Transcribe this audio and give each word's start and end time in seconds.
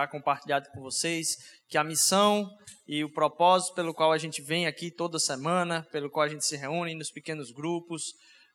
já 0.00 0.06
compartilhado 0.06 0.68
com 0.72 0.80
vocês 0.80 1.36
que 1.68 1.76
a 1.76 1.84
missão 1.84 2.48
e 2.88 3.04
o 3.04 3.12
propósito 3.12 3.74
pelo 3.74 3.94
qual 3.94 4.12
a 4.12 4.18
gente 4.18 4.42
vem 4.42 4.66
aqui 4.66 4.90
toda 4.90 5.18
semana, 5.18 5.86
pelo 5.92 6.10
qual 6.10 6.24
a 6.24 6.28
gente 6.28 6.44
se 6.44 6.56
reúne 6.56 6.94
nos 6.94 7.10
pequenos 7.10 7.52
grupos, 7.52 8.02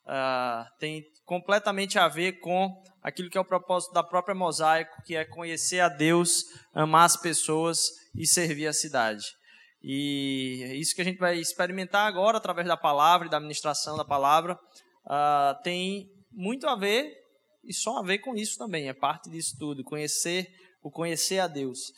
uh, 0.06 0.64
tem 0.78 1.02
completamente 1.24 1.98
a 1.98 2.08
ver 2.08 2.40
com 2.40 2.70
aquilo 3.02 3.30
que 3.30 3.38
é 3.38 3.40
o 3.40 3.44
propósito 3.44 3.92
da 3.92 4.02
própria 4.02 4.34
Mosaico, 4.34 5.02
que 5.04 5.14
é 5.14 5.24
conhecer 5.24 5.80
a 5.80 5.88
Deus, 5.88 6.44
amar 6.74 7.06
as 7.06 7.16
pessoas 7.16 7.78
e 8.14 8.26
servir 8.26 8.66
a 8.66 8.72
cidade. 8.72 9.24
E 9.82 10.64
é 10.64 10.74
isso 10.74 10.94
que 10.94 11.02
a 11.02 11.04
gente 11.04 11.18
vai 11.18 11.38
experimentar 11.38 12.06
agora 12.06 12.38
através 12.38 12.66
da 12.66 12.76
palavra 12.76 13.28
e 13.28 13.30
da 13.30 13.36
administração 13.36 13.96
da 13.96 14.04
palavra 14.04 14.58
uh, 15.06 15.62
tem 15.62 16.08
muito 16.32 16.66
a 16.66 16.74
ver 16.74 17.12
e 17.64 17.72
só 17.72 17.98
a 17.98 18.02
ver 18.02 18.18
com 18.18 18.34
isso 18.34 18.58
também. 18.58 18.88
É 18.88 18.94
parte 18.94 19.30
disso 19.30 19.56
tudo, 19.58 19.84
conhecer 19.84 20.46
o 20.86 20.90
conhecer 20.90 21.40
a 21.40 21.48
Deus. 21.48 21.90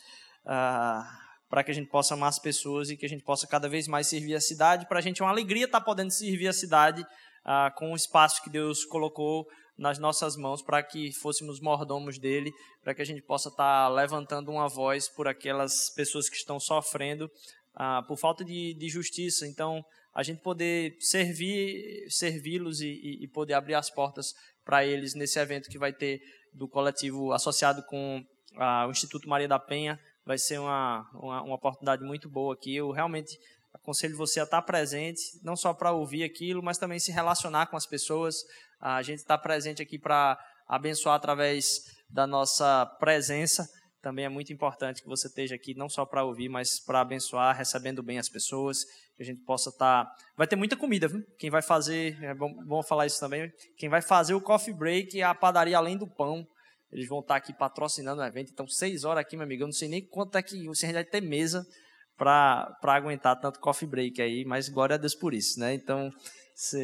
Uh, 0.45 1.29
para 1.47 1.63
que 1.63 1.71
a 1.71 1.73
gente 1.73 1.89
possa 1.89 2.13
amar 2.13 2.29
as 2.29 2.39
pessoas 2.39 2.89
e 2.89 2.97
que 2.97 3.05
a 3.05 3.09
gente 3.09 3.23
possa 3.23 3.47
cada 3.47 3.67
vez 3.67 3.87
mais 3.87 4.07
servir 4.07 4.35
a 4.35 4.41
cidade. 4.41 4.87
Para 4.87 4.99
a 4.99 5.01
gente 5.01 5.21
é 5.21 5.25
uma 5.25 5.31
alegria 5.31 5.65
estar 5.65 5.79
tá 5.79 5.85
podendo 5.85 6.11
servir 6.11 6.47
a 6.47 6.53
cidade 6.53 7.03
ah, 7.43 7.73
com 7.75 7.91
o 7.91 7.95
espaço 7.95 8.43
que 8.43 8.51
Deus 8.51 8.85
colocou 8.85 9.47
nas 9.75 9.97
nossas 9.97 10.35
mãos 10.35 10.61
para 10.61 10.83
que 10.83 11.11
fôssemos 11.11 11.59
mordomos 11.59 12.19
dele, 12.19 12.51
para 12.83 12.93
que 12.93 13.01
a 13.01 13.05
gente 13.05 13.21
possa 13.23 13.49
estar 13.49 13.87
tá 13.87 13.89
levantando 13.89 14.51
uma 14.51 14.67
voz 14.67 15.09
por 15.09 15.27
aquelas 15.27 15.89
pessoas 15.95 16.29
que 16.29 16.35
estão 16.35 16.59
sofrendo 16.59 17.27
ah, 17.73 18.03
por 18.07 18.17
falta 18.17 18.45
de, 18.45 18.75
de, 18.75 18.87
justiça. 18.87 19.47
Então, 19.47 19.83
a 20.13 20.21
gente 20.21 20.41
poder 20.41 20.95
servir, 20.99 22.05
servi-los 22.09 22.81
e, 22.81 23.23
e, 23.23 23.27
poder 23.27 23.53
abrir 23.53 23.73
as 23.73 23.89
portas 23.89 24.35
para 24.63 24.85
eles 24.85 25.15
nesse 25.15 25.39
evento 25.39 25.67
que 25.67 25.79
vai 25.79 25.91
ter 25.91 26.21
do 26.53 26.67
coletivo 26.67 27.31
associado 27.31 27.83
com 27.87 28.23
ah, 28.59 28.85
o 28.87 28.91
Instituto 28.91 29.27
Maria 29.27 29.47
da 29.47 29.57
Penha 29.57 29.99
vai 30.25 30.37
ser 30.37 30.59
uma, 30.59 31.09
uma, 31.13 31.41
uma 31.41 31.55
oportunidade 31.55 32.03
muito 32.03 32.29
boa 32.29 32.53
aqui. 32.53 32.75
Eu 32.75 32.91
realmente 32.91 33.37
aconselho 33.73 34.17
você 34.17 34.39
a 34.39 34.43
estar 34.43 34.61
presente, 34.61 35.21
não 35.43 35.55
só 35.55 35.73
para 35.73 35.91
ouvir 35.91 36.23
aquilo, 36.23 36.61
mas 36.61 36.77
também 36.77 36.99
se 36.99 37.11
relacionar 37.11 37.67
com 37.67 37.77
as 37.77 37.85
pessoas. 37.85 38.35
A 38.79 39.01
gente 39.01 39.19
está 39.19 39.37
presente 39.37 39.81
aqui 39.81 39.97
para 39.97 40.37
abençoar 40.67 41.15
através 41.15 41.81
da 42.09 42.27
nossa 42.27 42.85
presença. 42.99 43.67
Também 44.01 44.25
é 44.25 44.29
muito 44.29 44.53
importante 44.53 45.01
que 45.01 45.07
você 45.07 45.27
esteja 45.27 45.55
aqui, 45.55 45.73
não 45.73 45.89
só 45.89 46.05
para 46.05 46.23
ouvir, 46.23 46.47
mas 46.47 46.79
para 46.79 47.01
abençoar, 47.01 47.57
recebendo 47.57 48.01
bem 48.01 48.17
as 48.17 48.29
pessoas, 48.29 48.85
que 49.17 49.23
a 49.23 49.25
gente 49.25 49.41
possa 49.41 49.69
estar. 49.69 50.05
Tá... 50.05 50.15
Vai 50.37 50.47
ter 50.47 50.55
muita 50.55 50.77
comida, 50.77 51.07
viu? 51.07 51.21
Quem 51.37 51.49
vai 51.49 51.61
fazer, 51.61 52.17
é 52.23 52.33
bom, 52.33 52.53
bom 52.65 52.81
falar 52.81 53.07
isso 53.07 53.19
também, 53.19 53.51
quem 53.77 53.89
vai 53.89 54.01
fazer 54.01 54.33
o 54.33 54.41
coffee 54.41 54.73
break 54.73 55.21
a 55.21 55.35
padaria 55.35 55.77
além 55.77 55.97
do 55.97 56.07
pão. 56.07 56.47
Eles 56.91 57.07
vão 57.07 57.19
estar 57.19 57.35
aqui 57.35 57.53
patrocinando 57.53 58.21
o 58.21 58.25
evento. 58.25 58.51
Então, 58.51 58.67
seis 58.67 59.03
horas 59.03 59.21
aqui, 59.21 59.35
meu 59.35 59.45
amigo. 59.45 59.63
Eu 59.63 59.67
não 59.67 59.73
sei 59.73 59.87
nem 59.87 60.05
quanto 60.05 60.37
é 60.37 60.41
que 60.41 60.65
você 60.67 60.91
vai 60.91 61.03
ter 61.03 61.21
mesa 61.21 61.65
para 62.17 62.75
aguentar 62.83 63.39
tanto 63.39 63.59
coffee 63.59 63.87
break 63.87 64.21
aí, 64.21 64.43
mas 64.43 64.67
glória 64.67 64.95
a 64.95 64.97
Deus 64.97 65.15
por 65.15 65.33
isso, 65.33 65.59
né? 65.59 65.73
Então, 65.73 66.11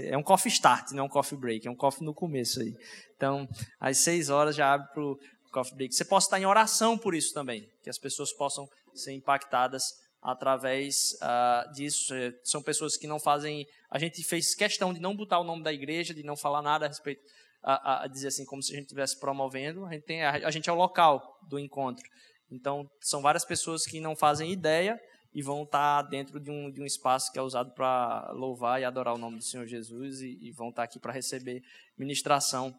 é 0.06 0.18
um 0.18 0.24
coffee 0.24 0.52
start, 0.52 0.92
não 0.92 1.04
é 1.04 1.06
um 1.08 1.10
coffee 1.10 1.38
break, 1.38 1.68
é 1.68 1.72
um 1.72 1.76
coffee 1.76 2.06
no 2.06 2.14
começo 2.14 2.62
aí. 2.62 2.74
Então, 3.16 3.48
às 3.80 3.98
seis 3.98 4.30
horas 4.30 4.56
já 4.56 4.74
abre 4.74 4.88
para 4.94 5.04
o 5.04 5.20
coffee 5.52 5.76
break. 5.76 5.94
Você 5.94 6.06
pode 6.06 6.24
estar 6.24 6.40
em 6.40 6.46
oração 6.46 6.98
por 6.98 7.14
isso 7.14 7.34
também, 7.34 7.68
que 7.84 7.90
as 7.90 7.98
pessoas 7.98 8.32
possam 8.32 8.66
ser 8.94 9.14
impactadas 9.14 9.84
através 10.22 11.12
uh, 11.22 11.72
disso. 11.74 12.14
É, 12.14 12.32
são 12.44 12.62
pessoas 12.62 12.96
que 12.96 13.06
não 13.06 13.20
fazem. 13.20 13.66
A 13.92 14.00
gente 14.00 14.24
fez 14.24 14.56
questão 14.56 14.94
de 14.94 15.02
não 15.02 15.16
botar 15.16 15.40
o 15.40 15.44
nome 15.44 15.64
da 15.64 15.74
igreja, 15.74 16.14
de 16.14 16.24
não 16.24 16.38
falar 16.38 16.62
nada 16.62 16.86
a 16.86 16.88
respeito 16.88 17.22
a, 17.66 18.04
a, 18.04 18.08
dizer 18.08 18.28
assim, 18.28 18.46
como 18.46 18.62
se 18.62 18.72
a 18.72 18.76
gente 18.76 18.86
estivesse 18.86 19.20
promovendo, 19.20 19.86
a 19.86 19.94
gente, 19.94 20.04
tem, 20.04 20.24
a, 20.24 20.32
a 20.32 20.52
gente 20.52 20.70
é 20.70 20.74
o 20.74 20.76
local 20.76 21.40
do 21.50 21.58
encontro. 21.58 22.06
Então, 22.52 22.88
são 23.02 23.22
várias 23.24 23.44
pessoas 23.44 23.86
que 23.86 24.00
não 24.00 24.16
fazem 24.16 24.52
ideia 24.52 25.00
e 25.34 25.42
vão 25.42 25.64
estar 25.64 26.04
dentro 26.04 26.40
de 26.40 26.52
um, 26.52 26.72
de 26.72 26.80
um 26.80 26.86
espaço 26.86 27.32
que 27.32 27.40
é 27.40 27.42
usado 27.42 27.74
para 27.74 28.32
louvar 28.34 28.80
e 28.80 28.86
adorar 28.86 29.16
o 29.16 29.18
nome 29.18 29.38
do 29.38 29.44
Senhor 29.44 29.66
Jesus 29.66 30.22
e, 30.22 30.38
e 30.42 30.52
vão 30.52 30.70
estar 30.70 30.84
aqui 30.84 31.00
para 31.00 31.12
receber 31.12 31.62
ministração 31.98 32.74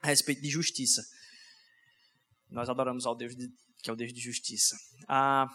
a 0.00 0.06
respeito 0.06 0.40
de 0.40 0.48
justiça. 0.48 1.02
Nós 2.50 2.68
adoramos 2.68 3.04
ao 3.04 3.14
Deus 3.14 3.36
de, 3.36 3.46
que 3.82 3.90
é 3.90 3.92
o 3.92 3.96
Deus 3.96 4.12
de 4.12 4.20
justiça. 4.20 4.74
Ah, 5.06 5.46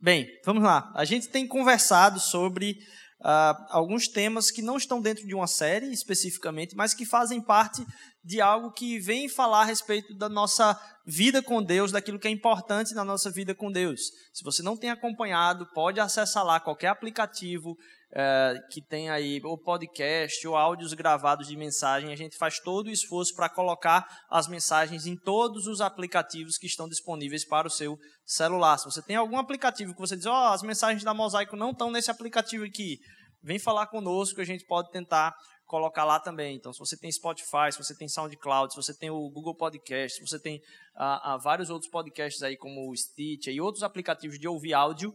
bem, 0.00 0.28
vamos 0.44 0.62
lá. 0.62 0.92
A 0.94 1.04
gente 1.04 1.28
tem 1.28 1.48
conversado 1.48 2.20
sobre 2.20 2.76
uh, 3.20 3.66
alguns 3.70 4.08
temas 4.08 4.50
que 4.50 4.62
não 4.62 4.76
estão 4.76 5.00
dentro 5.00 5.26
de 5.26 5.34
uma 5.34 5.46
série 5.46 5.92
especificamente, 5.92 6.74
mas 6.76 6.94
que 6.94 7.04
fazem 7.04 7.40
parte 7.40 7.84
de 8.24 8.40
algo 8.40 8.72
que 8.72 8.98
vem 8.98 9.28
falar 9.28 9.62
a 9.62 9.66
respeito 9.66 10.14
da 10.16 10.28
nossa 10.28 10.78
vida 11.06 11.42
com 11.42 11.62
Deus, 11.62 11.92
daquilo 11.92 12.18
que 12.18 12.26
é 12.26 12.30
importante 12.30 12.94
na 12.94 13.04
nossa 13.04 13.30
vida 13.30 13.54
com 13.54 13.70
Deus. 13.70 14.00
Se 14.32 14.42
você 14.42 14.62
não 14.62 14.76
tem 14.76 14.90
acompanhado, 14.90 15.66
pode 15.72 16.00
acessar 16.00 16.44
lá 16.44 16.58
qualquer 16.58 16.88
aplicativo 16.88 17.76
é, 18.18 18.54
que 18.70 18.80
tem 18.80 19.10
aí 19.10 19.42
ou 19.44 19.58
podcast 19.58 20.48
ou 20.48 20.56
áudios 20.56 20.94
gravados 20.94 21.46
de 21.46 21.54
mensagem. 21.54 22.10
A 22.10 22.16
gente 22.16 22.38
faz 22.38 22.58
todo 22.58 22.86
o 22.86 22.90
esforço 22.90 23.34
para 23.34 23.50
colocar 23.50 24.06
as 24.30 24.48
mensagens 24.48 25.04
em 25.06 25.14
todos 25.14 25.66
os 25.66 25.82
aplicativos 25.82 26.56
que 26.56 26.66
estão 26.66 26.88
disponíveis 26.88 27.46
para 27.46 27.66
o 27.66 27.70
seu 27.70 27.98
celular. 28.24 28.78
Se 28.78 28.86
você 28.86 29.02
tem 29.02 29.16
algum 29.16 29.36
aplicativo 29.36 29.92
que 29.92 30.00
você 30.00 30.16
diz, 30.16 30.24
ó, 30.24 30.32
oh, 30.32 30.52
as 30.54 30.62
mensagens 30.62 31.04
da 31.04 31.12
Mosaico 31.12 31.56
não 31.56 31.72
estão 31.72 31.90
nesse 31.90 32.10
aplicativo 32.10 32.64
aqui, 32.64 32.96
vem 33.42 33.58
falar 33.58 33.86
conosco, 33.88 34.40
a 34.40 34.44
gente 34.44 34.64
pode 34.64 34.90
tentar 34.90 35.34
colocar 35.66 36.04
lá 36.04 36.18
também. 36.18 36.56
Então, 36.56 36.72
se 36.72 36.78
você 36.78 36.96
tem 36.96 37.12
Spotify, 37.12 37.70
se 37.70 37.76
você 37.76 37.94
tem 37.94 38.08
SoundCloud, 38.08 38.72
se 38.72 38.80
você 38.80 38.96
tem 38.96 39.10
o 39.10 39.28
Google 39.28 39.54
Podcast, 39.54 40.16
se 40.16 40.26
você 40.26 40.40
tem 40.40 40.58
ah, 40.96 41.34
ah, 41.34 41.36
vários 41.36 41.68
outros 41.68 41.90
podcasts 41.90 42.42
aí, 42.42 42.56
como 42.56 42.90
o 42.90 42.96
Stitch 42.96 43.48
e 43.48 43.60
outros 43.60 43.82
aplicativos 43.82 44.38
de 44.38 44.48
ouvir 44.48 44.72
áudio, 44.72 45.12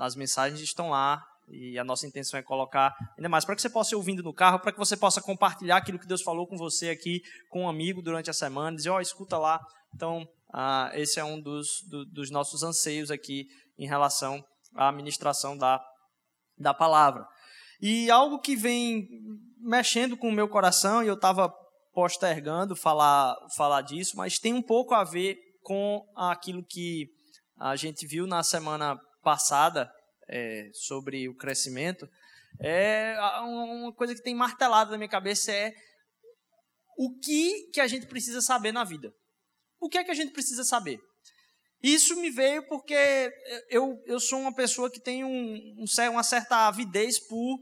as 0.00 0.14
mensagens 0.14 0.60
estão 0.60 0.90
lá 0.90 1.20
e 1.52 1.78
a 1.78 1.84
nossa 1.84 2.06
intenção 2.06 2.40
é 2.40 2.42
colocar 2.42 2.94
ainda 3.16 3.28
mais 3.28 3.44
para 3.44 3.54
que 3.54 3.62
você 3.62 3.68
possa 3.68 3.94
ir 3.94 3.96
ouvindo 3.96 4.22
no 4.22 4.32
carro, 4.32 4.58
para 4.58 4.72
que 4.72 4.78
você 4.78 4.96
possa 4.96 5.20
compartilhar 5.20 5.76
aquilo 5.76 5.98
que 5.98 6.06
Deus 6.06 6.22
falou 6.22 6.46
com 6.46 6.56
você 6.56 6.88
aqui, 6.88 7.20
com 7.50 7.64
um 7.64 7.68
amigo 7.68 8.00
durante 8.00 8.30
a 8.30 8.32
semana, 8.32 8.76
dizer, 8.76 8.90
ó, 8.90 8.96
oh, 8.96 9.00
escuta 9.00 9.36
lá. 9.36 9.60
Então, 9.94 10.26
ah, 10.52 10.90
esse 10.94 11.20
é 11.20 11.24
um 11.24 11.40
dos, 11.40 11.68
do, 11.88 12.04
dos 12.06 12.30
nossos 12.30 12.62
anseios 12.62 13.10
aqui 13.10 13.46
em 13.78 13.86
relação 13.86 14.42
à 14.74 14.88
administração 14.88 15.56
da, 15.56 15.80
da 16.58 16.72
palavra. 16.72 17.26
E 17.80 18.10
algo 18.10 18.40
que 18.40 18.56
vem 18.56 19.06
mexendo 19.58 20.16
com 20.16 20.28
o 20.28 20.32
meu 20.32 20.48
coração, 20.48 21.02
e 21.02 21.06
eu 21.06 21.14
estava 21.14 21.52
postergando 21.92 22.74
falar, 22.74 23.36
falar 23.56 23.82
disso, 23.82 24.16
mas 24.16 24.38
tem 24.38 24.54
um 24.54 24.62
pouco 24.62 24.94
a 24.94 25.04
ver 25.04 25.36
com 25.62 26.02
aquilo 26.16 26.64
que 26.64 27.06
a 27.58 27.76
gente 27.76 28.06
viu 28.06 28.26
na 28.26 28.42
semana 28.42 28.98
passada 29.22 29.90
é, 30.28 30.70
sobre 30.72 31.28
o 31.28 31.36
crescimento. 31.36 32.08
É 32.60 33.16
uma 33.42 33.92
coisa 33.92 34.14
que 34.14 34.22
tem 34.22 34.34
martelado 34.34 34.90
na 34.90 34.98
minha 34.98 35.08
cabeça 35.08 35.50
é 35.52 35.74
o 36.98 37.18
que 37.18 37.70
que 37.72 37.80
a 37.80 37.86
gente 37.86 38.06
precisa 38.06 38.40
saber 38.40 38.72
na 38.72 38.84
vida. 38.84 39.12
O 39.80 39.88
que 39.88 39.98
é 39.98 40.04
que 40.04 40.10
a 40.10 40.14
gente 40.14 40.32
precisa 40.32 40.62
saber? 40.62 41.00
Isso 41.82 42.14
me 42.16 42.30
veio 42.30 42.66
porque 42.68 42.94
eu, 43.68 44.00
eu 44.06 44.20
sou 44.20 44.38
uma 44.38 44.54
pessoa 44.54 44.90
que 44.90 45.00
tem 45.00 45.24
um, 45.24 45.54
um 45.78 46.10
uma 46.10 46.22
certa 46.22 46.68
avidez 46.68 47.18
por 47.18 47.58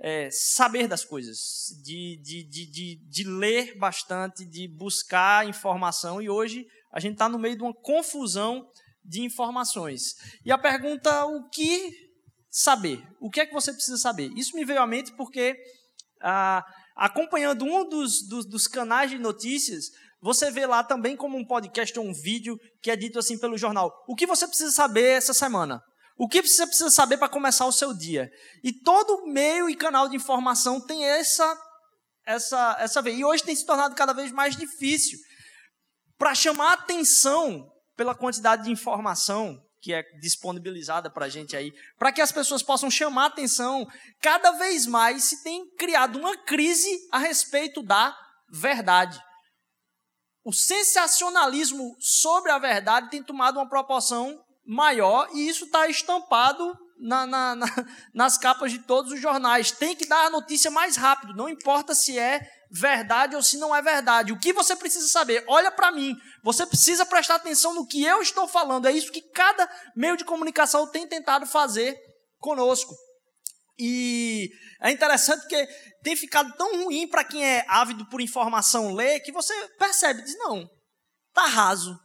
é, 0.00 0.30
saber 0.30 0.86
das 0.86 1.04
coisas, 1.04 1.78
de, 1.82 2.16
de, 2.22 2.44
de, 2.44 2.66
de, 2.66 2.96
de 2.96 3.24
ler 3.24 3.76
bastante, 3.76 4.44
de 4.44 4.68
buscar 4.68 5.46
informação, 5.46 6.22
e 6.22 6.30
hoje 6.30 6.66
a 6.92 7.00
gente 7.00 7.14
está 7.14 7.28
no 7.28 7.38
meio 7.38 7.56
de 7.56 7.62
uma 7.62 7.74
confusão 7.74 8.70
de 9.04 9.22
informações. 9.22 10.14
E 10.44 10.52
a 10.52 10.56
pergunta: 10.56 11.26
o 11.26 11.48
que 11.50 12.07
saber? 12.58 13.06
O 13.20 13.30
que 13.30 13.40
é 13.40 13.46
que 13.46 13.54
você 13.54 13.72
precisa 13.72 13.96
saber? 13.96 14.32
Isso 14.36 14.56
me 14.56 14.64
veio 14.64 14.82
à 14.82 14.86
mente 14.86 15.12
porque, 15.12 15.56
ah, 16.20 16.64
acompanhando 16.96 17.64
um 17.64 17.88
dos, 17.88 18.26
dos, 18.26 18.44
dos 18.44 18.66
canais 18.66 19.10
de 19.10 19.18
notícias, 19.18 19.90
você 20.20 20.50
vê 20.50 20.66
lá 20.66 20.82
também 20.82 21.16
como 21.16 21.38
um 21.38 21.46
podcast 21.46 21.96
ou 21.96 22.04
um 22.04 22.12
vídeo 22.12 22.58
que 22.82 22.90
é 22.90 22.96
dito 22.96 23.16
assim 23.16 23.38
pelo 23.38 23.56
jornal. 23.56 23.92
O 24.08 24.16
que 24.16 24.26
você 24.26 24.46
precisa 24.46 24.72
saber 24.72 25.16
essa 25.16 25.32
semana? 25.32 25.80
O 26.18 26.28
que 26.28 26.42
você 26.42 26.66
precisa 26.66 26.90
saber 26.90 27.16
para 27.16 27.28
começar 27.28 27.64
o 27.64 27.72
seu 27.72 27.96
dia? 27.96 28.28
E 28.64 28.72
todo 28.72 29.24
meio 29.28 29.70
e 29.70 29.76
canal 29.76 30.08
de 30.08 30.16
informação 30.16 30.84
tem 30.84 31.04
essa 31.04 31.56
essa 32.26 32.76
essa 32.80 33.00
vez. 33.00 33.16
E 33.16 33.24
hoje 33.24 33.44
tem 33.44 33.54
se 33.54 33.64
tornado 33.64 33.94
cada 33.94 34.12
vez 34.12 34.32
mais 34.32 34.56
difícil 34.56 35.16
para 36.18 36.34
chamar 36.34 36.72
atenção 36.72 37.70
pela 37.96 38.16
quantidade 38.16 38.64
de 38.64 38.72
informação 38.72 39.56
que 39.80 39.92
é 39.92 40.02
disponibilizada 40.20 41.10
para 41.10 41.26
a 41.26 41.28
gente 41.28 41.56
aí, 41.56 41.72
para 41.98 42.12
que 42.12 42.20
as 42.20 42.32
pessoas 42.32 42.62
possam 42.62 42.90
chamar 42.90 43.26
atenção, 43.26 43.86
cada 44.20 44.52
vez 44.52 44.86
mais 44.86 45.24
se 45.24 45.42
tem 45.42 45.68
criado 45.76 46.18
uma 46.18 46.36
crise 46.36 46.88
a 47.12 47.18
respeito 47.18 47.82
da 47.82 48.16
verdade 48.50 49.20
o 50.48 50.52
sensacionalismo 50.52 51.94
sobre 52.00 52.50
a 52.50 52.58
verdade 52.58 53.10
tem 53.10 53.22
tomado 53.22 53.58
uma 53.58 53.68
proporção 53.68 54.42
maior 54.66 55.28
e 55.34 55.46
isso 55.46 55.66
está 55.66 55.86
estampado 55.88 56.74
na, 56.98 57.26
na, 57.26 57.54
na, 57.54 57.66
nas 58.14 58.38
capas 58.38 58.72
de 58.72 58.78
todos 58.78 59.12
os 59.12 59.20
jornais. 59.20 59.70
Tem 59.70 59.94
que 59.94 60.06
dar 60.06 60.24
a 60.24 60.30
notícia 60.30 60.70
mais 60.70 60.96
rápido, 60.96 61.36
não 61.36 61.50
importa 61.50 61.94
se 61.94 62.18
é 62.18 62.40
verdade 62.70 63.34
ou 63.34 63.42
se 63.42 63.56
não 63.56 63.74
é 63.74 63.80
verdade. 63.80 64.32
O 64.32 64.38
que 64.38 64.52
você 64.52 64.76
precisa 64.76 65.08
saber? 65.08 65.44
Olha 65.46 65.70
para 65.70 65.90
mim. 65.90 66.14
Você 66.42 66.66
precisa 66.66 67.06
prestar 67.06 67.36
atenção 67.36 67.74
no 67.74 67.86
que 67.86 68.02
eu 68.04 68.20
estou 68.20 68.46
falando. 68.46 68.86
É 68.86 68.92
isso 68.92 69.12
que 69.12 69.22
cada 69.32 69.68
meio 69.96 70.16
de 70.16 70.24
comunicação 70.24 70.86
tem 70.90 71.06
tentado 71.06 71.46
fazer 71.46 71.98
conosco. 72.38 72.94
E 73.78 74.50
é 74.82 74.90
interessante 74.90 75.40
porque 75.42 75.66
tem 76.02 76.16
ficado 76.16 76.52
tão 76.56 76.84
ruim 76.84 77.06
para 77.06 77.24
quem 77.24 77.44
é 77.44 77.64
ávido 77.68 78.08
por 78.08 78.20
informação 78.20 78.92
ler 78.92 79.20
que 79.20 79.30
você 79.30 79.54
percebe, 79.78 80.22
diz 80.22 80.36
não, 80.38 80.68
tá 81.32 81.46
raso. 81.46 81.98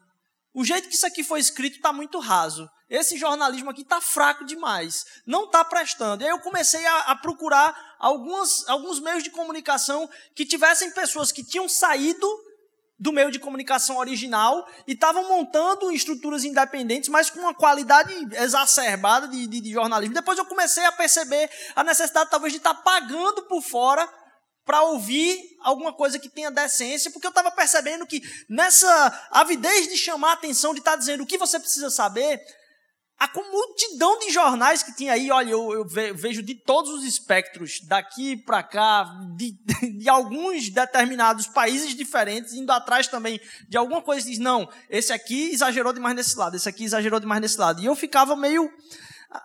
O 0.54 0.63
jeito 0.63 0.88
que 0.88 0.95
isso 0.95 1.07
aqui 1.07 1.24
foi 1.24 1.39
escrito 1.39 1.77
está 1.77 1.92
muito 1.92 2.19
raso. 2.19 2.69
Esse 2.94 3.18
jornalismo 3.18 3.72
aqui 3.72 3.81
está 3.81 4.00
fraco 4.00 4.45
demais. 4.45 5.04
Não 5.25 5.45
está 5.45 5.66
prestando. 5.66 6.22
E 6.22 6.28
aí 6.28 6.31
eu 6.31 6.40
comecei 6.40 6.86
a, 6.86 6.98
a 7.00 7.16
procurar 7.16 7.95
algumas, 7.98 8.69
alguns 8.69 9.00
meios 9.00 9.24
de 9.24 9.31
comunicação 9.31 10.07
que 10.36 10.45
tivessem 10.45 10.92
pessoas 10.92 11.31
que 11.31 11.44
tinham 11.44 11.68
saído 11.68 12.28
do 13.00 13.12
meio 13.12 13.31
de 13.31 13.40
comunicação 13.40 13.98
original 13.98 14.63
e 14.86 14.94
estavam 14.94 15.28
montando 15.28 15.92
estruturas 15.92 16.44
independentes, 16.44 17.10
mas 17.10 17.31
com 17.31 17.40
uma 17.40 17.56
qualidade 17.56 18.13
exacerbada 18.36 19.28
de, 19.28 19.48
de, 19.48 19.60
de, 19.60 19.74
jornalismo. 19.74 20.13
Depois 20.13 20.38
eu 20.38 20.46
comecei 20.46 20.86
a 20.86 20.92
perceber 20.92 21.50
a 21.75 21.84
necessidade, 21.84 22.30
talvez, 22.30 22.54
de 22.54 22.57
estar 22.57 22.75
pagando 22.75 23.42
por 23.48 23.63
fora 23.63 24.07
para 24.63 24.84
ouvir 24.84 25.57
alguma 25.63 25.92
coisa 25.92 26.19
que 26.19 26.30
tenha 26.30 26.51
decência, 26.51 27.10
porque 27.10 27.25
eu 27.25 27.31
estava 27.31 27.50
percebendo 27.50 28.06
que 28.06 28.22
nessa 28.48 29.28
avidez 29.31 29.88
de 29.88 29.98
chamar 29.98 30.30
a 30.30 30.34
atenção, 30.34 30.75
de 30.75 30.80
estar 30.80 30.96
dizendo 30.96 31.24
o 31.24 31.28
que 31.28 31.39
você 31.39 31.60
precisa 31.60 31.89
saber, 31.89 32.39
a 33.19 33.30
multidão 33.51 34.19
de 34.19 34.31
jornais 34.31 34.83
que 34.83 34.95
tinha 34.95 35.13
aí, 35.13 35.31
olha, 35.31 35.51
eu, 35.51 35.71
eu 35.74 35.86
vejo 36.15 36.44
de 36.44 36.56
todos 36.56 36.92
os 36.92 37.04
espectros, 37.04 37.80
daqui 37.88 38.36
para 38.36 38.62
cá, 38.62 39.06
de, 39.36 39.57
de, 39.98 40.10
alguns 40.10 40.69
determinados 40.69 41.48
países 41.48 41.95
diferentes, 41.95 42.54
indo 42.54 42.71
atrás 42.71 43.07
também 43.07 43.39
de 43.69 43.77
alguma 43.77 44.01
coisa, 44.01 44.27
diz, 44.27 44.39
não, 44.39 44.68
esse 44.89 45.13
aqui 45.13 45.51
exagerou 45.51 45.94
demais 45.94 46.15
nesse 46.15 46.38
lado, 46.38 46.56
esse 46.56 46.68
aqui 46.68 46.83
exagerou 46.83 47.19
demais 47.19 47.42
nesse 47.42 47.57
lado. 47.57 47.81
E 47.81 47.86
eu 47.86 47.95
ficava 47.95 48.36
meio 48.36 48.69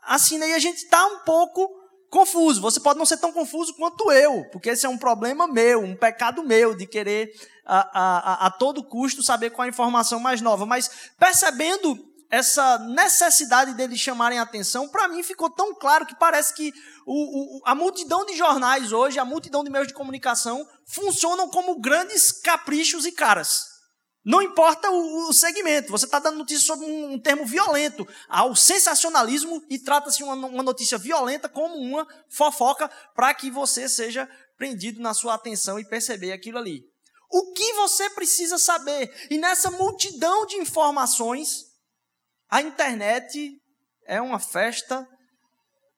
assim, 0.05 0.38
né? 0.38 0.50
E 0.50 0.55
a 0.55 0.59
gente 0.59 0.79
está 0.79 1.06
um 1.06 1.20
pouco 1.20 1.69
confuso. 2.11 2.61
Você 2.61 2.81
pode 2.81 2.99
não 2.99 3.06
ser 3.06 3.19
tão 3.19 3.32
confuso 3.32 3.75
quanto 3.75 4.11
eu, 4.11 4.44
porque 4.50 4.70
esse 4.70 4.87
é 4.87 4.88
um 4.88 4.99
problema 4.99 5.47
meu, 5.47 5.81
um 5.81 5.97
pecado 5.97 6.43
meu, 6.43 6.75
de 6.75 6.87
querer 6.87 7.31
a, 7.65 8.44
a, 8.44 8.47
a 8.47 8.50
todo 8.50 8.82
custo 8.82 9.23
saber 9.23 9.50
qual 9.50 9.67
a 9.67 9.69
informação 9.69 10.19
mais 10.19 10.41
nova. 10.41 10.67
Mas 10.67 11.11
percebendo 11.19 12.07
essa 12.31 12.79
necessidade 12.79 13.75
deles 13.75 13.99
chamarem 13.99 14.39
atenção, 14.39 14.89
para 14.89 15.09
mim 15.09 15.23
ficou 15.23 15.49
tão 15.49 15.75
claro 15.75 16.05
que 16.05 16.15
parece 16.15 16.55
que 16.55 16.73
o, 17.07 17.59
o, 17.59 17.63
a 17.65 17.75
multidão 17.75 18.27
de 18.27 18.37
jornais 18.37 18.93
hoje, 18.93 19.19
a 19.19 19.25
multidão 19.25 19.65
de 19.65 19.71
meios 19.71 19.89
de 19.89 19.95
comunicação, 19.95 20.69
funcionam 20.87 21.49
como 21.49 21.81
grandes 21.81 22.31
caprichos 22.31 23.07
e 23.07 23.13
caras. 23.13 23.79
Não 24.23 24.43
importa 24.43 24.91
o, 24.91 25.31
o 25.31 25.33
segmento, 25.33 25.91
você 25.91 26.05
está 26.05 26.19
dando 26.19 26.37
notícia 26.37 26.67
sobre 26.67 26.85
um, 26.85 27.15
um, 27.15 27.19
termo 27.19 27.47
violento, 27.47 28.07
ao 28.29 28.55
sensacionalismo, 28.55 29.65
e 29.71 29.79
trata-se 29.79 30.23
uma, 30.23 30.35
uma 30.35 30.63
notícia 30.63 30.99
violenta 30.99 31.49
como 31.49 31.77
uma 31.77 32.07
fofoca, 32.29 32.91
para 33.15 33.33
que 33.33 33.51
você 33.51 33.89
seja 33.89 34.29
prendido 34.59 35.01
na 35.01 35.15
sua 35.15 35.33
atenção 35.33 35.79
e 35.79 35.89
perceber 35.89 36.33
aquilo 36.33 36.59
ali. 36.59 36.83
O 37.31 37.53
que 37.53 37.73
você 37.75 38.11
precisa 38.11 38.59
saber? 38.59 39.11
E 39.31 39.39
nessa 39.39 39.71
multidão 39.71 40.45
de 40.45 40.57
informações, 40.57 41.68
a 42.50 42.62
internet 42.62 43.61
é 44.06 44.21
uma 44.21 44.39
festa. 44.39 45.06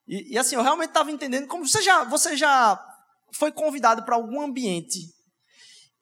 E, 0.07 0.35
e 0.35 0.39
assim, 0.39 0.57
eu 0.57 0.63
realmente 0.63 0.91
estava 0.91 1.11
entendendo 1.11 1.47
como 1.47 1.67
você 1.67 1.81
já, 1.81 2.05
você 2.05 2.37
já 2.37 2.79
foi 3.35 3.53
convidado 3.53 4.05
para 4.05 4.17
algum 4.17 4.41
ambiente 4.41 4.99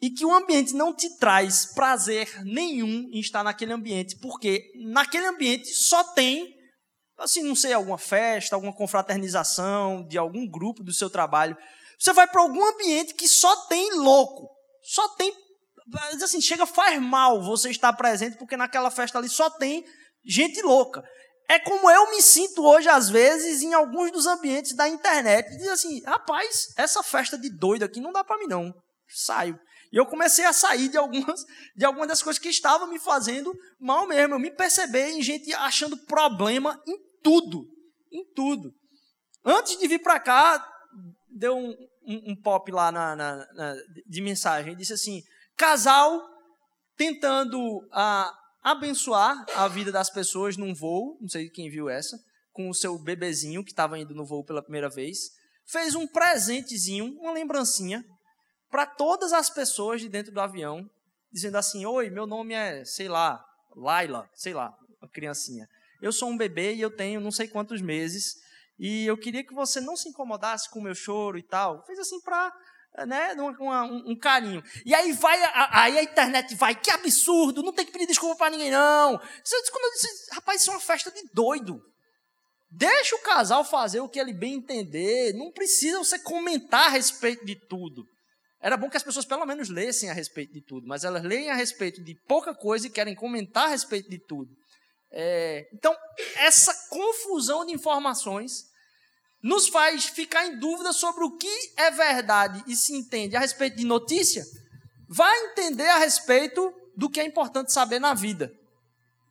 e 0.00 0.10
que 0.10 0.24
o 0.24 0.32
ambiente 0.32 0.74
não 0.74 0.94
te 0.94 1.16
traz 1.18 1.66
prazer 1.66 2.42
nenhum 2.44 3.08
em 3.12 3.18
estar 3.18 3.42
naquele 3.42 3.72
ambiente, 3.72 4.16
porque 4.20 4.62
naquele 4.86 5.26
ambiente 5.26 5.68
só 5.74 6.04
tem, 6.04 6.54
assim, 7.18 7.42
não 7.42 7.56
sei, 7.56 7.72
alguma 7.72 7.98
festa, 7.98 8.54
alguma 8.54 8.72
confraternização 8.72 10.06
de 10.06 10.16
algum 10.16 10.48
grupo 10.48 10.84
do 10.84 10.92
seu 10.92 11.10
trabalho. 11.10 11.56
Você 11.98 12.12
vai 12.12 12.28
para 12.28 12.40
algum 12.40 12.64
ambiente 12.64 13.14
que 13.14 13.28
só 13.28 13.66
tem 13.66 13.96
louco, 13.96 14.48
só 14.82 15.08
tem, 15.16 15.34
assim, 16.22 16.40
chega 16.40 16.64
faz 16.64 17.00
mal 17.02 17.42
você 17.42 17.68
estar 17.68 17.92
presente, 17.92 18.38
porque 18.38 18.56
naquela 18.56 18.90
festa 18.92 19.18
ali 19.18 19.28
só 19.28 19.50
tem 19.50 19.84
gente 20.28 20.60
louca. 20.62 21.02
É 21.48 21.58
como 21.58 21.90
eu 21.90 22.10
me 22.10 22.20
sinto 22.20 22.62
hoje, 22.62 22.88
às 22.88 23.08
vezes, 23.08 23.62
em 23.62 23.72
alguns 23.72 24.12
dos 24.12 24.26
ambientes 24.26 24.76
da 24.76 24.86
internet. 24.86 25.48
Diz 25.56 25.68
assim, 25.68 26.02
rapaz, 26.04 26.66
essa 26.76 27.02
festa 27.02 27.38
de 27.38 27.48
doido 27.48 27.84
aqui 27.84 28.00
não 28.00 28.12
dá 28.12 28.22
para 28.22 28.36
mim, 28.38 28.46
não. 28.46 28.74
Saio. 29.08 29.58
E 29.90 29.96
eu 29.96 30.04
comecei 30.04 30.44
a 30.44 30.52
sair 30.52 30.90
de 30.90 30.98
algumas, 30.98 31.44
de 31.74 31.84
algumas 31.86 32.08
das 32.08 32.22
coisas 32.22 32.38
que 32.38 32.50
estavam 32.50 32.86
me 32.88 32.98
fazendo 32.98 33.54
mal 33.80 34.06
mesmo. 34.06 34.34
Eu 34.34 34.38
me 34.38 34.50
percebi 34.50 35.00
em 35.00 35.22
gente 35.22 35.52
achando 35.54 35.96
problema 36.04 36.78
em 36.86 36.98
tudo. 37.22 37.64
Em 38.12 38.24
tudo. 38.34 38.70
Antes 39.42 39.78
de 39.78 39.88
vir 39.88 40.00
para 40.00 40.20
cá, 40.20 40.62
deu 41.30 41.56
um, 41.56 41.74
um, 42.06 42.32
um 42.32 42.42
pop 42.42 42.70
lá 42.70 42.92
na, 42.92 43.16
na, 43.16 43.46
na, 43.54 43.74
de 44.06 44.20
mensagem. 44.20 44.76
Disse 44.76 44.92
assim: 44.92 45.22
casal 45.56 46.22
tentando 46.94 47.80
a, 47.92 48.30
abençoar 48.62 49.44
a 49.54 49.68
vida 49.68 49.92
das 49.92 50.10
pessoas 50.10 50.56
num 50.56 50.74
voo, 50.74 51.16
não 51.20 51.28
sei 51.28 51.48
quem 51.48 51.70
viu 51.70 51.88
essa, 51.88 52.18
com 52.52 52.68
o 52.68 52.74
seu 52.74 52.98
bebezinho 52.98 53.64
que 53.64 53.70
estava 53.70 53.98
indo 53.98 54.14
no 54.14 54.26
voo 54.26 54.44
pela 54.44 54.62
primeira 54.62 54.88
vez, 54.88 55.30
fez 55.66 55.94
um 55.94 56.06
presentezinho, 56.06 57.16
uma 57.20 57.32
lembrancinha, 57.32 58.04
para 58.70 58.84
todas 58.86 59.32
as 59.32 59.48
pessoas 59.48 60.00
de 60.00 60.08
dentro 60.08 60.32
do 60.32 60.40
avião, 60.40 60.88
dizendo 61.32 61.56
assim: 61.56 61.86
Oi, 61.86 62.10
meu 62.10 62.26
nome 62.26 62.54
é, 62.54 62.84
sei 62.84 63.08
lá, 63.08 63.42
Laila, 63.76 64.28
sei 64.34 64.54
lá, 64.54 64.74
uma 65.00 65.10
criancinha. 65.10 65.66
Eu 66.00 66.12
sou 66.12 66.28
um 66.28 66.36
bebê 66.36 66.74
e 66.74 66.80
eu 66.80 66.94
tenho 66.94 67.20
não 67.20 67.30
sei 67.30 67.48
quantos 67.48 67.80
meses, 67.80 68.34
e 68.78 69.06
eu 69.06 69.16
queria 69.16 69.44
que 69.44 69.54
você 69.54 69.80
não 69.80 69.96
se 69.96 70.08
incomodasse 70.08 70.70
com 70.70 70.78
o 70.78 70.82
meu 70.82 70.94
choro 70.94 71.38
e 71.38 71.42
tal. 71.42 71.84
Fez 71.84 71.98
assim 71.98 72.20
para 72.20 72.52
né, 73.06 73.34
um, 73.34 74.12
um, 74.12 74.16
carinho. 74.16 74.62
E 74.84 74.94
aí 74.94 75.12
vai, 75.12 75.42
a, 75.42 75.82
aí 75.82 75.98
a 75.98 76.02
internet 76.02 76.54
vai, 76.54 76.74
que 76.74 76.90
absurdo, 76.90 77.62
não 77.62 77.72
tem 77.72 77.84
que 77.84 77.92
pedir 77.92 78.06
desculpa 78.06 78.36
para 78.36 78.50
ninguém, 78.50 78.70
não. 78.70 79.18
Quando 79.18 79.84
eu 79.84 79.92
disse, 79.92 80.34
rapaz, 80.34 80.60
isso 80.60 80.70
é 80.70 80.74
uma 80.74 80.80
festa 80.80 81.10
de 81.10 81.22
doido. 81.32 81.82
Deixa 82.70 83.16
o 83.16 83.22
casal 83.22 83.64
fazer 83.64 84.00
o 84.00 84.08
que 84.08 84.20
ele 84.20 84.32
bem 84.32 84.54
entender. 84.54 85.32
Não 85.34 85.50
precisa 85.50 85.98
você 85.98 86.18
comentar 86.18 86.86
a 86.86 86.90
respeito 86.90 87.44
de 87.44 87.56
tudo. 87.56 88.04
Era 88.60 88.76
bom 88.76 88.90
que 88.90 88.96
as 88.96 89.02
pessoas 89.02 89.24
pelo 89.24 89.46
menos 89.46 89.68
lessem 89.68 90.10
a 90.10 90.12
respeito 90.12 90.52
de 90.52 90.60
tudo, 90.60 90.86
mas 90.86 91.04
elas 91.04 91.22
leem 91.22 91.50
a 91.50 91.54
respeito 91.54 92.02
de 92.02 92.14
pouca 92.26 92.54
coisa 92.54 92.86
e 92.86 92.90
querem 92.90 93.14
comentar 93.14 93.66
a 93.66 93.68
respeito 93.68 94.10
de 94.10 94.18
tudo. 94.18 94.50
É, 95.10 95.68
então, 95.72 95.96
essa 96.36 96.74
confusão 96.90 97.64
de 97.64 97.72
informações 97.72 98.67
nos 99.42 99.68
faz 99.68 100.06
ficar 100.06 100.46
em 100.46 100.58
dúvida 100.58 100.92
sobre 100.92 101.24
o 101.24 101.36
que 101.36 101.72
é 101.76 101.90
verdade 101.90 102.62
e 102.66 102.74
se 102.74 102.94
entende 102.94 103.36
a 103.36 103.40
respeito 103.40 103.76
de 103.76 103.84
notícia, 103.84 104.44
vai 105.08 105.36
entender 105.46 105.88
a 105.88 105.98
respeito 105.98 106.72
do 106.96 107.08
que 107.08 107.20
é 107.20 107.24
importante 107.24 107.72
saber 107.72 107.98
na 108.00 108.14
vida. 108.14 108.52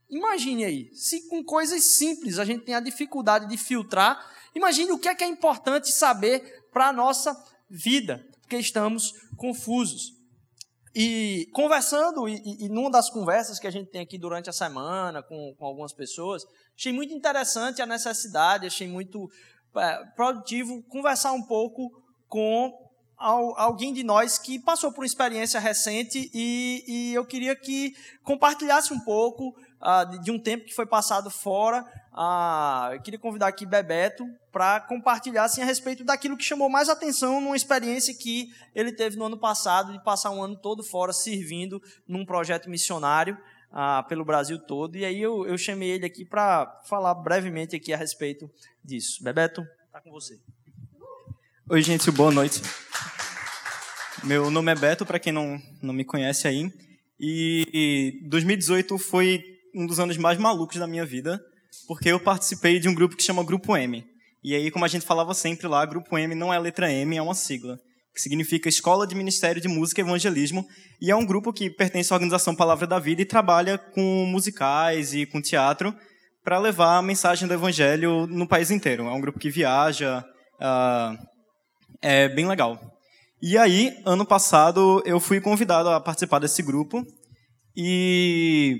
Imagine 0.09 0.63
aí, 0.63 0.89
se 0.93 1.27
com 1.27 1.43
coisas 1.43 1.83
simples 1.83 2.39
a 2.39 2.45
gente 2.45 2.63
tem 2.63 2.73
a 2.73 2.79
dificuldade 2.79 3.47
de 3.47 3.57
filtrar, 3.57 4.25
imagine 4.55 4.91
o 4.91 4.97
que 4.97 5.09
é 5.09 5.15
que 5.15 5.23
é 5.23 5.27
importante 5.27 5.91
saber 5.91 6.63
para 6.71 6.87
a 6.87 6.93
nossa 6.93 7.35
vida, 7.69 8.25
porque 8.41 8.57
estamos 8.57 9.13
confusos. 9.35 10.13
E 10.95 11.47
conversando, 11.53 12.27
e, 12.27 12.65
e, 12.65 12.69
numa 12.69 12.89
das 12.89 13.09
conversas 13.09 13.59
que 13.59 13.67
a 13.67 13.71
gente 13.71 13.91
tem 13.91 14.01
aqui 14.01 14.17
durante 14.17 14.49
a 14.49 14.53
semana 14.53 15.21
com, 15.21 15.53
com 15.55 15.65
algumas 15.65 15.93
pessoas, 15.93 16.43
achei 16.75 16.91
muito 16.91 17.13
interessante 17.13 17.81
a 17.81 17.85
necessidade, 17.85 18.65
achei 18.65 18.87
muito 18.87 19.29
produtivo 20.15 20.83
conversar 20.83 21.33
um 21.33 21.43
pouco 21.43 21.91
com 22.27 22.73
alguém 23.17 23.91
de 23.91 24.03
nós 24.03 24.37
que 24.37 24.59
passou 24.59 24.91
por 24.91 25.01
uma 25.01 25.07
experiência 25.07 25.59
recente 25.59 26.29
e, 26.33 26.83
e 26.87 27.13
eu 27.15 27.25
queria 27.25 27.55
que 27.55 27.95
compartilhasse 28.23 28.93
um 28.93 28.99
pouco 28.99 29.55
uh, 29.81 30.19
de, 30.19 30.29
um 30.29 30.37
tempo 30.37 30.65
que 30.65 30.75
foi 30.75 30.85
passado 30.85 31.31
fora. 31.31 31.83
Uh, 32.13 32.93
eu 32.93 33.01
queria 33.01 33.19
convidar 33.19 33.47
aqui 33.47 33.65
Bebeto 33.65 34.23
para 34.51 34.79
compartilhar 34.81 35.45
assim, 35.45 35.61
a 35.61 35.65
respeito 35.65 36.03
daquilo 36.03 36.37
que 36.37 36.43
chamou 36.43 36.69
mais 36.69 36.89
atenção 36.89 37.41
numa 37.41 37.55
experiência 37.55 38.13
que 38.13 38.49
ele 38.75 38.91
teve 38.91 39.17
no 39.17 39.25
ano 39.25 39.37
passado, 39.37 39.93
de 39.93 40.03
passar 40.03 40.29
um 40.29 40.43
ano 40.43 40.55
todo 40.55 40.83
fora 40.83 41.11
servindo 41.11 41.81
num 42.07 42.25
projeto 42.25 42.69
missionário 42.69 43.37
ah, 43.79 44.01
pelo 44.01 44.25
Brasil 44.25 44.57
todo. 44.57 44.97
E 44.97 45.05
aí 45.05 45.21
eu, 45.21 45.45
eu 45.45 45.55
chamei 45.55 45.91
ele 45.91 46.03
aqui 46.03 46.25
para 46.25 46.81
falar 46.89 47.13
brevemente 47.13 47.75
aqui 47.75 47.93
a 47.93 47.97
respeito 47.97 48.49
disso. 48.83 49.23
Bebeto, 49.23 49.61
está 49.85 50.01
com 50.01 50.09
você. 50.09 50.39
Oi, 51.69 51.83
gente, 51.83 52.09
boa 52.09 52.31
noite. 52.31 52.59
Meu 54.23 54.49
nome 54.49 54.71
é 54.71 54.75
Beto, 54.75 55.05
para 55.05 55.19
quem 55.19 55.31
não, 55.31 55.61
não 55.79 55.93
me 55.93 56.03
conhece 56.03 56.47
aí. 56.47 56.73
E 57.19 58.19
2018 58.27 58.97
foi 58.97 59.43
um 59.75 59.85
dos 59.85 59.99
anos 59.99 60.17
mais 60.17 60.39
malucos 60.39 60.77
da 60.77 60.87
minha 60.87 61.05
vida, 61.05 61.39
porque 61.87 62.09
eu 62.09 62.19
participei 62.19 62.79
de 62.79 62.89
um 62.89 62.95
grupo 62.95 63.15
que 63.15 63.21
chama 63.21 63.43
Grupo 63.43 63.77
M. 63.77 64.03
E 64.43 64.55
aí, 64.55 64.71
como 64.71 64.85
a 64.85 64.87
gente 64.87 65.05
falava 65.05 65.35
sempre 65.35 65.67
lá, 65.67 65.85
Grupo 65.85 66.17
M 66.17 66.33
não 66.33 66.51
é 66.51 66.57
letra 66.57 66.91
M, 66.91 67.15
é 67.15 67.21
uma 67.21 67.35
sigla. 67.35 67.79
Que 68.17 68.21
significa 68.23 68.67
Escola 68.67 69.05
de 69.05 69.13
Ministério 69.13 69.61
de 69.61 69.67
Música 69.67 70.01
e 70.01 70.03
Evangelismo, 70.03 70.65
e 70.99 71.11
é 71.11 71.15
um 71.15 71.23
grupo 71.23 71.53
que 71.53 71.69
pertence 71.69 72.11
à 72.11 72.15
organização 72.15 72.55
Palavra 72.55 72.87
da 72.87 72.97
Vida 72.97 73.21
e 73.21 73.25
trabalha 73.25 73.77
com 73.77 74.25
musicais 74.25 75.13
e 75.13 75.27
com 75.27 75.39
teatro 75.39 75.93
para 76.43 76.57
levar 76.57 76.97
a 76.97 77.01
mensagem 77.03 77.47
do 77.47 77.53
Evangelho 77.53 78.25
no 78.25 78.47
país 78.47 78.71
inteiro. 78.71 79.03
É 79.03 79.11
um 79.11 79.21
grupo 79.21 79.37
que 79.37 79.51
viaja, 79.51 80.25
uh, 80.59 81.15
é 82.01 82.27
bem 82.27 82.47
legal. 82.47 82.79
E 83.39 83.55
aí, 83.55 83.95
ano 84.03 84.25
passado, 84.25 85.03
eu 85.05 85.19
fui 85.19 85.39
convidado 85.39 85.87
a 85.89 86.01
participar 86.01 86.39
desse 86.39 86.63
grupo 86.63 87.05
e 87.75 88.79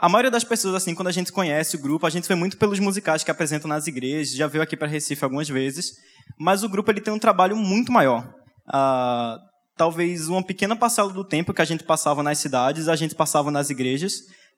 a 0.00 0.08
maioria 0.08 0.30
das 0.30 0.44
pessoas, 0.44 0.76
assim, 0.76 0.94
quando 0.94 1.08
a 1.08 1.12
gente 1.12 1.32
conhece 1.32 1.74
o 1.74 1.80
grupo, 1.80 2.06
a 2.06 2.10
gente 2.10 2.28
vê 2.28 2.36
muito 2.36 2.56
pelos 2.56 2.78
musicais 2.78 3.24
que 3.24 3.30
apresentam 3.32 3.68
nas 3.68 3.88
igrejas, 3.88 4.36
já 4.36 4.46
veio 4.46 4.62
aqui 4.62 4.76
para 4.76 4.86
Recife 4.86 5.24
algumas 5.24 5.48
vezes, 5.48 5.94
mas 6.38 6.62
o 6.62 6.68
grupo 6.68 6.90
ele 6.90 7.00
tem 7.00 7.12
um 7.12 7.18
trabalho 7.18 7.56
muito 7.56 7.92
maior. 7.92 8.32
Ah, 8.72 9.38
talvez 9.76 10.28
uma 10.28 10.42
pequena 10.42 10.76
parcela 10.76 11.12
do 11.12 11.24
tempo 11.24 11.54
que 11.54 11.62
a 11.62 11.64
gente 11.64 11.84
passava 11.84 12.22
nas 12.22 12.38
cidades, 12.38 12.88
a 12.88 12.96
gente 12.96 13.14
passava 13.14 13.50
nas 13.50 13.70
igrejas, 13.70 14.12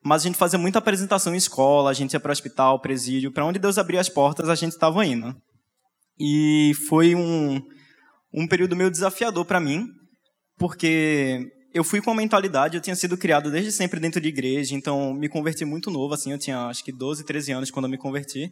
mas 0.04 0.22
a 0.22 0.26
gente 0.26 0.36
fazia 0.36 0.58
muita 0.58 0.80
apresentação 0.80 1.34
em 1.34 1.38
escola, 1.38 1.90
a 1.90 1.94
gente 1.94 2.12
ia 2.14 2.20
para 2.20 2.30
o 2.30 2.32
hospital, 2.32 2.80
presídio, 2.80 3.32
para 3.32 3.44
onde 3.44 3.58
Deus 3.58 3.78
abria 3.78 4.00
as 4.00 4.08
portas, 4.08 4.48
a 4.48 4.54
gente 4.54 4.72
estava 4.72 5.06
indo. 5.06 5.34
E 6.18 6.72
foi 6.88 7.14
um, 7.14 7.60
um 8.34 8.48
período 8.48 8.74
meio 8.74 8.90
desafiador 8.90 9.44
para 9.44 9.60
mim, 9.60 9.86
porque 10.58 11.46
eu 11.72 11.84
fui 11.84 12.02
com 12.02 12.10
a 12.10 12.14
mentalidade, 12.14 12.76
eu 12.76 12.82
tinha 12.82 12.96
sido 12.96 13.16
criado 13.16 13.50
desde 13.50 13.72
sempre 13.72 14.00
dentro 14.00 14.20
de 14.20 14.28
igreja, 14.28 14.74
então 14.74 15.14
me 15.14 15.28
converti 15.28 15.64
muito 15.64 15.90
novo, 15.90 16.14
assim, 16.14 16.32
eu 16.32 16.38
tinha 16.38 16.66
acho 16.66 16.84
que 16.84 16.92
12, 16.92 17.24
13 17.24 17.52
anos 17.52 17.70
quando 17.70 17.86
eu 17.86 17.90
me 17.90 17.98
converti. 17.98 18.50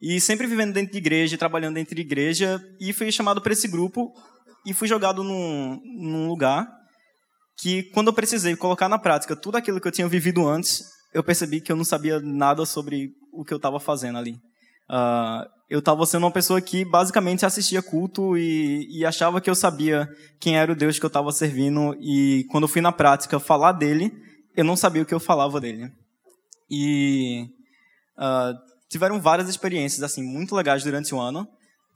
E 0.00 0.20
sempre 0.20 0.46
vivendo 0.46 0.72
dentro 0.72 0.92
de 0.92 0.98
igreja, 0.98 1.36
trabalhando 1.36 1.74
dentro 1.74 1.94
de 1.94 2.02
igreja, 2.02 2.62
e 2.80 2.92
fui 2.92 3.10
chamado 3.10 3.40
para 3.40 3.52
esse 3.52 3.66
grupo 3.66 4.12
e 4.64 4.72
fui 4.72 4.86
jogado 4.86 5.24
num, 5.24 5.80
num 5.84 6.28
lugar 6.28 6.68
que, 7.58 7.84
quando 7.92 8.08
eu 8.08 8.12
precisei 8.12 8.54
colocar 8.54 8.88
na 8.88 8.98
prática 8.98 9.34
tudo 9.34 9.56
aquilo 9.56 9.80
que 9.80 9.88
eu 9.88 9.92
tinha 9.92 10.06
vivido 10.06 10.46
antes, 10.46 10.84
eu 11.12 11.24
percebi 11.24 11.60
que 11.60 11.72
eu 11.72 11.76
não 11.76 11.84
sabia 11.84 12.20
nada 12.20 12.64
sobre 12.64 13.10
o 13.32 13.44
que 13.44 13.52
eu 13.52 13.56
estava 13.56 13.80
fazendo 13.80 14.18
ali. 14.18 14.34
Uh, 14.90 15.44
eu 15.68 15.80
estava 15.80 16.06
sendo 16.06 16.24
uma 16.24 16.30
pessoa 16.30 16.60
que 16.60 16.84
basicamente 16.84 17.44
assistia 17.44 17.82
culto 17.82 18.38
e, 18.38 18.86
e, 18.90 19.04
achava 19.04 19.40
que 19.40 19.50
eu 19.50 19.54
sabia 19.54 20.08
quem 20.40 20.56
era 20.56 20.72
o 20.72 20.76
Deus 20.76 20.98
que 20.98 21.04
eu 21.04 21.08
estava 21.08 21.30
servindo 21.30 21.94
e 22.00 22.46
quando 22.50 22.64
eu 22.64 22.68
fui 22.68 22.80
na 22.80 22.90
prática 22.90 23.38
falar 23.38 23.72
dele, 23.72 24.10
eu 24.56 24.64
não 24.64 24.76
sabia 24.76 25.02
o 25.02 25.06
que 25.06 25.12
eu 25.12 25.20
falava 25.20 25.60
dele. 25.60 25.92
E 26.70 27.48
uh, 28.18 28.54
tiveram 28.88 29.20
várias 29.20 29.48
experiências 29.48 30.02
assim 30.02 30.22
muito 30.22 30.54
legais 30.54 30.82
durante 30.82 31.14
o 31.14 31.20
ano. 31.20 31.46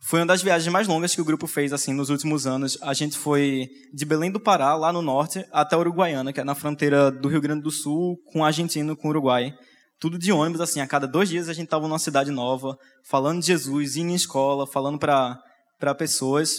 Foi 0.05 0.19
uma 0.19 0.27
das 0.27 0.43
viagens 0.43 0.71
mais 0.73 0.89
longas 0.89 1.15
que 1.15 1.21
o 1.21 1.25
grupo 1.25 1.47
fez 1.47 1.73
assim 1.73 1.93
nos 1.93 2.11
últimos 2.11 2.47
anos. 2.47 2.77
A 2.83 2.93
gente 2.93 3.17
foi 3.17 3.69
de 3.95 4.05
Belém 4.05 4.33
do 4.33 4.41
Pará, 4.41 4.75
lá 4.75 4.93
no 4.93 5.01
norte, 5.01 5.47
até 5.53 5.77
Uruguaiana, 5.77 6.33
que 6.33 6.41
é 6.41 6.45
na 6.45 6.57
fronteira 6.57 7.11
do 7.11 7.29
Rio 7.29 7.41
Grande 7.41 7.63
do 7.63 7.71
Sul 7.71 8.17
com 8.33 8.43
a 8.43 8.49
Argentina, 8.49 8.97
com 8.97 9.07
o 9.07 9.11
Uruguai. 9.11 9.55
Tudo 10.01 10.19
de 10.19 10.33
ônibus, 10.33 10.61
assim, 10.61 10.81
a 10.81 10.87
cada 10.89 11.07
dois 11.07 11.29
dias 11.29 11.49
a 11.49 11.53
gente 11.53 11.67
estava 11.67 11.87
numa 11.87 12.01
cidade 12.01 12.33
nova, 12.33 12.77
falando 13.09 13.41
de 13.41 13.47
Jesus, 13.47 13.97
indo 13.97 14.11
em 14.11 14.17
escola, 14.17 14.67
falando 14.67 14.99
para 14.99 15.95
pessoas. 15.97 16.59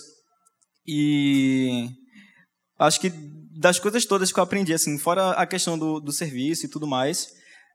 E 0.88 1.90
acho 2.80 3.02
que 3.02 3.12
das 3.60 3.78
coisas 3.78 4.06
todas 4.06 4.32
que 4.32 4.40
eu 4.40 4.44
aprendi, 4.44 4.74
assim, 4.74 4.98
fora 4.98 5.32
a 5.32 5.46
questão 5.46 5.78
do, 5.78 6.00
do 6.00 6.14
serviço 6.14 6.66
e 6.66 6.70
tudo 6.70 6.88
mais, 6.88 7.28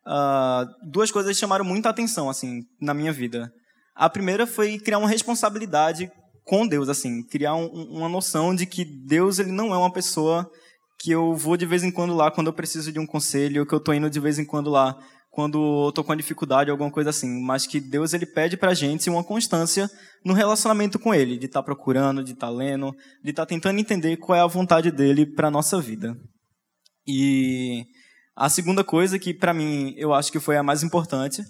uh, 0.08 0.66
duas 0.90 1.10
coisas 1.10 1.36
chamaram 1.36 1.64
muita 1.64 1.90
atenção, 1.90 2.30
assim, 2.30 2.62
na 2.80 2.94
minha 2.94 3.12
vida. 3.12 3.50
A 3.94 4.08
primeira 4.08 4.46
foi 4.46 4.78
criar 4.78 4.98
uma 4.98 5.08
responsabilidade 5.08 6.10
com 6.44 6.66
Deus, 6.66 6.88
assim, 6.88 7.22
criar 7.26 7.54
um, 7.54 7.66
uma 7.66 8.08
noção 8.08 8.54
de 8.54 8.64
que 8.64 8.84
Deus 8.84 9.38
ele 9.38 9.52
não 9.52 9.74
é 9.74 9.76
uma 9.76 9.92
pessoa 9.92 10.48
que 11.00 11.10
eu 11.10 11.34
vou 11.34 11.56
de 11.56 11.66
vez 11.66 11.84
em 11.84 11.92
quando 11.92 12.14
lá 12.14 12.30
quando 12.30 12.48
eu 12.48 12.52
preciso 12.52 12.90
de 12.90 12.98
um 12.98 13.06
conselho, 13.06 13.66
que 13.66 13.74
eu 13.74 13.78
estou 13.78 13.94
indo 13.94 14.10
de 14.10 14.18
vez 14.18 14.38
em 14.38 14.44
quando 14.44 14.70
lá 14.70 14.96
quando 15.30 15.86
eu 15.86 15.92
tô 15.92 16.02
com 16.02 16.16
dificuldade, 16.16 16.68
alguma 16.68 16.90
coisa 16.90 17.10
assim, 17.10 17.40
mas 17.44 17.64
que 17.64 17.78
Deus 17.78 18.12
ele 18.12 18.26
pede 18.26 18.56
pra 18.56 18.74
gente 18.74 19.08
uma 19.08 19.22
constância 19.22 19.88
no 20.24 20.32
relacionamento 20.32 20.98
com 20.98 21.14
ele, 21.14 21.38
de 21.38 21.46
estar 21.46 21.60
tá 21.60 21.64
procurando, 21.64 22.24
de 22.24 22.32
estar 22.32 22.48
tá 22.48 22.52
lendo, 22.52 22.90
de 23.22 23.30
estar 23.30 23.44
tá 23.44 23.46
tentando 23.46 23.78
entender 23.78 24.16
qual 24.16 24.36
é 24.36 24.40
a 24.40 24.46
vontade 24.48 24.90
dele 24.90 25.24
para 25.24 25.48
nossa 25.48 25.80
vida. 25.80 26.16
E 27.06 27.84
a 28.38 28.48
segunda 28.48 28.84
coisa 28.84 29.18
que 29.18 29.34
para 29.34 29.52
mim 29.52 29.94
eu 29.96 30.14
acho 30.14 30.30
que 30.30 30.38
foi 30.38 30.56
a 30.56 30.62
mais 30.62 30.84
importante 30.84 31.42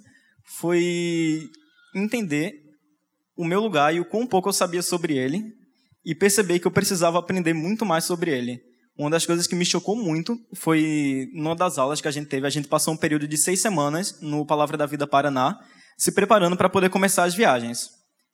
foi 0.57 1.47
entender 1.95 2.55
o 3.37 3.45
meu 3.45 3.61
lugar 3.61 3.95
e 3.95 4.01
o 4.01 4.07
quão 4.07 4.27
pouco 4.27 4.49
eu 4.49 4.55
sabia 4.55 4.81
sobre 4.81 5.15
ele 5.15 5.43
e 6.03 6.15
perceber 6.15 6.59
que 6.59 6.67
eu 6.67 6.71
precisava 6.71 7.19
aprender 7.19 7.53
muito 7.53 7.85
mais 7.85 8.05
sobre 8.05 8.31
ele. 8.31 8.59
Uma 8.97 9.11
das 9.11 9.27
coisas 9.27 9.47
que 9.47 9.55
me 9.55 9.67
chocou 9.67 9.95
muito 9.95 10.35
foi 10.55 11.29
numa 11.35 11.55
das 11.55 11.77
aulas 11.77 12.01
que 12.01 12.09
a 12.09 12.11
gente 12.11 12.29
teve, 12.29 12.47
a 12.47 12.51
gente 12.51 12.67
passou 12.67 12.95
um 12.95 12.97
período 12.97 13.29
de 13.29 13.37
seis 13.37 13.61
semanas 13.61 14.19
no 14.23 14.47
Palavra 14.47 14.79
da 14.79 14.87
Vida 14.87 15.07
Paraná, 15.07 15.59
se 15.99 16.11
preparando 16.11 16.57
para 16.57 16.71
poder 16.71 16.89
começar 16.89 17.25
as 17.25 17.35
viagens. 17.35 17.91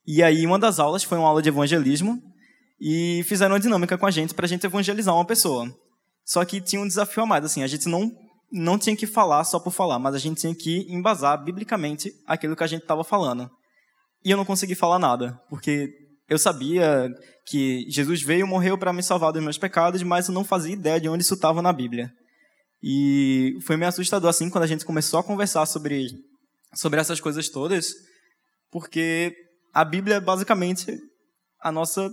E 0.07 0.23
aí, 0.23 0.45
uma 0.45 0.57
das 0.57 0.79
aulas 0.79 1.03
foi 1.03 1.17
uma 1.17 1.27
aula 1.27 1.41
de 1.41 1.49
evangelismo 1.49 2.21
e 2.79 3.21
fizeram 3.27 3.53
uma 3.53 3.59
dinâmica 3.59 3.97
com 3.97 4.05
a 4.05 4.11
gente 4.11 4.33
para 4.33 4.45
a 4.45 4.49
gente 4.49 4.65
evangelizar 4.65 5.13
uma 5.13 5.25
pessoa. 5.25 5.69
Só 6.23 6.43
que 6.45 6.61
tinha 6.61 6.81
um 6.81 6.87
desafio 6.87 7.23
a 7.23 7.25
mais, 7.25 7.43
assim, 7.43 7.61
a 7.61 7.67
gente 7.67 7.87
não 7.87 8.11
não 8.51 8.77
tinha 8.77 8.95
que 8.95 9.07
falar 9.07 9.43
só 9.43 9.59
por 9.59 9.71
falar, 9.71 9.99
mas 9.99 10.15
a 10.15 10.19
gente 10.19 10.41
tinha 10.41 10.55
que 10.55 10.85
embasar 10.89 11.43
biblicamente 11.43 12.11
aquilo 12.25 12.55
que 12.55 12.63
a 12.63 12.67
gente 12.67 12.81
estava 12.81 13.03
falando. 13.03 13.49
E 14.23 14.31
eu 14.31 14.37
não 14.37 14.45
consegui 14.45 14.75
falar 14.75 14.99
nada, 14.99 15.39
porque 15.49 15.89
eu 16.27 16.37
sabia 16.37 17.09
que 17.45 17.85
Jesus 17.89 18.21
veio 18.21 18.45
e 18.45 18.49
morreu 18.49 18.77
para 18.77 18.93
me 18.93 19.03
salvar 19.03 19.31
dos 19.31 19.43
meus 19.43 19.57
pecados, 19.57 20.01
mas 20.03 20.27
eu 20.27 20.33
não 20.33 20.43
fazia 20.43 20.73
ideia 20.73 20.99
de 20.99 21.09
onde 21.09 21.23
isso 21.23 21.35
estava 21.35 21.61
na 21.61 21.71
Bíblia. 21.71 22.11
E 22.81 23.57
foi 23.65 23.77
meio 23.77 23.89
assustador 23.89 24.29
assim 24.29 24.49
quando 24.49 24.63
a 24.63 24.67
gente 24.67 24.85
começou 24.85 25.19
a 25.19 25.23
conversar 25.23 25.65
sobre 25.65 26.07
sobre 26.73 26.99
essas 26.99 27.21
coisas 27.21 27.49
todas, 27.49 27.93
porque 28.69 29.33
a 29.73 29.85
Bíblia 29.85 30.15
é 30.15 30.19
basicamente 30.19 30.85
a 31.61 31.71
nossa 31.71 32.11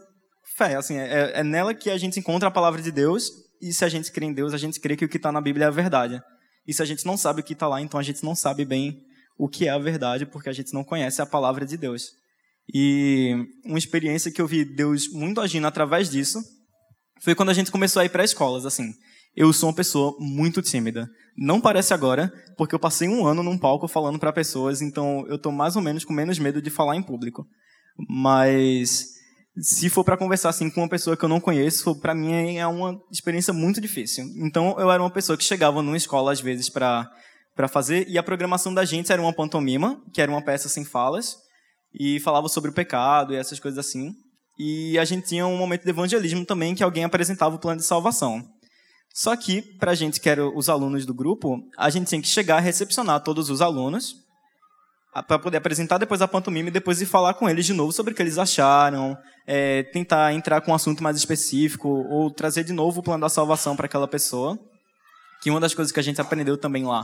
fé, 0.57 0.77
assim, 0.77 0.97
é, 0.97 1.41
é 1.41 1.45
nela 1.45 1.75
que 1.75 1.91
a 1.91 1.99
gente 1.99 2.21
encontra 2.21 2.49
a 2.49 2.53
palavra 2.53 2.81
de 2.81 2.93
Deus, 2.93 3.29
e 3.63 3.73
se 3.73 3.85
a 3.85 3.89
gente 3.89 4.11
crê 4.11 4.27
em 4.27 4.33
Deus, 4.33 4.53
a 4.53 4.59
gente 4.59 4.81
crê 4.81 4.97
que 4.97 5.05
o 5.05 5.09
que 5.09 5.17
está 5.17 5.31
na 5.31 5.41
Bíblia 5.41 5.67
é 5.67 5.69
a 5.69 5.71
verdade. 5.71 6.21
E 6.67 6.75
se 6.75 6.83
a 6.83 6.85
gente 6.85 7.07
não 7.07 7.17
sabe 7.17 7.41
o 7.41 7.45
que 7.45 7.53
está 7.53 7.69
lá, 7.69 7.81
então 7.81 7.99
a 7.99 8.03
gente 8.03 8.25
não 8.25 8.35
sabe 8.35 8.65
bem 8.65 9.01
o 9.39 9.49
que 9.49 9.69
é 9.69 9.71
a 9.71 9.79
verdade, 9.79 10.27
porque 10.27 10.49
a 10.49 10.53
gente 10.53 10.75
não 10.75 10.83
conhece 10.83 11.23
a 11.23 11.27
palavra 11.27 11.65
de 11.65 11.77
Deus. 11.77 12.11
E 12.75 13.35
uma 13.65 13.79
experiência 13.79 14.33
que 14.33 14.41
eu 14.41 14.47
vi 14.47 14.65
Deus 14.65 15.09
muito 15.13 15.41
agindo 15.41 15.67
através 15.67 16.11
disso 16.11 16.41
foi 17.23 17.35
quando 17.37 17.51
a 17.51 17.55
gente 17.55 17.71
começou 17.71 18.03
a 18.03 18.05
ir 18.05 18.09
para 18.09 18.25
escolas, 18.25 18.67
assim. 18.67 18.93
Eu 19.35 19.53
sou 19.53 19.69
uma 19.69 19.75
pessoa 19.75 20.15
muito 20.19 20.61
tímida. 20.61 21.09
Não 21.37 21.61
parece 21.61 21.95
agora, 21.95 22.33
porque 22.57 22.75
eu 22.75 22.81
passei 22.81 23.09
um 23.09 23.25
ano 23.25 23.43
num 23.43 23.57
palco 23.57 23.89
falando 23.89 24.19
para 24.19 24.33
pessoas, 24.33 24.83
então 24.83 25.25
eu 25.29 25.37
estou 25.37 25.53
mais 25.53 25.77
ou 25.77 25.83
menos 25.83 26.05
com 26.05 26.13
menos 26.13 26.39
medo 26.39 26.61
de 26.61 26.69
falar 26.69 26.97
em 26.97 27.03
público. 27.03 27.47
Mas 28.09 29.07
se 29.59 29.91
for 29.91 30.05
para 30.05 30.17
conversar 30.17 30.49
assim 30.49 30.71
com 30.71 30.81
uma 30.81 30.89
pessoa 30.89 31.17
que 31.17 31.25
eu 31.25 31.29
não 31.29 31.41
conheço, 31.41 31.95
para 32.01 32.15
mim 32.15 32.57
é 32.57 32.67
uma 32.67 32.99
experiência 33.11 33.53
muito 33.53 33.81
difícil. 33.81 34.25
Então 34.37 34.75
eu 34.79 34.91
era 34.91 35.03
uma 35.03 35.11
pessoa 35.11 35.37
que 35.37 35.45
chegava 35.45 35.83
numa 35.83 35.97
escola 35.97 36.33
às 36.33 36.41
vezes 36.41 36.69
para 36.69 37.11
para 37.55 37.69
fazer 37.69 38.09
e 38.09 38.17
a 38.17 38.23
programação 38.23 38.73
da 38.73 38.83
gente 38.83 39.13
era 39.13 39.21
uma 39.21 39.33
pantomima, 39.33 40.03
que 40.15 40.23
era 40.23 40.31
uma 40.31 40.43
peça 40.43 40.71
sem 40.71 40.87
falas 40.87 41.37
e 41.95 42.19
falava 42.21 42.49
sobre 42.49 42.71
o 42.71 42.75
pecado 42.75 43.35
e 43.35 43.37
essas 43.37 43.61
coisas 43.61 43.79
assim. 43.79 44.15
E 44.59 44.99
a 44.99 45.05
gente 45.05 45.27
tinha 45.27 45.47
um 45.47 45.57
momento 45.57 45.83
de 45.83 45.91
evangelismo 45.91 46.45
também, 46.45 46.75
que 46.75 46.83
alguém 46.83 47.05
apresentava 47.05 47.55
o 47.55 47.59
plano 47.59 47.81
de 47.81 47.87
salvação. 47.87 48.43
Só 49.15 49.37
que, 49.37 49.61
para 49.79 49.91
a 49.91 49.95
gente 49.95 50.21
que 50.21 50.29
era 50.29 50.47
os 50.47 50.69
alunos 50.69 51.05
do 51.05 51.13
grupo, 51.13 51.59
a 51.77 51.91
gente 51.91 52.09
tinha 52.09 52.23
que 52.23 52.29
chegar 52.29 52.57
a 52.57 52.61
recepcionar 52.61 53.23
todos 53.23 53.51
os 53.51 53.61
alunos, 53.61 54.15
para 55.21 55.39
poder 55.39 55.59
apresentar 55.59 55.99
depois 55.99 56.23
a 56.23 56.29
pantomima 56.29 56.71
e 56.71 56.73
depois 56.73 57.03
ir 57.03 57.07
falar 57.07 57.35
com 57.35 57.47
eles 57.49 57.67
de 57.67 57.75
novo 57.75 57.93
sobre 57.93 58.13
o 58.13 58.17
que 58.17 58.23
eles 58.23 58.39
acharam, 58.39 59.17
é, 59.47 59.83
tentar 59.83 60.33
entrar 60.33 60.63
com 60.63 60.73
um 60.73 60.75
assunto 60.75 61.03
mais 61.03 61.19
específico, 61.19 61.89
ou 61.89 62.31
trazer 62.31 62.65
de 62.65 62.73
novo 62.73 63.01
o 63.01 63.03
plano 63.03 63.21
da 63.21 63.29
salvação 63.29 63.77
para 63.77 63.85
aquela 63.85 64.09
pessoa. 64.09 64.59
Que 65.43 65.51
uma 65.51 65.61
das 65.61 65.75
coisas 65.75 65.93
que 65.93 66.01
a 66.01 66.03
gente 66.03 66.21
aprendeu 66.21 66.57
também 66.57 66.85
lá 66.85 67.03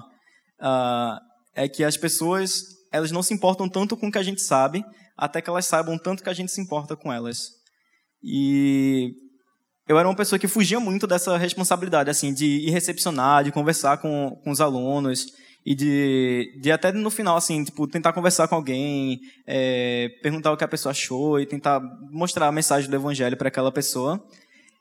uh, 0.60 1.20
é 1.54 1.68
que 1.68 1.84
as 1.84 1.96
pessoas 1.96 2.62
elas 2.90 3.10
não 3.10 3.22
se 3.22 3.34
importam 3.34 3.68
tanto 3.68 3.96
com 3.96 4.08
o 4.08 4.12
que 4.12 4.16
a 4.16 4.22
gente 4.22 4.40
sabe, 4.40 4.82
até 5.14 5.42
que 5.42 5.50
elas 5.50 5.66
saibam 5.66 5.98
tanto 5.98 6.22
que 6.22 6.30
a 6.30 6.34
gente 6.34 6.50
se 6.50 6.60
importa 6.60 6.96
com 6.96 7.12
elas. 7.12 7.50
E 8.22 9.12
eu 9.86 9.98
era 9.98 10.08
uma 10.08 10.16
pessoa 10.16 10.38
que 10.38 10.48
fugia 10.48 10.80
muito 10.80 11.06
dessa 11.06 11.36
responsabilidade, 11.36 12.08
assim, 12.08 12.32
de 12.32 12.46
ir 12.46 12.70
recepcionar, 12.70 13.44
de 13.44 13.52
conversar 13.52 13.98
com, 13.98 14.40
com 14.42 14.50
os 14.50 14.60
alunos 14.60 15.26
e 15.64 15.74
de, 15.74 16.58
de 16.60 16.70
até 16.70 16.92
no 16.92 17.10
final, 17.10 17.36
assim, 17.36 17.62
tipo, 17.62 17.86
tentar 17.86 18.12
conversar 18.12 18.48
com 18.48 18.54
alguém, 18.54 19.20
é, 19.46 20.08
perguntar 20.22 20.52
o 20.52 20.56
que 20.56 20.64
a 20.64 20.68
pessoa 20.68 20.92
achou 20.92 21.38
e 21.38 21.46
tentar 21.46 21.80
mostrar 22.10 22.48
a 22.48 22.52
mensagem 22.52 22.88
do 22.88 22.96
evangelho 22.96 23.36
para 23.36 23.48
aquela 23.48 23.70
pessoa. 23.70 24.22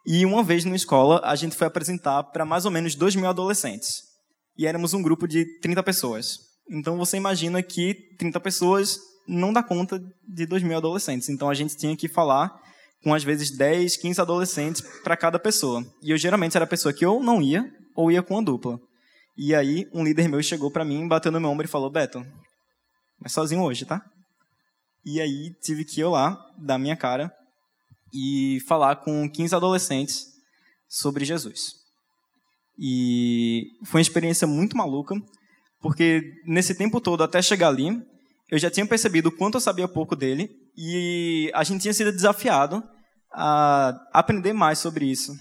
E 0.06 0.26
uma 0.26 0.42
vez 0.42 0.64
na 0.64 0.76
escola, 0.76 1.20
a 1.24 1.36
gente 1.36 1.56
foi 1.56 1.68
apresentar 1.68 2.24
para 2.24 2.46
mais 2.46 2.64
ou 2.64 2.72
menos 2.72 2.96
2 2.96 3.16
mil 3.16 3.28
adolescentes. 3.28 4.04
E 4.58 4.66
éramos 4.66 4.94
um 4.94 5.02
grupo 5.02 5.28
de 5.28 5.46
30 5.60 5.84
pessoas. 5.84 6.40
Então 6.70 6.98
você 6.98 7.18
imagina 7.18 7.62
que 7.62 7.94
30 8.18 8.40
pessoas 8.40 8.98
não 9.28 9.52
dá 9.52 9.62
conta 9.62 10.02
de 10.28 10.46
2 10.46 10.64
mil 10.64 10.78
adolescentes. 10.78 11.28
Então 11.28 11.50
a 11.50 11.54
gente 11.54 11.76
tinha 11.76 11.96
que 11.96 12.08
falar 12.08 12.58
com 13.04 13.14
às 13.14 13.24
vezes 13.24 13.52
10, 13.52 13.98
15 13.98 14.22
adolescentes 14.22 14.82
para 15.04 15.18
cada 15.18 15.38
pessoa. 15.38 15.86
E 16.02 16.12
eu 16.12 16.18
geralmente 16.18 16.56
era 16.56 16.64
a 16.64 16.68
pessoa 16.68 16.94
que 16.94 17.06
ou 17.06 17.22
não 17.22 17.42
ia, 17.42 17.70
ou 17.96 18.12
ia 18.12 18.24
com 18.24 18.38
a 18.38 18.42
dupla. 18.42 18.80
E 19.38 19.54
aí 19.54 19.88
um 19.94 20.04
líder 20.04 20.28
meu 20.28 20.42
chegou 20.42 20.72
para 20.72 20.86
mim, 20.86 21.08
bateu 21.08 21.32
no 21.32 21.40
meu 21.40 21.50
ombro 21.50 21.66
e 21.66 21.70
falou: 21.70 21.90
Beto, 21.90 22.26
mas 23.20 23.32
sozinho 23.32 23.62
hoje, 23.62 23.86
tá? 23.86 24.02
E 25.06 25.22
aí 25.22 25.54
tive 25.62 25.86
que 25.86 26.02
ir 26.02 26.06
lá, 26.06 26.38
dar 26.58 26.78
minha 26.78 26.98
cara 26.98 27.32
e 28.14 28.60
falar 28.68 28.98
com 28.98 29.30
15 29.30 29.56
adolescentes 29.56 30.26
sobre 30.88 31.24
Jesus. 31.24 31.74
E 32.80 33.64
foi 33.86 34.00
uma 34.00 34.04
experiência 34.04 34.48
muito 34.48 34.78
maluca, 34.78 35.16
porque 35.82 36.22
nesse 36.46 36.76
tempo 36.76 37.02
todo, 37.02 37.24
até 37.24 37.42
chegar 37.42 37.70
ali, 37.70 37.90
eu 38.50 38.58
já 38.58 38.70
tinha 38.70 38.86
percebido 38.86 39.30
o 39.30 39.32
quanto 39.32 39.56
eu 39.56 39.62
sabia 39.62 39.88
pouco 39.88 40.16
dele 40.16 40.50
e 40.76 41.52
a 41.54 41.64
gente 41.64 41.82
tinha 41.82 41.94
sido 41.94 42.12
desafiado 42.12 42.84
a 43.34 43.94
aprender 44.14 44.54
mais 44.54 44.80
sobre 44.80 45.06
isso 45.06 45.34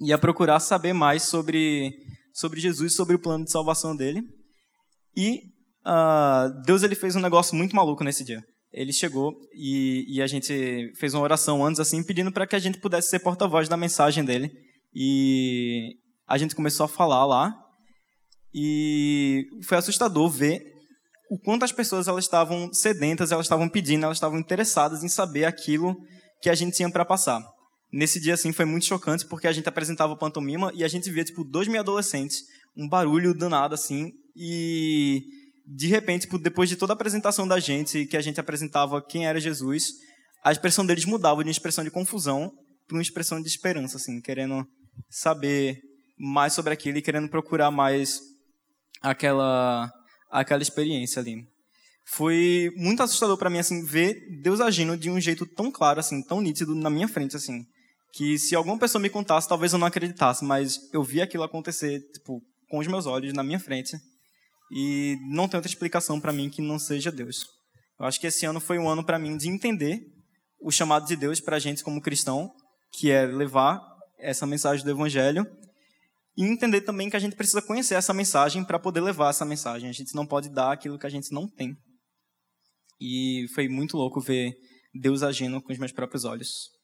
e 0.00 0.12
a 0.12 0.18
procurar 0.18 0.60
saber 0.60 0.92
mais 0.92 1.24
sobre, 1.24 1.92
sobre 2.32 2.60
Jesus, 2.60 2.94
sobre 2.94 3.16
o 3.16 3.18
plano 3.18 3.44
de 3.44 3.50
salvação 3.50 3.94
dele. 3.96 4.22
E 5.16 5.40
uh, 5.86 6.62
Deus 6.64 6.82
ele 6.82 6.94
fez 6.94 7.16
um 7.16 7.20
negócio 7.20 7.54
muito 7.56 7.74
maluco 7.74 8.04
nesse 8.04 8.24
dia. 8.24 8.42
Ele 8.72 8.92
chegou 8.92 9.32
e, 9.52 10.16
e 10.16 10.22
a 10.22 10.26
gente 10.26 10.92
fez 10.96 11.12
uma 11.14 11.22
oração 11.22 11.64
antes, 11.64 11.80
assim, 11.80 12.04
pedindo 12.04 12.30
para 12.30 12.46
que 12.46 12.54
a 12.54 12.60
gente 12.60 12.80
pudesse 12.80 13.08
ser 13.08 13.18
porta-voz 13.18 13.68
da 13.68 13.76
mensagem 13.76 14.24
dele. 14.24 14.50
E 14.94 15.96
a 16.28 16.38
gente 16.38 16.54
começou 16.54 16.84
a 16.84 16.88
falar 16.88 17.26
lá. 17.26 17.52
E 18.54 19.44
foi 19.64 19.78
assustador 19.78 20.28
ver 20.28 20.60
o 21.30 21.38
quanto 21.38 21.64
as 21.64 21.70
pessoas 21.70 22.08
elas 22.08 22.24
estavam 22.24 22.72
sedentas, 22.72 23.30
elas 23.30 23.46
estavam 23.46 23.68
pedindo, 23.68 24.04
elas 24.04 24.16
estavam 24.16 24.38
interessadas 24.38 25.04
em 25.04 25.08
saber 25.08 25.44
aquilo 25.44 25.96
que 26.42 26.50
a 26.50 26.54
gente 26.54 26.76
tinha 26.76 26.90
para 26.90 27.04
passar. 27.04 27.40
Nesse 27.92 28.20
dia, 28.20 28.34
assim, 28.34 28.52
foi 28.52 28.64
muito 28.64 28.86
chocante, 28.86 29.26
porque 29.26 29.48
a 29.48 29.52
gente 29.52 29.68
apresentava 29.68 30.16
pantomima 30.16 30.72
e 30.74 30.84
a 30.84 30.88
gente 30.88 31.10
via, 31.10 31.24
tipo, 31.24 31.42
dois 31.42 31.66
mil 31.66 31.80
adolescentes, 31.80 32.44
um 32.76 32.88
barulho 32.88 33.34
danado, 33.34 33.74
assim, 33.74 34.12
e 34.36 35.22
de 35.66 35.86
repente, 35.86 36.22
tipo, 36.22 36.38
depois 36.38 36.68
de 36.68 36.76
toda 36.76 36.92
a 36.92 36.94
apresentação 36.94 37.46
da 37.46 37.58
gente, 37.58 38.06
que 38.06 38.16
a 38.16 38.20
gente 38.20 38.40
apresentava 38.40 39.02
quem 39.02 39.26
era 39.26 39.40
Jesus, 39.40 39.92
a 40.44 40.52
expressão 40.52 40.86
deles 40.86 41.04
mudava 41.04 41.42
de 41.42 41.48
uma 41.48 41.52
expressão 41.52 41.84
de 41.84 41.90
confusão 41.90 42.50
para 42.86 42.96
uma 42.96 43.02
expressão 43.02 43.40
de 43.40 43.48
esperança, 43.48 43.96
assim, 43.96 44.20
querendo 44.20 44.64
saber 45.08 45.80
mais 46.18 46.52
sobre 46.52 46.72
aquilo 46.72 46.98
e 46.98 47.02
querendo 47.02 47.28
procurar 47.28 47.70
mais 47.70 48.20
aquela 49.02 49.90
aquela 50.30 50.62
experiência 50.62 51.20
ali. 51.20 51.44
Foi 52.12 52.70
muito 52.76 53.02
assustador 53.02 53.36
para 53.38 53.50
mim 53.50 53.58
assim 53.58 53.84
ver 53.84 54.16
Deus 54.42 54.60
agindo 54.60 54.96
de 54.96 55.08
um 55.10 55.20
jeito 55.20 55.46
tão 55.46 55.70
claro 55.70 56.00
assim, 56.00 56.22
tão 56.22 56.40
nítido 56.40 56.74
na 56.74 56.90
minha 56.90 57.08
frente 57.08 57.36
assim, 57.36 57.64
que 58.12 58.38
se 58.38 58.54
alguma 58.54 58.78
pessoa 58.78 59.00
me 59.00 59.10
contasse, 59.10 59.48
talvez 59.48 59.72
eu 59.72 59.78
não 59.78 59.86
acreditasse, 59.86 60.44
mas 60.44 60.78
eu 60.92 61.02
vi 61.02 61.20
aquilo 61.20 61.44
acontecer, 61.44 62.00
tipo, 62.12 62.42
com 62.68 62.78
os 62.78 62.86
meus 62.86 63.06
olhos 63.06 63.32
na 63.32 63.42
minha 63.42 63.60
frente. 63.60 63.96
E 64.72 65.16
não 65.28 65.48
tem 65.48 65.58
outra 65.58 65.70
explicação 65.70 66.20
para 66.20 66.32
mim 66.32 66.48
que 66.48 66.62
não 66.62 66.78
seja 66.78 67.10
Deus. 67.10 67.44
Eu 67.98 68.06
acho 68.06 68.20
que 68.20 68.26
esse 68.26 68.46
ano 68.46 68.60
foi 68.60 68.78
um 68.78 68.88
ano 68.88 69.04
para 69.04 69.18
mim 69.18 69.36
de 69.36 69.48
entender 69.48 70.00
o 70.60 70.70
chamado 70.70 71.06
de 71.06 71.16
Deus 71.16 71.40
para 71.40 71.56
a 71.56 71.58
gente 71.58 71.82
como 71.82 72.00
cristão, 72.00 72.50
que 72.92 73.10
é 73.10 73.26
levar 73.26 73.80
essa 74.18 74.46
mensagem 74.46 74.84
do 74.84 74.90
evangelho 74.90 75.44
e 76.36 76.44
entender 76.44 76.82
também 76.82 77.10
que 77.10 77.16
a 77.16 77.20
gente 77.20 77.36
precisa 77.36 77.62
conhecer 77.62 77.94
essa 77.94 78.14
mensagem 78.14 78.64
para 78.64 78.78
poder 78.78 79.00
levar 79.00 79.30
essa 79.30 79.44
mensagem. 79.44 79.88
A 79.88 79.92
gente 79.92 80.14
não 80.14 80.26
pode 80.26 80.48
dar 80.48 80.72
aquilo 80.72 80.98
que 80.98 81.06
a 81.06 81.10
gente 81.10 81.32
não 81.32 81.48
tem. 81.48 81.74
E 83.00 83.46
foi 83.54 83.68
muito 83.68 83.96
louco 83.96 84.20
ver 84.20 84.52
Deus 84.94 85.22
agindo 85.22 85.60
com 85.60 85.72
os 85.72 85.78
meus 85.78 85.92
próprios 85.92 86.24
olhos. 86.24 86.79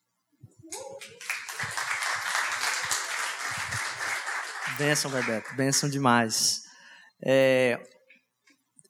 Benção, 4.76 5.10
Bebeto. 5.10 5.54
Benção 5.54 5.88
demais. 5.88 6.62
É, 7.22 7.80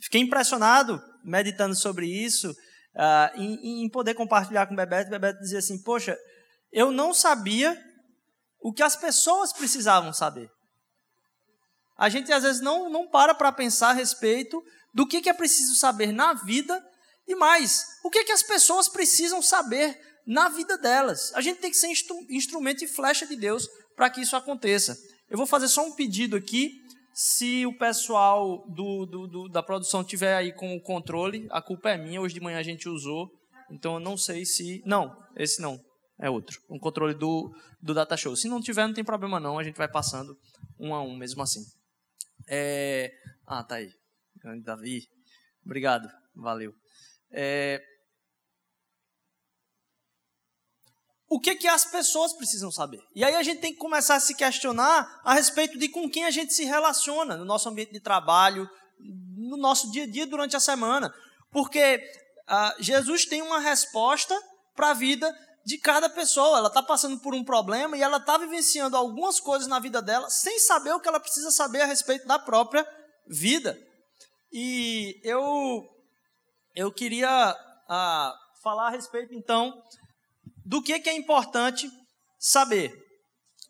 fiquei 0.01 0.20
impressionado, 0.20 1.03
meditando 1.25 1.75
sobre 1.75 2.07
isso, 2.07 2.51
uh, 2.51 3.40
em, 3.40 3.85
em, 3.85 3.88
poder 3.88 4.14
compartilhar 4.14 4.66
com 4.66 4.75
o 4.75 4.77
Bebeto. 4.77 5.09
O 5.09 5.11
Bebeto 5.11 5.40
dizia 5.40 5.59
assim: 5.59 5.81
Poxa, 5.83 6.18
eu 6.72 6.90
não 6.90 7.14
sabia 7.14 7.81
o 8.61 8.72
que 8.72 8.83
as 8.83 8.96
pessoas 8.96 9.53
precisavam 9.53 10.12
saber. 10.12 10.51
A 11.96 12.09
gente 12.09 12.33
às 12.33 12.42
vezes 12.42 12.61
não, 12.61 12.90
não 12.90 13.09
para 13.09 13.35
para 13.35 13.53
pensar 13.53 13.90
a 13.90 13.94
respeito 13.94 14.62
do 14.92 15.07
que, 15.07 15.20
que 15.20 15.31
é 15.31 15.33
preciso 15.33 15.75
saber 15.77 16.12
na 16.12 16.35
vida 16.35 16.85
e 17.27 17.35
mais, 17.35 17.85
o 18.05 18.11
que, 18.11 18.25
que 18.25 18.33
as 18.33 18.42
pessoas 18.42 18.88
precisam 18.88 19.42
saber 19.42 19.99
na 20.27 20.49
vida 20.49 20.77
delas. 20.79 21.33
A 21.35 21.40
gente 21.40 21.61
tem 21.61 21.70
que 21.70 21.77
ser 21.77 21.88
instru 21.88 22.16
instrumento 22.29 22.85
e 22.85 22.88
flecha 22.88 23.27
de 23.27 23.37
Deus 23.37 23.68
para 23.96 24.11
que 24.11 24.20
isso 24.20 24.37
aconteça. 24.37 24.96
Eu 25.29 25.37
vou 25.37 25.47
fazer 25.47 25.69
só 25.69 25.85
um 25.85 25.93
pedido 25.93 26.37
aqui. 26.37 26.81
Se 27.12 27.65
o 27.65 27.73
pessoal 27.73 28.69
do, 28.69 29.07
do, 29.07 29.27
do, 29.27 29.49
da 29.49 29.62
produção 29.62 30.05
tiver 30.05 30.37
aí 30.37 30.53
com 30.53 30.77
o 30.77 30.81
controle, 30.81 31.47
a 31.51 31.62
culpa 31.62 31.91
é 31.91 31.97
minha. 31.97 32.21
Hoje 32.21 32.35
de 32.35 32.41
manhã 32.41 32.59
a 32.59 32.62
gente 32.62 32.89
usou, 32.89 33.31
então 33.71 33.95
eu 33.95 34.01
não 34.01 34.17
sei 34.17 34.45
se. 34.45 34.83
Não, 34.85 35.17
esse 35.35 35.61
não. 35.62 35.81
É 36.19 36.31
outro. 36.31 36.61
Um 36.71 36.79
controle 36.79 37.15
do, 37.15 37.55
do 37.81 37.95
data 37.95 38.17
show. 38.17 38.35
Se 38.37 38.49
não 38.49 38.61
tiver, 38.61 38.87
não 38.87 38.95
tem 38.95 39.05
problema 39.05 39.41
não. 39.41 39.59
A 39.59 39.65
gente 39.65 39.77
vai 39.77 39.89
passando 39.89 40.37
um 40.79 40.95
a 40.95 41.03
um 41.03 41.17
mesmo 41.17 41.43
assim. 41.43 41.65
É... 42.49 43.12
Ah, 43.47 43.62
tá 43.62 43.77
aí. 43.77 43.91
Davi. 44.62 45.09
Obrigado. 45.65 46.09
Valeu. 46.35 46.73
É... 47.31 47.83
O 51.29 51.41
que, 51.41 51.57
que 51.57 51.67
as 51.67 51.85
pessoas 51.85 52.33
precisam 52.33 52.71
saber? 52.71 53.01
E 53.15 53.25
aí 53.25 53.35
a 53.35 53.43
gente 53.43 53.61
tem 53.61 53.73
que 53.73 53.79
começar 53.79 54.15
a 54.15 54.21
se 54.21 54.35
questionar 54.35 55.21
a 55.25 55.35
respeito 55.35 55.77
de 55.79 55.89
com 55.89 56.09
quem 56.09 56.25
a 56.25 56.31
gente 56.31 56.55
se 56.55 56.65
relaciona 56.65 57.37
no 57.37 57.45
nosso 57.45 57.69
ambiente 57.69 57.93
de 57.93 58.01
trabalho, 58.01 58.69
no 59.37 59.57
nosso 59.57 59.91
dia 59.91 60.05
a 60.05 60.07
dia 60.07 60.27
durante 60.27 60.55
a 60.55 60.61
semana. 60.61 61.12
Porque 61.51 62.01
ah, 62.47 62.75
Jesus 62.79 63.25
tem 63.25 63.43
uma 63.43 63.59
resposta 63.59 64.39
para 64.75 64.91
a 64.91 64.95
vida 64.95 65.35
de 65.65 65.79
cada 65.79 66.09
pessoa. 66.09 66.59
Ela 66.59 66.69
está 66.69 66.83
passando 66.83 67.19
por 67.19 67.35
um 67.35 67.45
problema 67.45 67.97
e 67.97 68.03
ela 68.03 68.19
está 68.19 68.39
vivenciando 68.39 68.97
algumas 68.97 69.41
coisas 69.41 69.67
na 69.67 69.81
vida 69.81 70.01
dela 70.01 70.31
sem 70.31 70.61
saber 70.61 70.93
o 70.93 71.01
que 71.01 71.09
ela 71.09 71.19
precisa 71.19 71.51
saber 71.51 71.81
a 71.81 71.87
respeito 71.87 72.27
da 72.27 72.39
própria 72.39 72.87
vida. 73.27 73.77
E 74.53 75.21
eu, 75.25 75.85
eu 76.75 76.93
queria 76.93 77.29
ah, 77.89 78.33
falar 78.62 78.87
a 78.87 78.91
respeito, 78.91 79.35
então, 79.35 79.83
do 80.67 80.83
que, 80.83 80.99
que 80.99 81.09
é 81.09 81.17
importante 81.17 81.89
saber. 82.39 82.93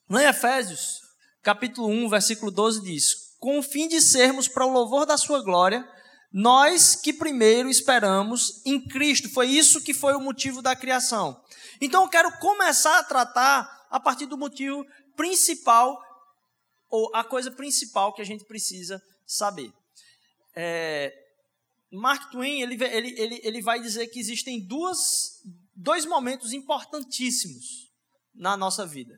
Lá 0.08 0.22
em 0.22 0.26
Efésios, 0.26 1.00
capítulo 1.42 1.88
1, 1.88 2.08
versículo 2.08 2.50
12, 2.50 2.82
diz: 2.82 3.36
Com 3.38 3.58
o 3.58 3.62
fim 3.62 3.86
de 3.86 4.00
sermos 4.00 4.48
para 4.48 4.64
o 4.64 4.72
louvor 4.72 5.04
da 5.04 5.18
sua 5.18 5.42
glória, 5.42 5.86
nós 6.32 6.96
que 6.96 7.12
primeiro 7.12 7.68
esperamos 7.68 8.64
em 8.64 8.80
Cristo. 8.80 9.28
Foi 9.28 9.46
isso 9.46 9.82
que 9.82 9.92
foi 9.92 10.14
o 10.14 10.20
motivo 10.20 10.62
da 10.62 10.74
criação. 10.74 11.38
Então 11.80 12.04
eu 12.04 12.08
quero 12.08 12.32
começar 12.38 12.98
a 12.98 13.04
tratar 13.04 13.86
a 13.90 14.00
partir 14.00 14.26
do 14.26 14.38
motivo 14.38 14.84
principal, 15.14 16.00
ou 16.88 17.10
a 17.14 17.22
coisa 17.22 17.50
principal 17.50 18.14
que 18.14 18.22
a 18.22 18.26
gente 18.26 18.44
precisa 18.44 19.02
saber. 19.26 19.70
É, 20.54 21.12
Mark 21.92 22.30
Twain 22.30 22.62
ele, 22.62 22.82
ele, 22.82 23.14
ele, 23.20 23.40
ele 23.42 23.62
vai 23.62 23.80
dizer 23.80 24.06
que 24.06 24.18
existem 24.18 24.66
duas, 24.66 25.42
dois 25.76 26.06
momentos 26.06 26.52
importantíssimos 26.52 27.92
na 28.34 28.56
nossa 28.56 28.86
vida. 28.86 29.14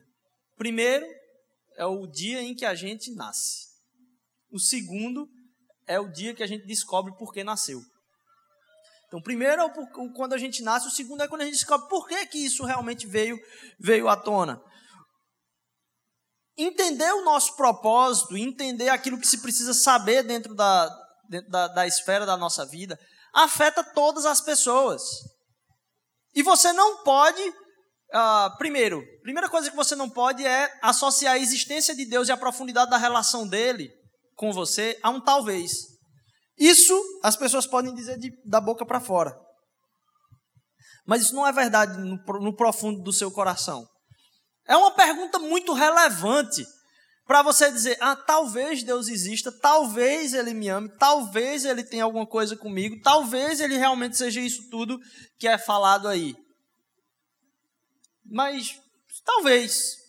Primeiro 0.57 1.05
é 1.77 1.85
o 1.85 2.05
dia 2.05 2.41
em 2.41 2.53
que 2.53 2.65
a 2.65 2.75
gente 2.75 3.13
nasce. 3.15 3.69
O 4.51 4.59
segundo 4.59 5.27
é 5.87 5.99
o 5.99 6.11
dia 6.11 6.35
que 6.35 6.43
a 6.43 6.47
gente 6.47 6.65
descobre 6.67 7.15
por 7.17 7.33
que 7.33 7.43
nasceu. 7.43 7.81
Então, 9.07 9.21
primeiro 9.21 9.61
é 9.63 9.73
quando 10.15 10.33
a 10.33 10.37
gente 10.37 10.61
nasce, 10.61 10.87
o 10.87 10.91
segundo 10.91 11.23
é 11.23 11.27
quando 11.27 11.41
a 11.41 11.45
gente 11.45 11.55
descobre 11.55 11.87
por 11.89 12.07
que, 12.07 12.27
que 12.27 12.37
isso 12.37 12.63
realmente 12.63 13.07
veio, 13.07 13.39
veio 13.79 14.07
à 14.07 14.15
tona. 14.15 14.61
Entender 16.55 17.11
o 17.13 17.23
nosso 17.23 17.55
propósito, 17.55 18.37
entender 18.37 18.89
aquilo 18.89 19.19
que 19.19 19.27
se 19.27 19.41
precisa 19.41 19.73
saber 19.73 20.23
dentro 20.23 20.53
da, 20.53 20.89
dentro 21.27 21.49
da, 21.49 21.67
da 21.69 21.87
esfera 21.87 22.25
da 22.25 22.37
nossa 22.37 22.65
vida, 22.65 22.99
afeta 23.33 23.83
todas 23.83 24.25
as 24.25 24.41
pessoas. 24.41 25.01
E 26.39 26.41
você 26.41 26.71
não 26.71 27.03
pode, 27.03 27.41
uh, 27.49 28.57
primeiro, 28.57 29.03
primeira 29.21 29.49
coisa 29.49 29.69
que 29.69 29.75
você 29.75 29.93
não 29.93 30.09
pode 30.09 30.45
é 30.45 30.71
associar 30.81 31.33
a 31.33 31.37
existência 31.37 31.93
de 31.93 32.05
Deus 32.05 32.29
e 32.29 32.31
a 32.31 32.37
profundidade 32.37 32.89
da 32.89 32.95
relação 32.95 33.45
dele 33.45 33.91
com 34.37 34.53
você 34.53 34.97
a 35.03 35.09
um 35.09 35.19
talvez. 35.19 35.69
Isso 36.57 36.97
as 37.21 37.35
pessoas 37.35 37.67
podem 37.67 37.93
dizer 37.93 38.17
de, 38.17 38.31
da 38.45 38.61
boca 38.61 38.85
para 38.85 39.01
fora. 39.01 39.37
Mas 41.05 41.23
isso 41.23 41.35
não 41.35 41.45
é 41.45 41.51
verdade 41.51 41.97
no, 41.99 42.15
no 42.39 42.55
profundo 42.55 43.03
do 43.03 43.11
seu 43.11 43.29
coração. 43.29 43.85
É 44.65 44.77
uma 44.77 44.91
pergunta 44.91 45.39
muito 45.39 45.73
relevante 45.73 46.65
para 47.29 47.43
você 47.43 47.71
dizer: 47.71 47.95
ah, 48.01 48.15
talvez 48.15 48.81
Deus 48.81 49.07
exista, 49.07 49.51
talvez 49.51 50.33
Ele 50.33 50.51
me 50.51 50.67
ame, 50.67 50.89
talvez 50.97 51.63
Ele 51.63 51.83
tenha 51.83 52.03
alguma 52.03 52.25
coisa 52.25 52.57
comigo, 52.57 52.99
talvez 53.03 53.59
Ele 53.59 53.77
realmente 53.77 54.17
seja 54.17 54.41
isso 54.41 54.67
tudo 54.71 54.99
que 55.37 55.47
é 55.47 55.55
falado 55.55 56.07
aí. 56.07 56.35
mas 58.25 58.81
talvez. 59.23 59.99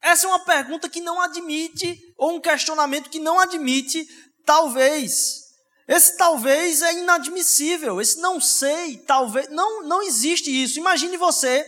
Essa 0.00 0.26
é 0.26 0.30
uma 0.30 0.44
pergunta 0.44 0.88
que 0.88 1.02
não 1.02 1.20
admite, 1.20 2.00
ou 2.16 2.36
um 2.36 2.40
questionamento 2.40 3.10
que 3.10 3.18
não 3.18 3.38
admite, 3.38 4.06
talvez. 4.46 5.42
Esse 5.86 6.16
talvez 6.16 6.80
é 6.80 6.94
inadmissível. 6.94 8.00
Esse 8.00 8.18
não 8.20 8.40
sei, 8.40 8.96
talvez. 8.98 9.50
Não, 9.50 9.82
não 9.82 10.00
existe 10.00 10.50
isso. 10.50 10.78
Imagine 10.78 11.16
você 11.18 11.66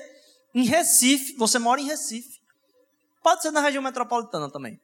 em 0.54 0.64
Recife, 0.64 1.34
você 1.36 1.58
mora 1.58 1.82
em 1.82 1.86
Recife. 1.86 2.39
Pode 3.22 3.42
ser 3.42 3.50
na 3.50 3.60
região 3.60 3.82
metropolitana 3.82 4.50
também. 4.50 4.80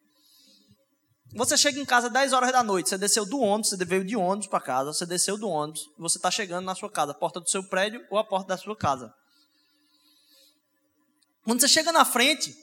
Você 1.35 1.57
chega 1.57 1.79
em 1.79 1.85
casa 1.85 2.07
às 2.07 2.13
10 2.13 2.33
horas 2.33 2.53
da 2.53 2.63
noite, 2.63 2.89
você 2.89 2.97
desceu 2.97 3.27
do 3.27 3.41
ônibus, 3.41 3.71
você 3.71 3.85
veio 3.85 4.05
de 4.05 4.17
ônibus 4.17 4.47
para 4.47 4.61
casa, 4.61 4.93
você 4.93 5.05
desceu 5.05 5.37
do 5.37 5.49
ônibus, 5.49 5.83
você 5.99 6.19
está 6.19 6.31
chegando 6.31 6.65
na 6.65 6.75
sua 6.75 6.91
casa, 6.91 7.13
a 7.13 7.15
porta 7.15 7.41
do 7.41 7.51
seu 7.51 7.63
prédio 7.65 8.01
ou 8.11 8.19
a 8.19 8.25
porta 8.25 8.49
da 8.49 8.57
sua 8.57 8.77
casa. 8.77 9.13
Quando 11.45 11.61
você 11.61 11.69
chega 11.69 11.93
na 11.93 12.05
frente, 12.05 12.55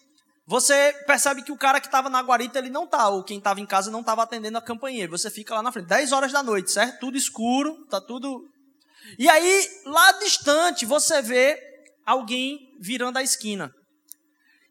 você 0.45 0.93
percebe 1.05 1.41
que 1.43 1.51
o 1.51 1.57
cara 1.57 1.79
que 1.79 1.87
estava 1.87 2.09
na 2.09 2.21
guarita 2.21 2.59
ele 2.59 2.69
não 2.69 2.85
está, 2.85 3.09
ou 3.09 3.23
quem 3.23 3.37
estava 3.37 3.61
em 3.61 3.65
casa 3.65 3.91
não 3.91 4.01
estava 4.01 4.23
atendendo 4.23 4.57
a 4.57 4.61
campainha. 4.61 5.07
Você 5.07 5.29
fica 5.29 5.55
lá 5.55 5.61
na 5.61 5.71
frente, 5.71 5.87
10 5.87 6.11
horas 6.11 6.31
da 6.31 6.43
noite, 6.43 6.71
certo? 6.71 6.99
Tudo 6.99 7.17
escuro, 7.17 7.85
tá 7.89 8.01
tudo. 8.01 8.43
E 9.17 9.29
aí, 9.29 9.69
lá 9.85 10.13
distante, 10.13 10.85
você 10.85 11.21
vê 11.21 11.57
alguém 12.05 12.75
virando 12.79 13.17
a 13.17 13.23
esquina. 13.23 13.73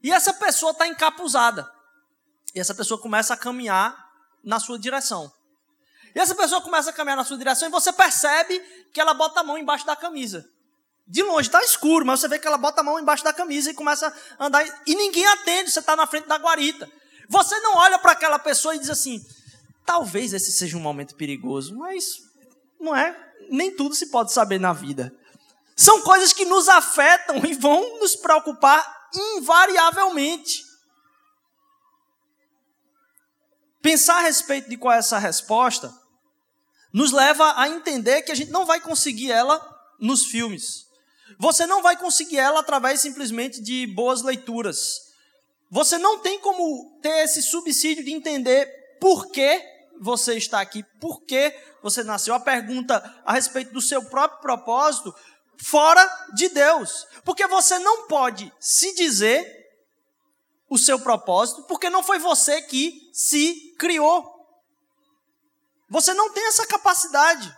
E 0.02 0.10
essa 0.10 0.32
pessoa 0.32 0.72
está 0.72 0.86
encapuzada. 0.86 1.70
E 2.54 2.60
essa 2.60 2.74
pessoa 2.74 3.00
começa 3.00 3.34
a 3.34 3.36
caminhar 3.36 3.96
na 4.42 4.58
sua 4.58 4.78
direção. 4.78 5.32
E 6.14 6.18
essa 6.18 6.34
pessoa 6.34 6.60
começa 6.60 6.90
a 6.90 6.92
caminhar 6.92 7.16
na 7.16 7.24
sua 7.24 7.38
direção 7.38 7.68
e 7.68 7.70
você 7.70 7.92
percebe 7.92 8.58
que 8.92 9.00
ela 9.00 9.14
bota 9.14 9.40
a 9.40 9.44
mão 9.44 9.56
embaixo 9.56 9.86
da 9.86 9.96
camisa. 9.96 10.44
De 11.06 11.22
longe 11.22 11.48
está 11.48 11.62
escuro, 11.62 12.04
mas 12.04 12.20
você 12.20 12.28
vê 12.28 12.38
que 12.38 12.46
ela 12.46 12.58
bota 12.58 12.80
a 12.80 12.84
mão 12.84 12.98
embaixo 12.98 13.24
da 13.24 13.32
camisa 13.32 13.70
e 13.70 13.74
começa 13.74 14.12
a 14.38 14.46
andar. 14.46 14.64
E 14.86 14.94
ninguém 14.94 15.26
atende, 15.26 15.70
você 15.70 15.80
está 15.80 15.96
na 15.96 16.06
frente 16.06 16.28
da 16.28 16.36
guarita. 16.36 16.90
Você 17.28 17.58
não 17.60 17.76
olha 17.76 17.98
para 17.98 18.12
aquela 18.12 18.38
pessoa 18.38 18.74
e 18.74 18.78
diz 18.78 18.90
assim: 18.90 19.24
talvez 19.86 20.32
esse 20.32 20.52
seja 20.52 20.76
um 20.76 20.80
momento 20.80 21.14
perigoso, 21.16 21.76
mas 21.76 22.18
não 22.78 22.94
é. 22.94 23.16
Nem 23.48 23.74
tudo 23.74 23.94
se 23.94 24.10
pode 24.10 24.32
saber 24.32 24.60
na 24.60 24.72
vida. 24.72 25.12
São 25.74 26.02
coisas 26.02 26.32
que 26.32 26.44
nos 26.44 26.68
afetam 26.68 27.44
e 27.44 27.54
vão 27.54 27.98
nos 27.98 28.14
preocupar 28.14 29.01
invariavelmente. 29.14 30.64
Pensar 33.80 34.18
a 34.18 34.22
respeito 34.22 34.70
de 34.70 34.76
qual 34.76 34.94
é 34.94 34.98
essa 34.98 35.18
resposta 35.18 35.92
nos 36.92 37.10
leva 37.10 37.54
a 37.58 37.68
entender 37.68 38.22
que 38.22 38.30
a 38.30 38.34
gente 38.34 38.50
não 38.50 38.66
vai 38.66 38.80
conseguir 38.80 39.32
ela 39.32 39.60
nos 39.98 40.26
filmes. 40.26 40.86
Você 41.38 41.66
não 41.66 41.82
vai 41.82 41.96
conseguir 41.96 42.38
ela 42.38 42.60
através 42.60 43.00
simplesmente 43.00 43.60
de 43.62 43.86
boas 43.86 44.22
leituras. 44.22 45.12
Você 45.70 45.96
não 45.96 46.18
tem 46.18 46.38
como 46.38 46.98
ter 47.00 47.24
esse 47.24 47.42
subsídio 47.42 48.04
de 48.04 48.12
entender 48.12 48.66
por 49.00 49.30
que 49.30 49.60
você 50.00 50.34
está 50.34 50.60
aqui, 50.60 50.84
por 51.00 51.22
que 51.22 51.54
você 51.82 52.02
nasceu. 52.02 52.34
A 52.34 52.40
pergunta 52.40 53.22
a 53.24 53.32
respeito 53.32 53.72
do 53.72 53.80
seu 53.80 54.04
próprio 54.04 54.40
propósito 54.40 55.14
fora 55.58 56.04
de 56.34 56.48
Deus. 56.48 57.06
Porque 57.24 57.46
você 57.46 57.78
não 57.78 58.06
pode 58.06 58.52
se 58.58 58.94
dizer 58.94 59.62
o 60.68 60.78
seu 60.78 60.98
propósito, 60.98 61.64
porque 61.64 61.90
não 61.90 62.02
foi 62.02 62.18
você 62.18 62.62
que 62.62 63.10
se 63.12 63.74
criou. 63.78 64.32
Você 65.90 66.14
não 66.14 66.32
tem 66.32 66.46
essa 66.46 66.66
capacidade. 66.66 67.54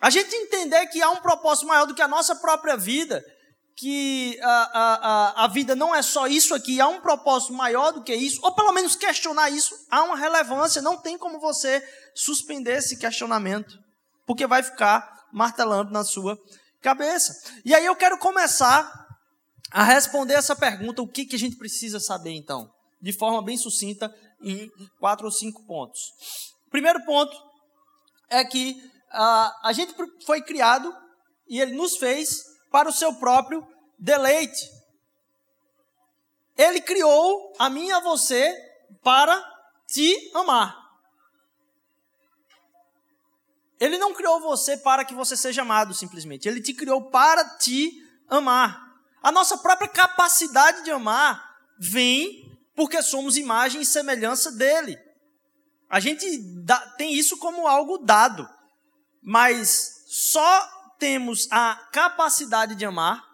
A 0.00 0.08
gente 0.08 0.34
entender 0.34 0.86
que 0.86 1.02
há 1.02 1.10
um 1.10 1.20
propósito 1.20 1.66
maior 1.66 1.86
do 1.86 1.94
que 1.94 2.02
a 2.02 2.08
nossa 2.08 2.34
própria 2.36 2.76
vida, 2.76 3.24
que 3.76 4.38
a, 4.42 4.48
a, 4.48 4.94
a, 4.94 5.44
a 5.44 5.48
vida 5.48 5.76
não 5.76 5.94
é 5.94 6.00
só 6.00 6.26
isso 6.26 6.54
aqui, 6.54 6.80
há 6.80 6.88
um 6.88 7.00
propósito 7.00 7.52
maior 7.52 7.92
do 7.92 8.02
que 8.02 8.14
isso, 8.14 8.40
ou 8.42 8.54
pelo 8.54 8.72
menos 8.72 8.96
questionar 8.96 9.50
isso, 9.50 9.74
há 9.90 10.02
uma 10.02 10.16
relevância, 10.16 10.80
não 10.80 10.96
tem 10.96 11.18
como 11.18 11.38
você 11.38 11.86
suspender 12.14 12.78
esse 12.78 12.96
questionamento, 12.96 13.78
porque 14.26 14.46
vai 14.46 14.62
ficar 14.62 15.15
martelando 15.32 15.90
na 15.90 16.04
sua 16.04 16.38
cabeça. 16.80 17.34
E 17.64 17.74
aí 17.74 17.84
eu 17.84 17.96
quero 17.96 18.18
começar 18.18 19.06
a 19.70 19.82
responder 19.82 20.34
essa 20.34 20.54
pergunta: 20.54 21.02
o 21.02 21.08
que, 21.08 21.24
que 21.24 21.36
a 21.36 21.38
gente 21.38 21.56
precisa 21.56 22.00
saber 22.00 22.32
então? 22.32 22.72
De 23.00 23.12
forma 23.12 23.42
bem 23.42 23.56
sucinta, 23.56 24.14
em 24.40 24.70
quatro 24.98 25.26
ou 25.26 25.32
cinco 25.32 25.64
pontos. 25.66 26.00
Primeiro 26.70 27.04
ponto 27.04 27.36
é 28.28 28.44
que 28.44 28.72
uh, 29.12 29.50
a 29.62 29.72
gente 29.72 29.94
foi 30.24 30.42
criado 30.42 30.94
e 31.48 31.60
ele 31.60 31.74
nos 31.74 31.96
fez 31.96 32.44
para 32.70 32.88
o 32.88 32.92
seu 32.92 33.14
próprio 33.14 33.66
deleite. 33.98 34.70
Ele 36.56 36.80
criou 36.80 37.52
a 37.58 37.68
mim 37.68 37.86
e 37.86 37.92
a 37.92 38.00
você 38.00 38.54
para 39.02 39.42
te 39.88 40.30
amar. 40.34 40.85
Ele 43.78 43.98
não 43.98 44.14
criou 44.14 44.40
você 44.40 44.76
para 44.76 45.04
que 45.04 45.14
você 45.14 45.36
seja 45.36 45.62
amado 45.62 45.92
simplesmente. 45.94 46.48
Ele 46.48 46.60
te 46.60 46.72
criou 46.72 47.10
para 47.10 47.44
te 47.56 47.92
amar. 48.28 48.82
A 49.22 49.30
nossa 49.30 49.58
própria 49.58 49.88
capacidade 49.88 50.84
de 50.84 50.90
amar 50.90 51.56
vem 51.78 52.58
porque 52.74 53.02
somos 53.02 53.36
imagem 53.36 53.80
e 53.80 53.86
semelhança 53.86 54.50
dele. 54.52 54.98
A 55.88 56.00
gente 56.00 56.26
dá, 56.64 56.78
tem 56.96 57.14
isso 57.14 57.36
como 57.38 57.66
algo 57.66 57.98
dado, 57.98 58.48
mas 59.22 60.04
só 60.06 60.94
temos 60.98 61.46
a 61.50 61.74
capacidade 61.92 62.74
de 62.74 62.84
amar 62.84 63.24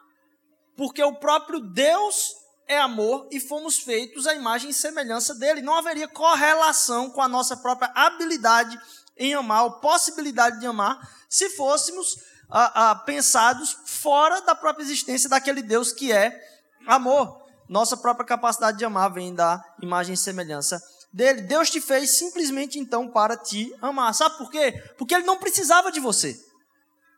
porque 0.76 1.02
o 1.02 1.14
próprio 1.14 1.60
Deus 1.60 2.34
é 2.66 2.78
amor 2.78 3.28
e 3.30 3.38
fomos 3.38 3.78
feitos 3.78 4.26
à 4.26 4.34
imagem 4.34 4.70
e 4.70 4.74
semelhança 4.74 5.34
dele. 5.34 5.62
Não 5.62 5.76
haveria 5.76 6.08
correlação 6.08 7.10
com 7.10 7.20
a 7.20 7.28
nossa 7.28 7.56
própria 7.56 7.92
habilidade 7.94 8.78
em 9.16 9.34
amar, 9.34 9.64
ou 9.64 9.72
possibilidade 9.72 10.60
de 10.60 10.66
amar, 10.66 10.98
se 11.28 11.50
fôssemos 11.50 12.18
ah, 12.50 12.90
ah, 12.90 12.94
pensados 12.94 13.76
fora 13.86 14.40
da 14.42 14.54
própria 14.54 14.84
existência 14.84 15.28
daquele 15.28 15.62
Deus 15.62 15.92
que 15.92 16.12
é 16.12 16.40
amor. 16.86 17.40
Nossa 17.68 17.96
própria 17.96 18.26
capacidade 18.26 18.78
de 18.78 18.84
amar 18.84 19.10
vem 19.10 19.34
da 19.34 19.64
imagem 19.80 20.14
e 20.14 20.18
semelhança 20.18 20.82
dele. 21.12 21.42
Deus 21.42 21.70
te 21.70 21.80
fez 21.80 22.10
simplesmente 22.10 22.78
então 22.78 23.08
para 23.08 23.36
te 23.36 23.74
amar. 23.80 24.14
Sabe 24.14 24.36
por 24.38 24.50
quê? 24.50 24.72
Porque 24.98 25.14
ele 25.14 25.24
não 25.24 25.38
precisava 25.38 25.90
de 25.90 26.00
você. 26.00 26.38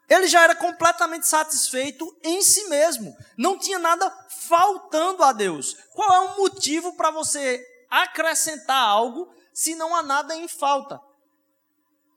Ele 0.09 0.26
já 0.26 0.42
era 0.42 0.54
completamente 0.54 1.26
satisfeito 1.26 2.14
em 2.22 2.42
si 2.42 2.68
mesmo. 2.68 3.16
Não 3.38 3.59
tinha 3.59 3.78
nada 3.78 4.11
faltando 4.28 5.22
a 5.22 5.33
Deus. 5.33 5.76
Qual 5.94 6.12
é 6.12 6.20
o 6.20 6.37
motivo 6.37 6.94
para 6.94 7.11
você 7.11 7.64
acrescentar 7.90 8.76
algo 8.76 9.33
se 9.52 9.74
não 9.74 9.94
há 9.96 10.02
nada 10.02 10.37
em 10.37 10.46
falta? 10.46 11.00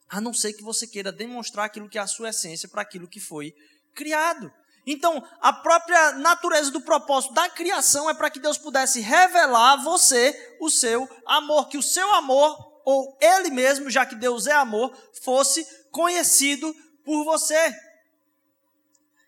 A 0.10 0.22
não 0.22 0.34
ser 0.34 0.54
que 0.54 0.63
você 0.63 0.88
queira 0.88 1.12
demonstrar 1.12 1.65
aquilo 1.65 1.89
que 1.89 1.98
é 1.98 2.02
a 2.02 2.08
sua 2.08 2.30
essência 2.30 2.70
para 2.70 2.82
aquilo 2.82 3.08
que 3.08 3.20
foi 3.20 3.54
criado. 3.93 4.52
Então, 4.86 5.22
a 5.41 5.52
própria 5.52 6.13
natureza 6.13 6.72
do 6.72 6.80
propósito 6.80 7.34
da 7.34 7.50
criação 7.50 8.10
é 8.10 8.13
para 8.13 8.30
que 8.30 8.39
Deus 8.39 8.58
pudesse 8.58 9.02
revelar 9.02 9.74
a 9.74 9.84
você 9.84 10.56
o 10.62 10.70
seu 10.70 11.10
amor, 11.26 11.67
que 11.67 11.78
o 11.78 11.84
seu 11.84 12.10
amor, 12.15 12.82
ou 12.86 13.17
Ele 13.20 13.50
mesmo, 13.50 13.89
já 13.89 14.06
que 14.06 14.15
Deus 14.15 14.48
é 14.48 14.54
amor, 14.54 14.96
fosse 15.22 15.65
conhecido 15.91 16.74
por 17.04 17.26
você. 17.26 17.76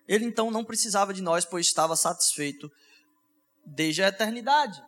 Ele 0.08 0.24
então 0.24 0.50
não 0.50 0.64
precisava 0.64 1.12
de 1.12 1.20
nós, 1.20 1.44
pois 1.44 1.66
estava 1.66 1.94
satisfeito 1.94 2.72
desde 3.66 4.02
a 4.02 4.08
eternidade. 4.08 4.82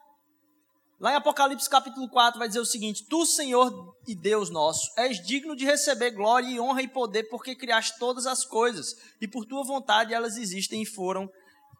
Lá 1.03 1.15
em 1.15 1.17
Apocalipse 1.17 1.69
capítulo 1.69 2.09
4 2.09 2.39
vai 2.39 2.47
dizer 2.47 2.61
o 2.61 2.65
seguinte: 2.65 3.05
Tu, 3.05 3.27
Senhor 3.27 3.97
e 4.07 4.15
Deus 4.15 4.51
nosso, 4.51 4.89
és 4.97 5.21
digno 5.21 5.57
de 5.57 5.65
receber 5.65 6.13
glória 6.13 6.47
e 6.47 6.61
honra 6.61 6.81
e 6.81 6.87
poder, 6.87 7.25
porque 7.25 7.57
criaste 7.57 7.99
todas 7.99 8.25
as 8.25 8.45
coisas, 8.45 8.95
e 9.21 9.27
por 9.27 9.45
tua 9.45 9.65
vontade 9.65 10.15
elas 10.15 10.37
existem 10.37 10.83
e 10.83 10.87
foram 10.87 11.29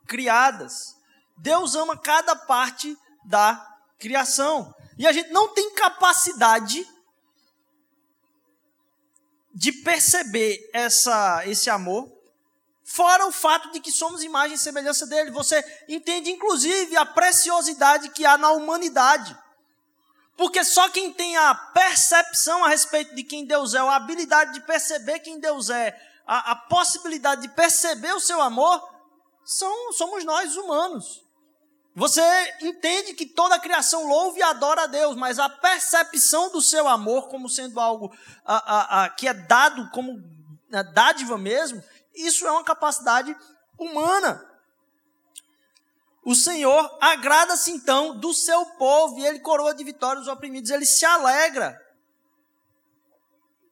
criadas. 0.09 0.97
Deus 1.39 1.77
ama 1.77 1.97
cada 1.97 2.35
parte 2.35 2.99
da 3.25 3.65
criação. 3.97 4.75
E 4.99 5.07
a 5.07 5.13
gente 5.13 5.31
não 5.31 5.55
tem 5.55 5.73
capacidade 5.73 6.85
de 9.55 9.71
perceber 9.71 10.69
essa, 10.75 11.47
esse 11.47 11.71
amor 11.71 12.11
Fora 12.85 13.27
o 13.27 13.33
fato 13.33 13.71
de 13.71 13.81
que 13.81 13.93
somos 13.93 14.23
imagem 14.23 14.55
e 14.55 14.59
semelhança 14.59 15.07
dele. 15.07 15.31
Você 15.31 15.63
entende, 15.89 16.31
inclusive, 16.31 16.97
a 16.97 17.07
preciosidade 17.07 18.11
que 18.11 18.27
há 18.27 18.37
na 18.37 18.51
humanidade. 18.51 19.37
Porque 20.37 20.65
só 20.65 20.89
quem 20.89 21.13
tem 21.13 21.37
a 21.37 21.55
percepção 21.55 22.65
a 22.65 22.69
respeito 22.69 23.15
de 23.15 23.23
quem 23.23 23.45
Deus 23.45 23.75
é, 23.75 23.79
a 23.79 23.97
habilidade 23.97 24.55
de 24.55 24.61
perceber 24.63 25.21
quem 25.21 25.39
Deus 25.39 25.71
é, 25.71 25.97
a, 26.27 26.53
a 26.53 26.57
possibilidade 26.57 27.43
de 27.43 27.49
perceber 27.49 28.13
o 28.15 28.21
seu 28.21 28.41
amor, 28.41 28.83
são, 29.45 29.93
somos 29.93 30.25
nós 30.25 30.57
humanos. 30.57 31.23
Você 31.95 32.23
entende 32.63 33.13
que 33.13 33.27
toda 33.27 33.57
a 33.57 33.61
criação 33.61 34.09
louva 34.09 34.39
e 34.39 34.43
adora 34.43 34.85
a 34.85 34.87
Deus, 34.87 35.15
mas 35.15 35.39
a 35.39 35.49
percepção 35.49 36.51
do 36.51 36.63
seu 36.63 36.89
amor 36.89 37.29
como 37.29 37.51
sendo 37.51 37.79
algo 37.79 38.11
a, 38.47 39.05
a, 39.05 39.09
que 39.11 39.29
é 39.29 39.35
dado 39.35 39.91
como 39.91 40.19
dádiva 40.95 41.37
mesmo, 41.37 41.85
isso 42.15 42.47
é 42.47 42.51
uma 42.51 42.65
capacidade 42.65 43.37
humana. 43.79 44.49
O 46.25 46.35
Senhor 46.35 46.99
agrada-se 47.01 47.71
então 47.71 48.17
do 48.19 48.33
seu 48.33 48.65
povo 48.77 49.19
e 49.19 49.27
ele 49.27 49.41
coroa 49.41 49.75
de 49.75 49.83
vitória 49.83 50.21
os 50.21 50.29
oprimidos, 50.29 50.71
ele 50.71 50.87
se 50.87 51.05
alegra. 51.05 51.77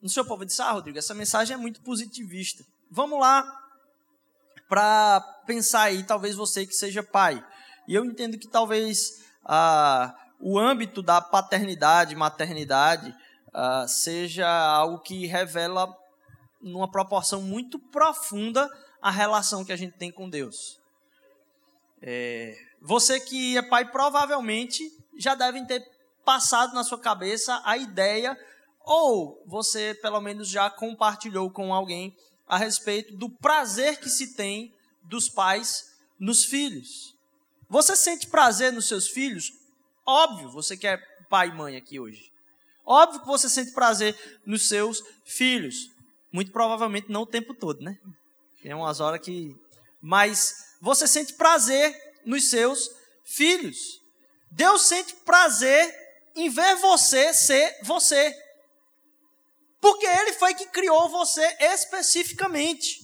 No 0.01 0.09
seu 0.09 0.25
povo, 0.25 0.45
disse: 0.45 0.61
Ah, 0.61 0.71
Rodrigo, 0.71 0.97
essa 0.97 1.13
mensagem 1.13 1.53
é 1.53 1.57
muito 1.57 1.81
positivista. 1.81 2.65
Vamos 2.89 3.19
lá 3.19 3.45
para 4.67 5.21
pensar 5.45 5.83
aí, 5.83 6.03
talvez 6.03 6.35
você 6.35 6.65
que 6.65 6.73
seja 6.73 7.03
pai. 7.03 7.45
E 7.87 7.95
eu 7.95 8.03
entendo 8.03 8.37
que 8.37 8.47
talvez 8.47 9.23
ah, 9.45 10.13
o 10.39 10.59
âmbito 10.59 11.01
da 11.01 11.21
paternidade, 11.21 12.15
maternidade, 12.15 13.15
ah, 13.53 13.85
seja 13.87 14.49
algo 14.49 14.99
que 14.99 15.25
revela 15.25 15.93
numa 16.61 16.89
proporção 16.89 17.41
muito 17.41 17.79
profunda 17.79 18.69
a 19.01 19.09
relação 19.09 19.65
que 19.65 19.71
a 19.71 19.75
gente 19.75 19.97
tem 19.97 20.11
com 20.11 20.29
Deus. 20.29 20.79
É, 22.01 22.57
você 22.81 23.19
que 23.19 23.57
é 23.57 23.61
pai 23.61 23.91
provavelmente 23.91 24.91
já 25.17 25.35
deve 25.35 25.63
ter 25.65 25.87
passado 26.25 26.73
na 26.73 26.83
sua 26.83 26.99
cabeça 26.99 27.61
a 27.63 27.77
ideia, 27.77 28.37
ou 28.83 29.41
você 29.45 29.93
pelo 30.01 30.19
menos 30.19 30.49
já 30.49 30.69
compartilhou 30.69 31.49
com 31.51 31.73
alguém 31.73 32.15
a 32.47 32.57
respeito 32.57 33.15
do 33.15 33.29
prazer 33.29 33.99
que 33.99 34.09
se 34.09 34.33
tem 34.35 34.73
dos 35.03 35.29
pais 35.29 35.95
nos 36.19 36.45
filhos. 36.45 37.15
Você 37.69 37.95
sente 37.95 38.27
prazer 38.27 38.73
nos 38.73 38.87
seus 38.87 39.07
filhos? 39.07 39.53
Óbvio, 40.05 40.49
você 40.49 40.75
que 40.75 40.87
é 40.87 40.97
pai 41.29 41.49
e 41.49 41.53
mãe 41.53 41.77
aqui 41.77 41.99
hoje. 41.99 42.31
Óbvio 42.85 43.21
que 43.21 43.27
você 43.27 43.47
sente 43.47 43.71
prazer 43.71 44.17
nos 44.45 44.67
seus 44.67 45.01
filhos. 45.23 45.90
Muito 46.31 46.51
provavelmente 46.51 47.11
não 47.11 47.23
o 47.23 47.27
tempo 47.27 47.53
todo, 47.53 47.81
né? 47.81 47.97
Tem 48.61 48.73
umas 48.73 48.99
horas 48.99 49.19
que. 49.21 49.55
Mas 50.01 50.75
você 50.81 51.07
sente 51.07 51.33
prazer 51.33 51.95
nos 52.25 52.49
seus 52.49 52.89
filhos. 53.23 54.01
Deus 54.49 54.83
sente 54.83 55.13
prazer 55.25 55.93
em 56.35 56.49
ver 56.49 56.75
você 56.77 57.33
ser 57.33 57.79
você. 57.83 58.35
Porque 59.79 60.05
Ele 60.05 60.33
foi 60.33 60.53
que 60.53 60.67
criou 60.67 61.09
você 61.09 61.43
especificamente. 61.59 63.01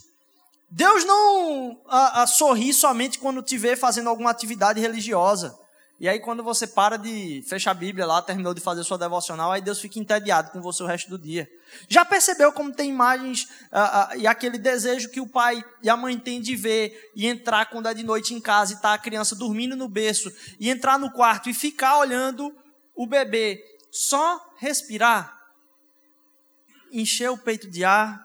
Deus 0.70 1.06
não 1.06 1.82
a, 1.88 2.24
a, 2.24 2.28
sorri 2.28 2.74
somente 2.74 3.20
quando 3.20 3.42
te 3.42 3.58
vê 3.58 3.76
fazendo 3.76 4.10
alguma 4.10 4.30
atividade 4.30 4.80
religiosa. 4.80 5.58
E 6.00 6.08
aí, 6.08 6.20
quando 6.20 6.44
você 6.44 6.68
para 6.68 6.98
de 6.98 7.44
fechar 7.48 7.72
a 7.72 7.74
Bíblia 7.74 8.06
lá, 8.06 8.22
terminou 8.22 8.54
de 8.54 8.62
fazer 8.62 8.84
sua 8.84 8.98
devocional, 8.98 9.52
aí 9.52 9.62
Deus 9.62 9.80
fica 9.80 9.98
entediado 9.98 10.52
com 10.52 10.62
você 10.62 10.84
o 10.84 10.86
resto 10.86 11.10
do 11.10 11.18
dia. 11.18 11.50
Já 11.88 12.06
percebeu 12.06 12.52
como 12.52 12.74
tem 12.74 12.90
imagens 12.90 13.44
uh, 13.44 14.16
uh, 14.16 14.20
e 14.20 14.28
aquele 14.28 14.58
desejo 14.58 15.10
que 15.10 15.20
o 15.20 15.28
pai 15.28 15.64
e 15.82 15.90
a 15.90 15.98
mãe 15.98 16.18
têm 16.18 16.42
de 16.42 16.56
ver 16.56 17.12
e 17.16 17.28
entrar 17.28 17.70
quando 17.70 17.88
é 17.88 17.94
de 17.94 18.04
noite 18.04 18.34
em 18.34 18.42
casa 18.42 18.74
e 18.74 18.76
está 18.76 18.94
a 18.94 18.98
criança 18.98 19.36
dormindo 19.36 19.76
no 19.76 19.88
berço 19.88 20.32
e 20.60 20.70
entrar 20.70 20.98
no 20.98 21.12
quarto 21.12 21.50
e 21.50 21.54
ficar 21.54 21.98
olhando 22.00 22.56
o 22.96 23.06
bebê, 23.06 23.64
só 23.92 24.56
respirar, 24.58 25.38
encher 26.92 27.30
o 27.30 27.38
peito 27.38 27.70
de 27.70 27.84
ar 27.84 28.24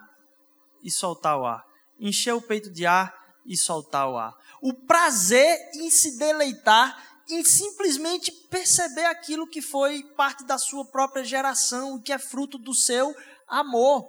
e 0.82 0.90
soltar 0.90 1.38
o 1.38 1.46
ar. 1.46 1.64
Encher 1.98 2.34
o 2.34 2.42
peito 2.42 2.70
de 2.70 2.86
ar 2.86 3.14
e 3.46 3.56
soltar 3.56 4.08
o 4.08 4.16
ar. 4.16 4.34
O 4.60 4.72
prazer 4.72 5.58
em 5.74 5.90
se 5.90 6.18
deleitar 6.18 7.12
em 7.28 7.44
simplesmente 7.44 8.30
perceber 8.50 9.04
aquilo 9.04 9.46
que 9.46 9.62
foi 9.62 10.02
parte 10.16 10.44
da 10.44 10.58
sua 10.58 10.84
própria 10.84 11.24
geração, 11.24 12.00
que 12.00 12.12
é 12.12 12.18
fruto 12.18 12.58
do 12.58 12.74
seu 12.74 13.14
amor. 13.52 14.08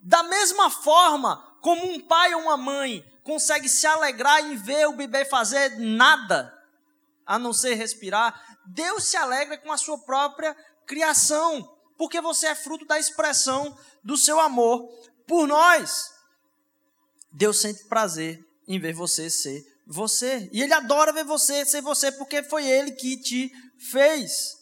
Da 0.00 0.24
mesma 0.24 0.68
forma 0.68 1.36
como 1.62 1.86
um 1.86 2.00
pai 2.00 2.34
ou 2.34 2.42
uma 2.42 2.56
mãe 2.56 3.04
consegue 3.22 3.68
se 3.68 3.86
alegrar 3.86 4.44
em 4.44 4.56
ver 4.56 4.88
o 4.88 4.96
bebê 4.96 5.24
fazer 5.24 5.78
nada, 5.78 6.52
a 7.24 7.38
não 7.38 7.52
ser 7.52 7.74
respirar, 7.74 8.58
Deus 8.66 9.04
se 9.04 9.16
alegra 9.16 9.56
com 9.56 9.70
a 9.70 9.78
sua 9.78 9.96
própria 9.98 10.56
criação, 10.86 11.78
porque 11.96 12.20
você 12.20 12.48
é 12.48 12.54
fruto 12.54 12.84
da 12.84 12.98
expressão 12.98 13.78
do 14.02 14.16
seu 14.16 14.40
amor 14.40 14.88
por 15.26 15.46
nós. 15.46 16.10
Deus 17.30 17.60
sente 17.60 17.84
prazer 17.84 18.44
em 18.66 18.80
ver 18.80 18.92
você 18.92 19.30
ser 19.30 19.64
você. 19.86 20.48
E 20.52 20.62
ele 20.62 20.72
adora 20.72 21.12
ver 21.12 21.24
você 21.24 21.64
ser 21.64 21.80
você, 21.80 22.10
porque 22.10 22.42
foi 22.42 22.66
ele 22.66 22.92
que 22.92 23.16
te 23.16 23.52
fez. 23.78 24.61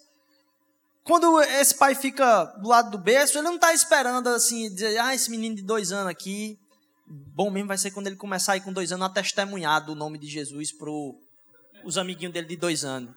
Quando 1.11 1.43
esse 1.43 1.75
pai 1.75 1.97
fica 1.97 2.45
do 2.63 2.69
lado 2.69 2.93
do 2.93 2.97
berço, 2.97 3.37
ele 3.37 3.43
não 3.43 3.57
está 3.57 3.75
esperando 3.75 4.29
assim, 4.29 4.73
dizer, 4.73 4.97
ah, 4.97 5.13
esse 5.13 5.29
menino 5.29 5.57
de 5.57 5.63
dois 5.63 5.91
anos 5.91 6.09
aqui, 6.09 6.57
bom 7.05 7.51
mesmo 7.51 7.67
vai 7.67 7.77
ser 7.77 7.91
quando 7.91 8.07
ele 8.07 8.15
começar 8.15 8.53
a 8.53 8.57
ir 8.59 8.61
com 8.61 8.73
dois 8.73 8.93
anos 8.93 9.07
a 9.07 9.11
testemunhar 9.11 9.85
do 9.85 9.97
nome 9.97 10.21
de 10.21 10.29
Jesus 10.29 10.71
para 10.71 10.89
os 11.83 11.99
amiguinhos 11.99 12.33
dele 12.33 12.47
de 12.47 12.57
dois 12.57 12.85
anos. 12.85 13.13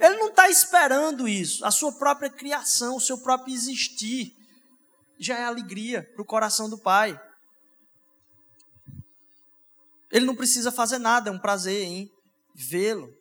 Ele 0.00 0.16
não 0.16 0.28
está 0.28 0.48
esperando 0.48 1.28
isso. 1.28 1.62
A 1.62 1.70
sua 1.70 1.92
própria 1.92 2.30
criação, 2.30 2.96
o 2.96 3.00
seu 3.02 3.18
próprio 3.18 3.52
existir, 3.52 4.34
já 5.18 5.36
é 5.36 5.44
alegria 5.44 6.10
para 6.14 6.22
o 6.22 6.24
coração 6.24 6.70
do 6.70 6.78
pai. 6.78 7.20
Ele 10.10 10.24
não 10.24 10.34
precisa 10.34 10.72
fazer 10.72 10.98
nada, 10.98 11.28
é 11.28 11.32
um 11.34 11.38
prazer 11.38 11.84
em 11.84 12.10
vê-lo. 12.54 13.14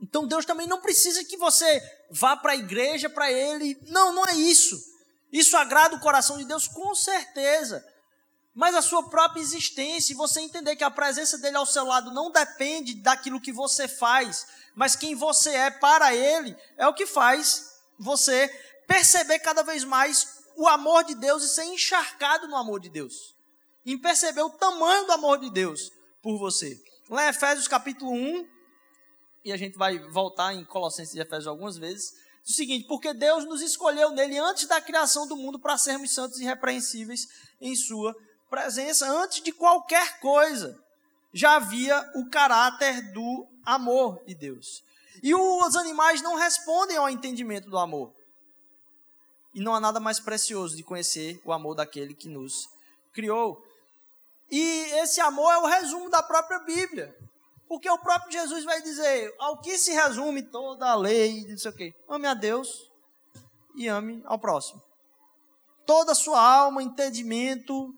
Então 0.00 0.26
Deus 0.26 0.46
também 0.46 0.66
não 0.66 0.80
precisa 0.80 1.24
que 1.24 1.36
você 1.36 1.82
vá 2.10 2.36
para 2.36 2.52
a 2.52 2.56
igreja 2.56 3.08
para 3.08 3.30
ele. 3.30 3.78
Não, 3.88 4.12
não 4.12 4.26
é 4.26 4.34
isso. 4.34 4.78
Isso 5.32 5.56
agrada 5.56 5.94
o 5.94 6.00
coração 6.00 6.38
de 6.38 6.44
Deus 6.44 6.66
com 6.66 6.94
certeza. 6.94 7.84
Mas 8.54 8.74
a 8.74 8.82
sua 8.82 9.08
própria 9.08 9.40
existência, 9.40 10.12
e 10.12 10.16
você 10.16 10.40
entender 10.40 10.74
que 10.74 10.82
a 10.82 10.90
presença 10.90 11.38
dele 11.38 11.56
ao 11.56 11.66
seu 11.66 11.84
lado 11.84 12.12
não 12.12 12.32
depende 12.32 12.94
daquilo 12.94 13.40
que 13.40 13.52
você 13.52 13.86
faz, 13.86 14.46
mas 14.74 14.96
quem 14.96 15.14
você 15.14 15.50
é 15.50 15.70
para 15.70 16.14
ele, 16.14 16.56
é 16.76 16.86
o 16.86 16.94
que 16.94 17.06
faz 17.06 17.70
você 17.98 18.48
perceber 18.88 19.38
cada 19.38 19.62
vez 19.62 19.84
mais 19.84 20.40
o 20.56 20.66
amor 20.66 21.04
de 21.04 21.14
Deus 21.14 21.44
e 21.44 21.48
ser 21.48 21.64
encharcado 21.64 22.48
no 22.48 22.56
amor 22.56 22.80
de 22.80 22.88
Deus. 22.88 23.36
Em 23.86 23.96
perceber 23.96 24.42
o 24.42 24.50
tamanho 24.50 25.06
do 25.06 25.12
amor 25.12 25.38
de 25.38 25.50
Deus 25.50 25.92
por 26.20 26.36
você. 26.38 26.76
Lá 27.08 27.26
em 27.26 27.28
Efésios 27.28 27.68
capítulo 27.68 28.12
1, 28.12 28.48
e 29.44 29.52
a 29.52 29.56
gente 29.56 29.76
vai 29.76 29.98
voltar 29.98 30.54
em 30.54 30.64
Colossenses 30.64 31.14
e 31.14 31.20
Efésios 31.20 31.46
algumas 31.46 31.76
vezes, 31.76 32.12
o 32.46 32.52
seguinte: 32.52 32.86
porque 32.86 33.12
Deus 33.14 33.44
nos 33.44 33.60
escolheu 33.60 34.10
nele 34.10 34.38
antes 34.38 34.66
da 34.66 34.80
criação 34.80 35.26
do 35.26 35.36
mundo 35.36 35.58
para 35.58 35.78
sermos 35.78 36.12
santos 36.12 36.38
e 36.38 36.42
irrepreensíveis 36.42 37.26
em 37.60 37.74
Sua 37.74 38.14
presença, 38.48 39.08
antes 39.08 39.42
de 39.42 39.52
qualquer 39.52 40.18
coisa. 40.20 40.78
Já 41.32 41.56
havia 41.56 41.96
o 42.16 42.28
caráter 42.28 43.12
do 43.12 43.46
amor 43.64 44.20
de 44.26 44.34
Deus. 44.34 44.82
E 45.22 45.32
os 45.34 45.76
animais 45.76 46.22
não 46.22 46.34
respondem 46.34 46.96
ao 46.96 47.08
entendimento 47.08 47.70
do 47.70 47.78
amor. 47.78 48.12
E 49.54 49.60
não 49.60 49.74
há 49.74 49.80
nada 49.80 50.00
mais 50.00 50.18
precioso 50.18 50.76
de 50.76 50.82
conhecer 50.82 51.40
o 51.44 51.52
amor 51.52 51.74
daquele 51.74 52.14
que 52.14 52.28
nos 52.28 52.68
criou. 53.12 53.64
E 54.50 54.60
esse 55.00 55.20
amor 55.20 55.52
é 55.52 55.58
o 55.58 55.66
resumo 55.66 56.10
da 56.10 56.22
própria 56.22 56.58
Bíblia. 56.60 57.14
Porque 57.70 57.88
o 57.88 57.98
próprio 57.98 58.32
Jesus 58.32 58.64
vai 58.64 58.82
dizer, 58.82 59.32
ao 59.38 59.60
que 59.60 59.78
se 59.78 59.92
resume 59.92 60.42
toda 60.42 60.90
a 60.90 60.96
lei, 60.96 61.46
não 61.48 61.56
sei 61.56 61.70
o 61.70 61.74
quê. 61.76 61.94
Ame 62.08 62.26
a 62.26 62.34
Deus 62.34 62.90
e 63.76 63.86
ame 63.86 64.20
ao 64.26 64.40
próximo. 64.40 64.82
Toda 65.86 66.10
a 66.10 66.16
sua 66.16 66.42
alma, 66.42 66.82
entendimento, 66.82 67.94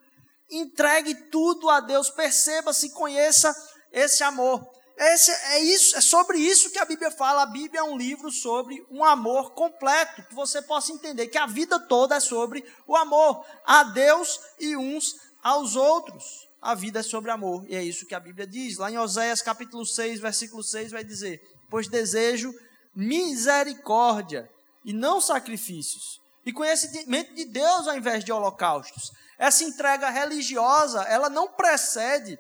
entregue 0.50 1.14
tudo 1.30 1.70
a 1.70 1.80
Deus, 1.80 2.10
perceba, 2.10 2.74
se 2.74 2.90
conheça 2.90 3.50
esse 3.90 4.22
amor. 4.22 4.62
Esse, 4.94 5.30
é, 5.30 5.60
isso, 5.60 5.96
é 5.96 6.02
sobre 6.02 6.36
isso 6.36 6.70
que 6.70 6.78
a 6.78 6.84
Bíblia 6.84 7.10
fala. 7.10 7.40
A 7.40 7.46
Bíblia 7.46 7.80
é 7.80 7.84
um 7.84 7.96
livro 7.96 8.30
sobre 8.30 8.86
um 8.90 9.02
amor 9.02 9.54
completo, 9.54 10.22
que 10.24 10.34
você 10.34 10.60
possa 10.60 10.92
entender 10.92 11.28
que 11.28 11.38
a 11.38 11.46
vida 11.46 11.80
toda 11.80 12.16
é 12.16 12.20
sobre 12.20 12.62
o 12.86 12.94
amor 12.94 13.42
a 13.64 13.84
Deus 13.84 14.38
e 14.60 14.76
uns 14.76 15.16
aos 15.42 15.76
outros. 15.76 16.51
A 16.62 16.76
vida 16.76 17.00
é 17.00 17.02
sobre 17.02 17.32
amor. 17.32 17.66
E 17.68 17.74
é 17.74 17.82
isso 17.82 18.06
que 18.06 18.14
a 18.14 18.20
Bíblia 18.20 18.46
diz. 18.46 18.78
Lá 18.78 18.88
em 18.88 18.96
Oséias 18.96 19.42
capítulo 19.42 19.84
6, 19.84 20.20
versículo 20.20 20.62
6, 20.62 20.92
vai 20.92 21.02
dizer: 21.02 21.42
Pois 21.68 21.88
desejo 21.88 22.54
misericórdia 22.94 24.48
e 24.84 24.92
não 24.92 25.20
sacrifícios, 25.20 26.20
e 26.46 26.52
conhecimento 26.52 27.34
de 27.34 27.44
Deus 27.46 27.88
ao 27.88 27.96
invés 27.96 28.24
de 28.24 28.30
holocaustos. 28.30 29.10
Essa 29.36 29.64
entrega 29.64 30.08
religiosa, 30.08 31.02
ela 31.02 31.28
não 31.28 31.48
precede 31.48 32.38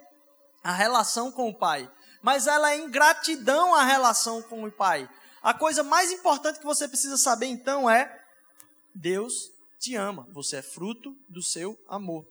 a 0.62 0.72
relação 0.72 1.32
com 1.32 1.48
o 1.48 1.54
Pai, 1.54 1.90
mas 2.22 2.46
ela 2.46 2.70
é 2.70 2.78
ingratidão 2.78 3.74
à 3.74 3.82
relação 3.82 4.40
com 4.42 4.62
o 4.64 4.70
Pai. 4.70 5.08
A 5.42 5.52
coisa 5.52 5.82
mais 5.82 6.12
importante 6.12 6.60
que 6.60 6.64
você 6.64 6.86
precisa 6.86 7.16
saber 7.16 7.46
então 7.46 7.90
é: 7.90 8.22
Deus 8.94 9.50
te 9.80 9.96
ama, 9.96 10.28
você 10.30 10.58
é 10.58 10.62
fruto 10.62 11.16
do 11.28 11.42
seu 11.42 11.76
amor. 11.88 12.24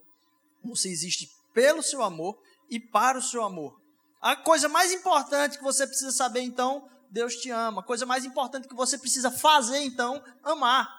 Você 0.63 0.89
existe 0.89 1.29
pelo 1.53 1.83
seu 1.83 2.01
amor 2.01 2.41
e 2.69 2.79
para 2.79 3.17
o 3.17 3.21
seu 3.21 3.43
amor. 3.43 3.79
A 4.21 4.35
coisa 4.35 4.69
mais 4.69 4.91
importante 4.91 5.57
que 5.57 5.63
você 5.63 5.87
precisa 5.87 6.11
saber, 6.11 6.41
então, 6.41 6.87
Deus 7.09 7.35
te 7.35 7.49
ama. 7.49 7.81
A 7.81 7.83
coisa 7.83 8.05
mais 8.05 8.23
importante 8.23 8.67
que 8.67 8.75
você 8.75 8.97
precisa 8.97 9.31
fazer, 9.31 9.79
então, 9.79 10.23
amar. 10.43 10.89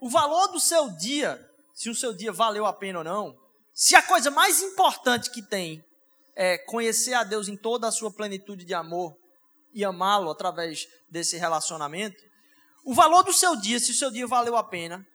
O 0.00 0.08
valor 0.08 0.48
do 0.48 0.58
seu 0.58 0.90
dia, 0.96 1.40
se 1.72 1.88
o 1.88 1.94
seu 1.94 2.12
dia 2.12 2.32
valeu 2.32 2.66
a 2.66 2.72
pena 2.72 2.98
ou 2.98 3.04
não, 3.04 3.38
se 3.72 3.94
a 3.94 4.02
coisa 4.02 4.30
mais 4.30 4.60
importante 4.60 5.30
que 5.30 5.42
tem 5.42 5.84
é 6.34 6.58
conhecer 6.58 7.14
a 7.14 7.22
Deus 7.22 7.48
em 7.48 7.56
toda 7.56 7.86
a 7.86 7.92
sua 7.92 8.10
plenitude 8.10 8.64
de 8.64 8.74
amor 8.74 9.16
e 9.72 9.84
amá-lo 9.84 10.30
através 10.30 10.88
desse 11.08 11.36
relacionamento, 11.36 12.22
o 12.84 12.92
valor 12.92 13.22
do 13.22 13.32
seu 13.32 13.54
dia, 13.54 13.78
se 13.78 13.92
o 13.92 13.94
seu 13.94 14.10
dia 14.10 14.26
valeu 14.26 14.56
a 14.56 14.64
pena, 14.64 15.06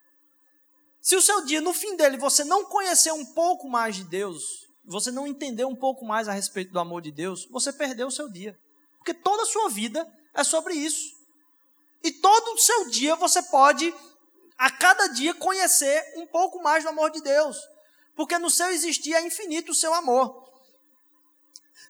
se 1.07 1.15
o 1.15 1.21
seu 1.21 1.45
dia, 1.45 1.61
no 1.61 1.71
fim 1.71 1.95
dele, 1.95 2.17
você 2.17 2.43
não 2.43 2.65
conhecer 2.65 3.13
um 3.13 3.23
pouco 3.23 3.69
mais 3.69 3.95
de 3.95 4.03
Deus, 4.03 4.67
você 4.83 5.09
não 5.09 5.25
entender 5.25 5.63
um 5.63 5.73
pouco 5.73 6.03
mais 6.03 6.27
a 6.27 6.33
respeito 6.33 6.73
do 6.73 6.79
amor 6.81 7.01
de 7.01 7.13
Deus, 7.13 7.47
você 7.49 7.71
perdeu 7.71 8.07
o 8.07 8.11
seu 8.11 8.29
dia. 8.29 8.59
Porque 8.97 9.13
toda 9.13 9.43
a 9.43 9.45
sua 9.45 9.69
vida 9.69 10.05
é 10.33 10.43
sobre 10.43 10.73
isso. 10.73 11.15
E 12.03 12.11
todo 12.11 12.55
o 12.55 12.57
seu 12.57 12.89
dia 12.89 13.15
você 13.15 13.41
pode, 13.41 13.95
a 14.57 14.69
cada 14.69 15.07
dia, 15.07 15.33
conhecer 15.33 16.03
um 16.17 16.27
pouco 16.27 16.61
mais 16.61 16.83
do 16.83 16.89
amor 16.89 17.09
de 17.09 17.21
Deus. 17.21 17.57
Porque 18.13 18.37
no 18.37 18.49
seu 18.49 18.67
existir 18.67 19.13
é 19.13 19.25
infinito 19.25 19.71
o 19.71 19.75
seu 19.75 19.93
amor. 19.93 20.45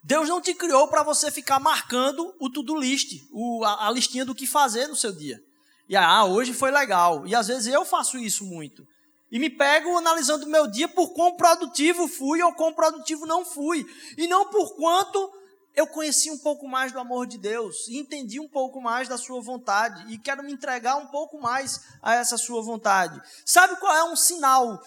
Deus 0.04 0.30
não 0.30 0.40
te 0.40 0.54
criou 0.54 0.90
para 0.90 1.02
você 1.02 1.32
ficar 1.32 1.60
marcando 1.60 2.36
o 2.40 2.52
to-do 2.52 2.76
list, 2.76 3.20
o, 3.32 3.64
a, 3.66 3.88
a, 3.88 3.90
listinha 3.90 4.24
do 4.24 4.36
que 4.36 4.46
fazer 4.46 4.86
no 4.86 4.96
seu 4.96 5.12
dia. 5.12 5.44
E 5.90 5.96
ah, 5.96 6.24
hoje 6.24 6.54
foi 6.54 6.70
legal. 6.70 7.26
E 7.26 7.34
às 7.34 7.48
vezes 7.48 7.74
eu 7.74 7.84
faço 7.84 8.20
isso 8.20 8.46
muito. 8.46 8.88
E 9.32 9.40
me 9.40 9.50
pego 9.50 9.98
analisando 9.98 10.46
o 10.46 10.50
meu 10.50 10.68
dia 10.68 10.88
por 10.88 11.14
quão 11.14 11.36
produtivo 11.36 12.08
fui 12.08 12.42
ou 12.42 12.54
quão 12.54 12.74
produtivo 12.74 13.26
não 13.26 13.44
fui. 13.44 13.86
E 14.18 14.28
não 14.28 14.50
por 14.50 14.76
quanto 14.76 15.32
eu 15.78 15.86
conheci 15.86 16.32
um 16.32 16.40
pouco 16.40 16.68
mais 16.68 16.92
do 16.92 17.00
amor 17.00 17.28
de 17.28 17.38
Deus, 17.38 17.88
e 17.88 18.00
entendi 18.00 18.40
um 18.40 18.48
pouco 18.48 18.82
mais 18.82 19.08
da 19.08 19.16
sua 19.16 19.40
vontade 19.40 20.12
e 20.12 20.18
quero 20.18 20.42
me 20.42 20.52
entregar 20.52 20.96
um 20.96 21.06
pouco 21.06 21.40
mais 21.40 21.82
a 22.02 22.16
essa 22.16 22.36
sua 22.36 22.64
vontade. 22.64 23.22
Sabe 23.46 23.76
qual 23.80 23.96
é 23.96 24.04
um 24.04 24.16
sinal 24.16 24.82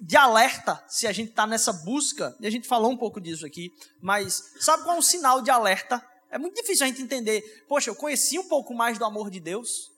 de 0.00 0.16
alerta 0.16 0.82
se 0.88 1.08
a 1.08 1.12
gente 1.12 1.30
está 1.30 1.48
nessa 1.48 1.72
busca? 1.72 2.36
E 2.38 2.46
a 2.46 2.50
gente 2.50 2.68
falou 2.68 2.92
um 2.92 2.96
pouco 2.96 3.20
disso 3.20 3.44
aqui, 3.44 3.72
mas 4.00 4.52
sabe 4.60 4.84
qual 4.84 4.94
é 4.94 4.98
um 5.00 5.02
sinal 5.02 5.42
de 5.42 5.50
alerta? 5.50 6.00
É 6.30 6.38
muito 6.38 6.54
difícil 6.54 6.84
a 6.84 6.88
gente 6.88 7.02
entender. 7.02 7.64
Poxa, 7.68 7.90
eu 7.90 7.96
conheci 7.96 8.38
um 8.38 8.46
pouco 8.46 8.72
mais 8.72 8.98
do 8.98 9.04
amor 9.04 9.30
de 9.30 9.40
Deus. 9.40 9.89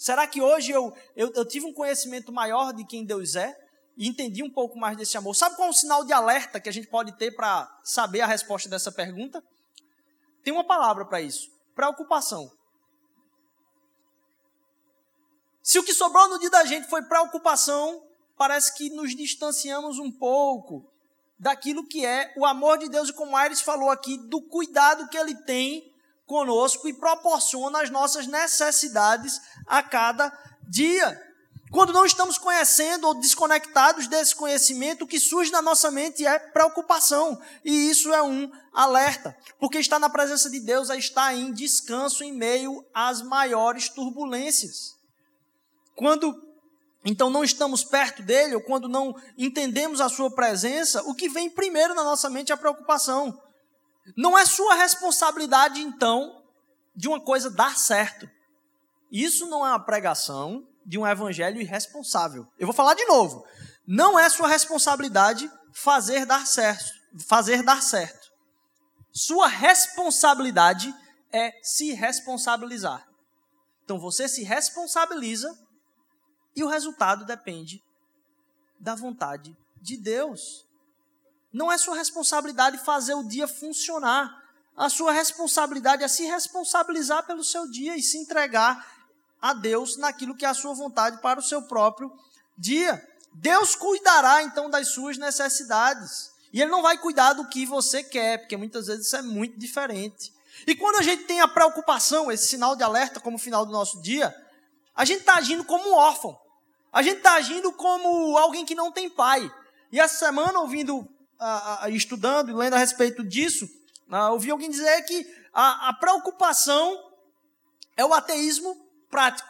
Será 0.00 0.26
que 0.26 0.40
hoje 0.40 0.72
eu, 0.72 0.96
eu, 1.14 1.30
eu 1.34 1.44
tive 1.44 1.66
um 1.66 1.74
conhecimento 1.74 2.32
maior 2.32 2.72
de 2.72 2.86
quem 2.86 3.04
Deus 3.04 3.36
é? 3.36 3.54
e 3.98 4.08
entendi 4.08 4.42
um 4.42 4.48
pouco 4.48 4.78
mais 4.78 4.96
desse 4.96 5.18
amor. 5.18 5.36
Sabe 5.36 5.56
qual 5.56 5.68
é 5.68 5.70
um 5.70 5.74
sinal 5.74 6.06
de 6.06 6.12
alerta 6.14 6.58
que 6.58 6.70
a 6.70 6.72
gente 6.72 6.86
pode 6.86 7.12
ter 7.18 7.32
para 7.32 7.70
saber 7.84 8.22
a 8.22 8.26
resposta 8.26 8.66
dessa 8.66 8.90
pergunta? 8.90 9.44
Tem 10.42 10.54
uma 10.54 10.64
palavra 10.64 11.04
para 11.04 11.20
isso: 11.20 11.50
preocupação. 11.74 12.50
Se 15.62 15.78
o 15.78 15.84
que 15.84 15.92
sobrou 15.92 16.30
no 16.30 16.38
dia 16.38 16.48
da 16.48 16.64
gente 16.64 16.88
foi 16.88 17.02
preocupação, 17.02 18.02
parece 18.38 18.74
que 18.74 18.88
nos 18.88 19.14
distanciamos 19.14 19.98
um 19.98 20.10
pouco 20.10 20.90
daquilo 21.38 21.86
que 21.86 22.06
é 22.06 22.32
o 22.38 22.46
amor 22.46 22.78
de 22.78 22.88
Deus 22.88 23.10
e 23.10 23.12
como 23.12 23.36
Aires 23.36 23.60
falou 23.60 23.90
aqui, 23.90 24.16
do 24.16 24.40
cuidado 24.40 25.10
que 25.10 25.18
ele 25.18 25.34
tem 25.42 25.89
conosco 26.30 26.88
e 26.88 26.92
proporciona 26.92 27.82
as 27.82 27.90
nossas 27.90 28.28
necessidades 28.28 29.40
a 29.66 29.82
cada 29.82 30.32
dia. 30.62 31.20
Quando 31.72 31.92
não 31.92 32.06
estamos 32.06 32.38
conhecendo 32.38 33.08
ou 33.08 33.14
desconectados 33.14 34.06
desse 34.06 34.36
conhecimento, 34.36 35.02
o 35.02 35.08
que 35.08 35.18
surge 35.18 35.50
na 35.50 35.60
nossa 35.60 35.90
mente 35.90 36.24
é 36.24 36.38
preocupação. 36.38 37.36
E 37.64 37.90
isso 37.90 38.14
é 38.14 38.22
um 38.22 38.48
alerta. 38.72 39.36
Porque 39.58 39.78
estar 39.78 39.98
na 39.98 40.08
presença 40.08 40.48
de 40.48 40.60
Deus 40.60 40.88
é 40.88 40.96
estar 40.96 41.34
em 41.34 41.52
descanso 41.52 42.22
em 42.22 42.32
meio 42.32 42.86
às 42.94 43.22
maiores 43.22 43.88
turbulências. 43.88 44.94
Quando 45.96 46.32
então 47.04 47.28
não 47.28 47.42
estamos 47.42 47.82
perto 47.82 48.22
dele, 48.22 48.54
ou 48.54 48.60
quando 48.60 48.88
não 48.88 49.16
entendemos 49.36 50.00
a 50.00 50.08
sua 50.08 50.30
presença, 50.30 51.02
o 51.02 51.14
que 51.14 51.28
vem 51.28 51.50
primeiro 51.50 51.92
na 51.94 52.04
nossa 52.04 52.30
mente 52.30 52.52
é 52.52 52.54
a 52.54 52.58
preocupação. 52.58 53.36
Não 54.16 54.36
é 54.36 54.44
sua 54.44 54.74
responsabilidade, 54.74 55.80
então, 55.80 56.42
de 56.94 57.08
uma 57.08 57.20
coisa 57.20 57.50
dar 57.50 57.76
certo. 57.78 58.28
Isso 59.10 59.46
não 59.46 59.66
é 59.66 59.70
uma 59.70 59.84
pregação, 59.84 60.66
de 60.84 60.98
um 60.98 61.06
evangelho 61.06 61.60
irresponsável. 61.60 62.46
Eu 62.58 62.66
vou 62.66 62.74
falar 62.74 62.94
de 62.94 63.04
novo. 63.04 63.44
Não 63.86 64.18
é 64.18 64.28
sua 64.28 64.48
responsabilidade 64.48 65.50
fazer 65.72 66.26
dar 66.26 66.46
certo, 66.46 66.92
fazer 67.28 67.62
dar 67.62 67.82
certo. 67.82 68.28
Sua 69.12 69.46
responsabilidade 69.46 70.94
é 71.32 71.52
se 71.62 71.92
responsabilizar. 71.92 73.06
Então 73.84 73.98
você 73.98 74.28
se 74.28 74.42
responsabiliza 74.42 75.52
e 76.54 76.62
o 76.62 76.68
resultado 76.68 77.24
depende 77.24 77.82
da 78.78 78.94
vontade 78.94 79.56
de 79.80 79.96
Deus. 79.96 80.66
Não 81.52 81.70
é 81.70 81.76
sua 81.78 81.96
responsabilidade 81.96 82.78
fazer 82.78 83.14
o 83.14 83.24
dia 83.24 83.48
funcionar. 83.48 84.40
A 84.76 84.88
sua 84.88 85.12
responsabilidade 85.12 86.04
é 86.04 86.08
se 86.08 86.24
responsabilizar 86.24 87.26
pelo 87.26 87.44
seu 87.44 87.68
dia 87.68 87.96
e 87.96 88.02
se 88.02 88.18
entregar 88.18 88.86
a 89.40 89.52
Deus 89.52 89.96
naquilo 89.96 90.34
que 90.34 90.44
é 90.44 90.48
a 90.48 90.54
sua 90.54 90.74
vontade 90.74 91.20
para 91.20 91.40
o 91.40 91.42
seu 91.42 91.62
próprio 91.62 92.12
dia. 92.56 93.06
Deus 93.32 93.74
cuidará 93.74 94.42
então 94.42 94.70
das 94.70 94.88
suas 94.88 95.18
necessidades. 95.18 96.30
E 96.52 96.60
Ele 96.60 96.70
não 96.70 96.82
vai 96.82 96.98
cuidar 96.98 97.32
do 97.32 97.48
que 97.48 97.64
você 97.64 98.02
quer, 98.02 98.38
porque 98.38 98.56
muitas 98.56 98.86
vezes 98.86 99.06
isso 99.06 99.16
é 99.16 99.22
muito 99.22 99.58
diferente. 99.58 100.32
E 100.66 100.74
quando 100.74 100.96
a 100.96 101.02
gente 101.02 101.24
tem 101.24 101.40
a 101.40 101.48
preocupação, 101.48 102.30
esse 102.30 102.48
sinal 102.48 102.76
de 102.76 102.82
alerta 102.82 103.20
como 103.20 103.38
final 103.38 103.64
do 103.64 103.72
nosso 103.72 104.00
dia, 104.02 104.34
a 104.94 105.04
gente 105.04 105.20
está 105.20 105.34
agindo 105.34 105.64
como 105.64 105.90
um 105.90 105.94
órfão. 105.94 106.38
A 106.92 107.02
gente 107.02 107.18
está 107.18 107.34
agindo 107.34 107.72
como 107.72 108.36
alguém 108.36 108.66
que 108.66 108.74
não 108.74 108.90
tem 108.90 109.08
pai. 109.08 109.50
E 109.92 110.00
essa 110.00 110.18
semana, 110.18 110.58
ouvindo, 110.58 111.08
estudando 111.90 112.50
e 112.50 112.54
lendo 112.54 112.74
a 112.74 112.78
respeito 112.78 113.24
disso, 113.24 113.68
ouvi 114.30 114.50
alguém 114.50 114.70
dizer 114.70 115.02
que 115.02 115.26
a, 115.52 115.88
a 115.88 115.94
preocupação 115.94 117.10
é 117.96 118.04
o 118.04 118.14
ateísmo 118.14 118.74
prático. 119.10 119.48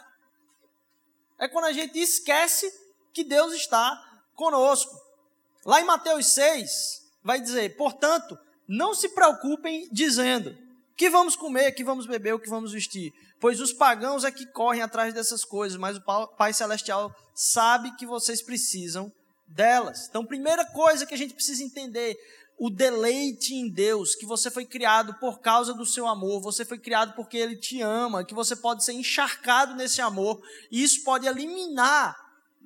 É 1.39 1.49
quando 1.49 1.67
a 1.67 1.73
gente 1.73 1.99
esquece 1.99 2.71
que 3.13 3.25
Deus 3.25 3.53
está 3.55 4.23
conosco. 4.35 4.95
Lá 5.65 5.81
em 5.81 5.85
Mateus 5.85 6.27
6, 6.29 6.71
vai 7.23 7.41
dizer: 7.41 7.77
portanto, 7.77 8.39
não 8.67 8.95
se 8.95 9.09
preocupem 9.11 9.89
dizendo 9.91 10.57
que 10.97 11.09
vamos 11.09 11.35
comer, 11.35 11.73
que 11.73 11.85
vamos 11.85 12.07
beber, 12.07 12.35
o 12.35 12.39
que 12.39 12.51
vamos 12.51 12.73
vestir, 12.73 13.13
pois 13.41 13.61
os 13.61 13.73
pagãos 13.73 14.25
é 14.25 14.31
que 14.31 14.47
correm 14.47 14.83
atrás 14.83 15.15
dessas 15.15 15.45
coisas, 15.45 15.79
mas 15.79 15.97
o 15.97 16.27
Pai 16.37 16.53
Celestial 16.53 17.15
sabe 17.35 17.97
que 17.97 18.05
vocês 18.05 18.43
precisam 18.43 19.11
delas. 19.51 20.07
Então, 20.09 20.25
primeira 20.25 20.65
coisa 20.65 21.05
que 21.05 21.15
a 21.15 21.19
gente 21.19 21.35
precisa 21.35 21.63
entender 21.63 22.17
o 22.59 22.69
deleite 22.69 23.55
em 23.55 23.69
Deus, 23.69 24.15
que 24.15 24.27
você 24.27 24.51
foi 24.51 24.67
criado 24.67 25.15
por 25.15 25.41
causa 25.41 25.73
do 25.73 25.87
seu 25.87 26.07
amor, 26.07 26.43
você 26.43 26.63
foi 26.65 26.79
criado 26.79 27.15
porque 27.15 27.39
Ele 27.39 27.57
te 27.57 27.81
ama, 27.81 28.25
que 28.25 28.35
você 28.35 28.55
pode 28.55 28.85
ser 28.85 28.93
encharcado 28.93 29.75
nesse 29.75 30.01
amor, 30.03 30.43
e 30.71 30.83
isso 30.83 31.03
pode 31.03 31.27
eliminar 31.27 32.15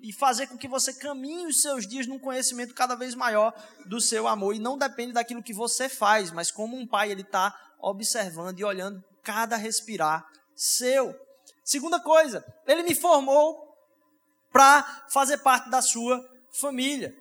e 0.03 0.13
fazer 0.13 0.49
com 0.49 0.59
que 0.59 0.67
você 0.67 0.93
caminhe 0.93 1.47
os 1.47 1.63
seus 1.63 1.87
dias 1.87 2.07
num 2.07 2.19
conhecimento 2.19 2.75
cada 2.75 2.95
vez 2.95 3.15
maior 3.15 3.55
do 3.87 4.01
seu 4.01 4.27
amor. 4.27 4.55
E 4.55 4.59
não 4.59 4.77
depende 4.77 5.13
daquilo 5.13 5.43
que 5.43 5.55
você 5.55 5.89
faz, 5.89 6.31
mas 6.31 6.51
como 6.51 6.77
um 6.77 6.87
pai, 6.87 7.11
ele 7.11 7.23
está 7.23 7.57
observando 7.81 8.59
e 8.59 8.65
olhando 8.65 9.03
cada 9.23 9.57
respirar 9.57 10.27
seu. 10.55 11.19
Segunda 11.65 12.01
coisa, 12.01 12.45
ele 12.67 12.83
me 12.83 12.95
formou 12.95 13.75
para 14.53 15.07
fazer 15.09 15.39
parte 15.39 15.71
da 15.71 15.81
sua 15.81 16.34
família. 16.61 17.15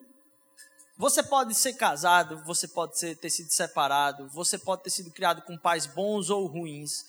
Você 0.98 1.24
pode 1.24 1.56
ser 1.56 1.74
casado, 1.74 2.44
você 2.46 2.68
pode 2.68 2.98
ser, 2.98 3.18
ter 3.18 3.30
sido 3.30 3.52
separado, 3.52 4.30
você 4.30 4.58
pode 4.58 4.84
ter 4.84 4.90
sido 4.90 5.12
criado 5.12 5.42
com 5.42 5.58
pais 5.58 5.86
bons 5.86 6.30
ou 6.30 6.46
ruins, 6.46 7.06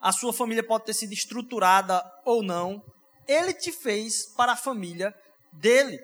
a 0.00 0.12
sua 0.12 0.32
família 0.32 0.62
pode 0.62 0.84
ter 0.84 0.94
sido 0.94 1.12
estruturada 1.12 2.02
ou 2.24 2.42
não. 2.42 2.82
Ele 3.26 3.52
te 3.52 3.72
fez 3.72 4.26
para 4.26 4.52
a 4.52 4.56
família 4.56 5.14
dele. 5.52 5.98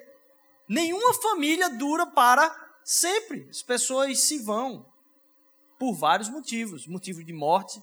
Nenhuma 0.68 1.14
família 1.14 1.68
dura 1.70 2.06
para 2.06 2.54
sempre. 2.84 3.46
As 3.50 3.62
pessoas 3.62 4.20
se 4.20 4.38
vão 4.38 4.86
por 5.78 5.94
vários 5.94 6.28
motivos: 6.28 6.86
motivo 6.86 7.22
de 7.22 7.32
morte, 7.32 7.80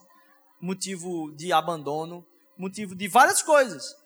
motivo 0.60 1.32
de 1.32 1.52
abandono, 1.52 2.26
motivo 2.58 2.94
de 2.94 3.08
várias 3.08 3.40
coisas. 3.40 3.96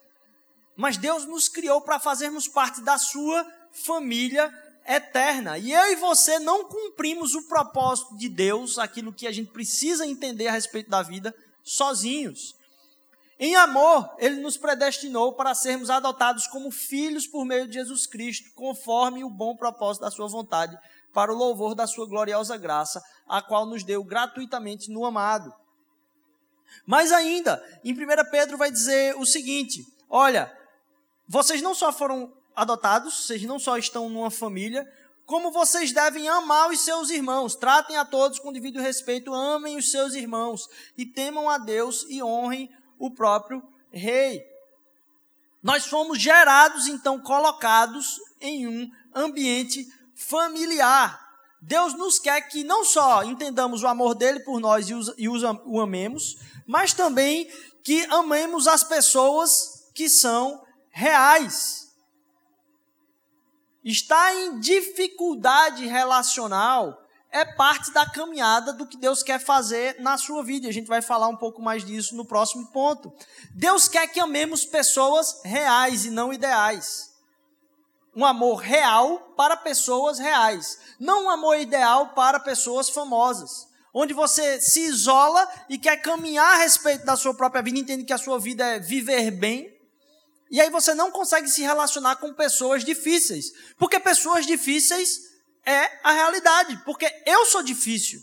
Mas 0.77 0.97
Deus 0.97 1.25
nos 1.25 1.49
criou 1.49 1.81
para 1.81 2.01
fazermos 2.01 2.49
parte 2.49 2.81
da 2.83 2.99
sua 2.99 3.45
família 3.75 4.53
eterna. 4.87 5.59
E 5.59 5.73
eu 5.73 5.93
e 5.93 5.97
você 5.97 6.39
não 6.39 6.65
cumprimos 6.65 7.35
o 7.35 7.49
propósito 7.49 8.17
de 8.17 8.29
Deus, 8.29 8.79
aquilo 8.79 9.13
que 9.13 9.27
a 9.27 9.33
gente 9.33 9.51
precisa 9.51 10.07
entender 10.07 10.49
a 10.49 10.53
respeito 10.53 10.91
da 10.91 11.03
vida, 11.03 11.35
sozinhos. 11.63 12.55
Em 13.39 13.57
amor, 13.57 14.15
ele 14.19 14.41
nos 14.41 14.57
predestinou 14.57 15.33
para 15.33 15.55
sermos 15.55 15.91
adotados 15.91 16.47
como 16.47 16.71
filhos 16.71 17.27
por 17.27 17.45
meio 17.45 17.67
de 17.67 17.75
Jesus 17.75 18.07
Cristo, 18.07 18.51
conforme 18.55 19.25
o 19.25 19.31
bom 19.31 19.57
propósito 19.57 20.03
da 20.03 20.11
sua 20.11 20.29
vontade, 20.29 20.79
para 21.13 21.33
o 21.33 21.37
louvor 21.37 21.75
da 21.75 21.87
sua 21.87 22.07
gloriosa 22.07 22.57
graça, 22.57 23.03
a 23.29 23.43
qual 23.43 23.67
nos 23.67 23.83
deu 23.83 24.05
gratuitamente 24.05 24.91
no 24.91 25.05
amado. 25.05 25.53
Mas 26.87 27.13
ainda, 27.13 27.63
em 27.85 27.93
1 27.93 27.97
Pedro 28.31 28.57
vai 28.57 28.71
dizer 28.71 29.17
o 29.17 29.25
seguinte: 29.25 29.85
olha, 30.09 30.53
vocês 31.27 31.63
não 31.63 31.75
só 31.75 31.93
foram 31.93 32.33
adotados, 32.55 33.27
vocês 33.27 33.43
não 33.43 33.59
só 33.59 33.77
estão 33.77 34.09
numa 34.09 34.31
família, 34.31 34.91
como 35.27 35.51
vocês 35.51 35.93
devem 35.93 36.29
amar 36.29 36.71
os 36.71 36.81
seus 36.81 37.11
irmãos. 37.11 37.55
Tratem 37.55 37.97
a 37.97 38.05
todos 38.05 38.39
com 38.39 38.53
devido 38.53 38.81
respeito, 38.81 39.33
amem 39.33 39.77
os 39.77 39.91
seus 39.91 40.15
irmãos 40.15 40.69
e 40.97 41.07
temam 41.07 41.49
a 41.49 41.59
Deus 41.59 42.05
e 42.09 42.23
honrem 42.23 42.71
o 42.99 43.11
próprio 43.11 43.63
rei. 43.91 44.45
Nós 45.63 45.87
fomos 45.87 46.19
gerados, 46.19 46.87
então, 46.87 47.19
colocados 47.19 48.21
em 48.41 48.67
um 48.67 48.91
ambiente 49.15 49.89
familiar. 50.15 51.25
Deus 51.61 51.95
nos 51.95 52.19
quer 52.19 52.43
que 52.43 52.63
não 52.63 52.85
só 52.85 53.25
entendamos 53.25 53.83
o 53.83 53.87
amor 53.87 54.15
dele 54.15 54.41
por 54.41 54.61
nós 54.61 54.91
e, 54.91 54.95
os, 54.95 55.15
e 55.17 55.27
os, 55.27 55.43
o 55.65 55.81
amemos, 55.81 56.37
mas 56.67 56.93
também 56.93 57.51
que 57.83 58.05
amemos 58.11 58.67
as 58.67 58.85
pessoas 58.85 59.91
que 59.95 60.11
são 60.11 60.63
reais. 60.91 61.84
Estar 63.85 64.35
em 64.35 64.59
dificuldade 64.61 65.87
relacional 65.87 67.03
é 67.31 67.45
parte 67.45 67.93
da 67.93 68.09
caminhada 68.09 68.73
do 68.73 68.87
que 68.87 68.97
Deus 68.97 69.23
quer 69.23 69.39
fazer 69.39 70.01
na 70.01 70.17
sua 70.17 70.43
vida. 70.43 70.69
A 70.69 70.73
gente 70.73 70.87
vai 70.87 71.03
falar 71.03 71.29
um 71.29 71.37
pouco 71.37 71.61
mais 71.61 71.85
disso 71.85 72.17
no 72.17 72.25
próximo 72.25 72.69
ponto. 72.69 73.13
Deus 73.51 73.89
quer 73.89 74.07
que 74.07 74.21
amemos 74.21 74.65
pessoas 74.65 75.43
reais 75.45 76.05
e 76.07 76.11
não 76.11 76.33
ideais. 76.33 77.13
Um 78.17 78.25
amor 78.25 78.57
real 78.57 79.35
para 79.37 79.57
pessoas 79.57 80.19
reais. 80.21 80.79
Não 80.99 81.25
um 81.25 81.31
amor 81.31 81.59
ideal 81.59 82.11
para 82.15 82.39
pessoas 82.39 82.89
famosas. 82.89 83.69
Onde 83.93 84.15
você 84.15 84.61
se 84.61 84.81
isola 84.81 85.47
e 85.69 85.77
quer 85.77 85.97
caminhar 85.97 86.55
a 86.55 86.59
respeito 86.59 87.05
da 87.05 87.17
sua 87.17 87.35
própria 87.35 87.63
vida, 87.63 87.79
entende 87.79 88.05
que 88.05 88.13
a 88.13 88.19
sua 88.19 88.39
vida 88.39 88.65
é 88.65 88.79
viver 88.79 89.33
bem, 89.33 89.74
e 90.55 90.61
aí 90.61 90.71
você 90.71 90.95
não 90.95 91.11
consegue 91.11 91.49
se 91.49 91.63
relacionar 91.63 92.15
com 92.15 92.33
pessoas 92.33 92.85
difíceis. 92.85 93.51
Porque 93.77 93.99
pessoas 93.99 94.47
difíceis 94.47 95.19
é 95.67 95.99
a 96.05 96.13
realidade. 96.13 96.81
Porque 96.85 97.13
eu 97.27 97.45
sou 97.47 97.61
difícil. 97.61 98.23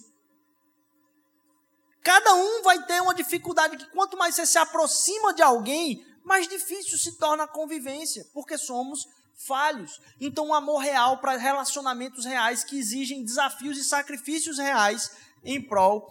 Cada 2.02 2.34
um 2.34 2.62
vai 2.64 2.86
ter 2.86 3.02
uma 3.02 3.14
dificuldade 3.14 3.76
que 3.76 3.86
quanto 3.88 4.16
mais 4.16 4.34
você 4.34 4.46
se 4.46 4.58
aproxima 4.58 5.34
de 5.34 5.42
alguém, 5.42 6.06
mais 6.24 6.48
difícil 6.48 6.98
se 6.98 7.18
torna 7.18 7.44
a 7.44 7.50
convivência. 7.50 8.26
Porque 8.34 8.58
somos 8.58 9.06
falhos. 9.36 10.00
Então, 10.18 10.48
um 10.48 10.54
amor 10.54 10.78
real 10.78 11.18
para 11.18 11.36
relacionamentos 11.36 12.24
reais 12.24 12.64
que 12.64 12.80
exigem 12.80 13.26
desafios 13.26 13.78
e 13.78 13.84
sacrifícios 13.84 14.58
reais 14.58 15.12
em 15.44 15.62
prol 15.62 16.08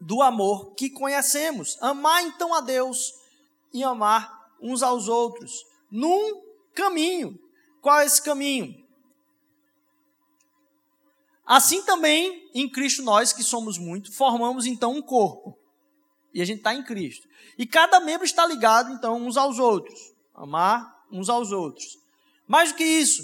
do 0.00 0.20
amor 0.20 0.74
que 0.74 0.90
conhecemos. 0.90 1.78
Amar 1.80 2.24
então 2.24 2.52
a 2.52 2.60
Deus 2.60 3.14
e 3.72 3.84
amar 3.84 4.41
uns 4.62 4.82
aos 4.82 5.08
outros, 5.08 5.64
num 5.90 6.42
caminho. 6.74 7.38
Qual 7.80 7.98
é 7.98 8.06
esse 8.06 8.22
caminho? 8.22 8.80
Assim 11.44 11.82
também, 11.82 12.48
em 12.54 12.68
Cristo, 12.68 13.02
nós 13.02 13.32
que 13.32 13.42
somos 13.42 13.76
muito, 13.76 14.12
formamos 14.12 14.64
então 14.64 14.92
um 14.92 15.02
corpo. 15.02 15.58
E 16.32 16.40
a 16.40 16.44
gente 16.44 16.58
está 16.58 16.74
em 16.74 16.82
Cristo. 16.82 17.28
E 17.58 17.66
cada 17.66 18.00
membro 18.00 18.24
está 18.24 18.46
ligado, 18.46 18.92
então, 18.92 19.16
uns 19.16 19.36
aos 19.36 19.58
outros. 19.58 20.14
Amar 20.34 21.02
uns 21.10 21.28
aos 21.28 21.52
outros. 21.52 21.98
Mais 22.46 22.72
do 22.72 22.76
que 22.76 22.84
isso, 22.84 23.22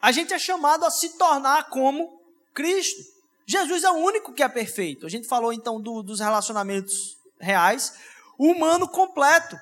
a 0.00 0.10
gente 0.12 0.34
é 0.34 0.38
chamado 0.38 0.84
a 0.84 0.90
se 0.90 1.16
tornar 1.16 1.70
como 1.70 2.20
Cristo. 2.52 3.02
Jesus 3.46 3.84
é 3.84 3.90
o 3.90 3.96
único 3.96 4.32
que 4.32 4.42
é 4.42 4.48
perfeito. 4.48 5.06
A 5.06 5.08
gente 5.08 5.28
falou 5.28 5.52
então 5.52 5.80
do, 5.80 6.02
dos 6.02 6.20
relacionamentos 6.20 7.16
reais, 7.38 7.94
o 8.36 8.48
humano 8.48 8.88
completo. 8.88 9.56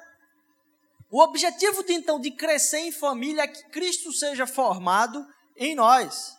O 1.12 1.20
objetivo 1.20 1.82
de, 1.82 1.92
então 1.92 2.18
de 2.18 2.30
crescer 2.30 2.78
em 2.78 2.90
família 2.90 3.42
é 3.42 3.46
que 3.46 3.68
Cristo 3.68 4.10
seja 4.14 4.46
formado 4.46 5.22
em 5.54 5.74
nós. 5.74 6.34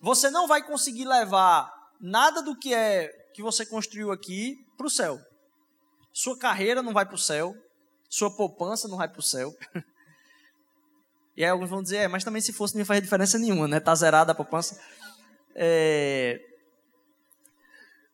Você 0.00 0.30
não 0.30 0.46
vai 0.46 0.62
conseguir 0.62 1.04
levar 1.04 1.68
nada 2.00 2.40
do 2.40 2.56
que 2.56 2.72
é 2.72 3.08
que 3.34 3.42
você 3.42 3.66
construiu 3.66 4.12
aqui 4.12 4.56
para 4.76 4.86
o 4.86 4.90
céu. 4.90 5.18
Sua 6.12 6.38
carreira 6.38 6.82
não 6.82 6.92
vai 6.92 7.04
para 7.04 7.16
o 7.16 7.18
céu, 7.18 7.52
sua 8.08 8.30
poupança 8.34 8.86
não 8.86 8.96
vai 8.96 9.08
para 9.08 9.20
o 9.20 9.24
céu. 9.24 9.52
E 11.36 11.44
aí 11.44 11.48
alguns 11.48 11.70
vão 11.70 11.82
dizer, 11.82 11.96
é, 11.98 12.08
mas 12.08 12.22
também 12.22 12.42
se 12.42 12.52
fosse 12.52 12.74
não 12.74 12.80
ia 12.80 12.84
fazer 12.84 13.00
diferença 13.00 13.38
nenhuma, 13.38 13.66
né? 13.66 13.80
Tá 13.80 13.94
zerada 13.94 14.32
a 14.32 14.34
poupança. 14.34 14.78
É... 15.54 16.38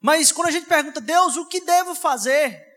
Mas 0.01 0.31
quando 0.31 0.47
a 0.47 0.51
gente 0.53 0.69
pergunta, 0.69 1.01
Deus, 1.01 1.37
o 1.37 1.49
que 1.49 1.61
devo 1.61 1.97
fazer? 1.97 2.76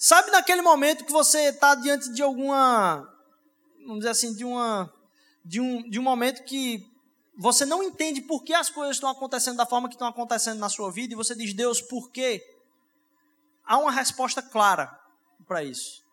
Sabe 0.00 0.30
naquele 0.30 0.62
momento 0.62 1.04
que 1.04 1.10
você 1.10 1.48
está 1.48 1.74
diante 1.74 2.12
de 2.12 2.22
alguma, 2.22 3.12
vamos 3.80 3.98
dizer 3.98 4.10
assim, 4.10 4.32
de 4.32 4.44
uma, 4.44 4.88
de 5.44 5.60
um, 5.60 5.90
de 5.90 5.98
um 5.98 6.02
momento 6.02 6.44
que 6.44 6.88
você 7.36 7.66
não 7.66 7.82
entende 7.82 8.20
por 8.20 8.44
que 8.44 8.54
as 8.54 8.70
coisas 8.70 8.94
estão 8.94 9.10
acontecendo 9.10 9.56
da 9.56 9.66
forma 9.66 9.88
que 9.88 9.96
estão 9.96 10.06
acontecendo 10.06 10.60
na 10.60 10.68
sua 10.68 10.92
vida 10.92 11.14
e 11.14 11.16
você 11.16 11.34
diz, 11.34 11.52
Deus, 11.52 11.82
por 11.82 12.12
quê? 12.12 12.40
Há 13.64 13.76
uma 13.76 13.90
resposta 13.90 14.40
clara 14.40 14.96
para 15.48 15.64
isso. 15.64 16.04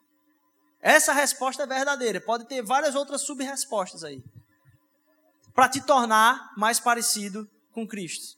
Essa 0.81 1.13
resposta 1.13 1.61
é 1.61 1.67
verdadeira. 1.67 2.19
Pode 2.19 2.45
ter 2.45 2.63
várias 2.63 2.95
outras 2.95 3.21
sub-respostas 3.21 4.03
aí. 4.03 4.23
Para 5.53 5.69
te 5.69 5.79
tornar 5.79 6.51
mais 6.57 6.79
parecido 6.79 7.47
com 7.71 7.87
Cristo. 7.87 8.35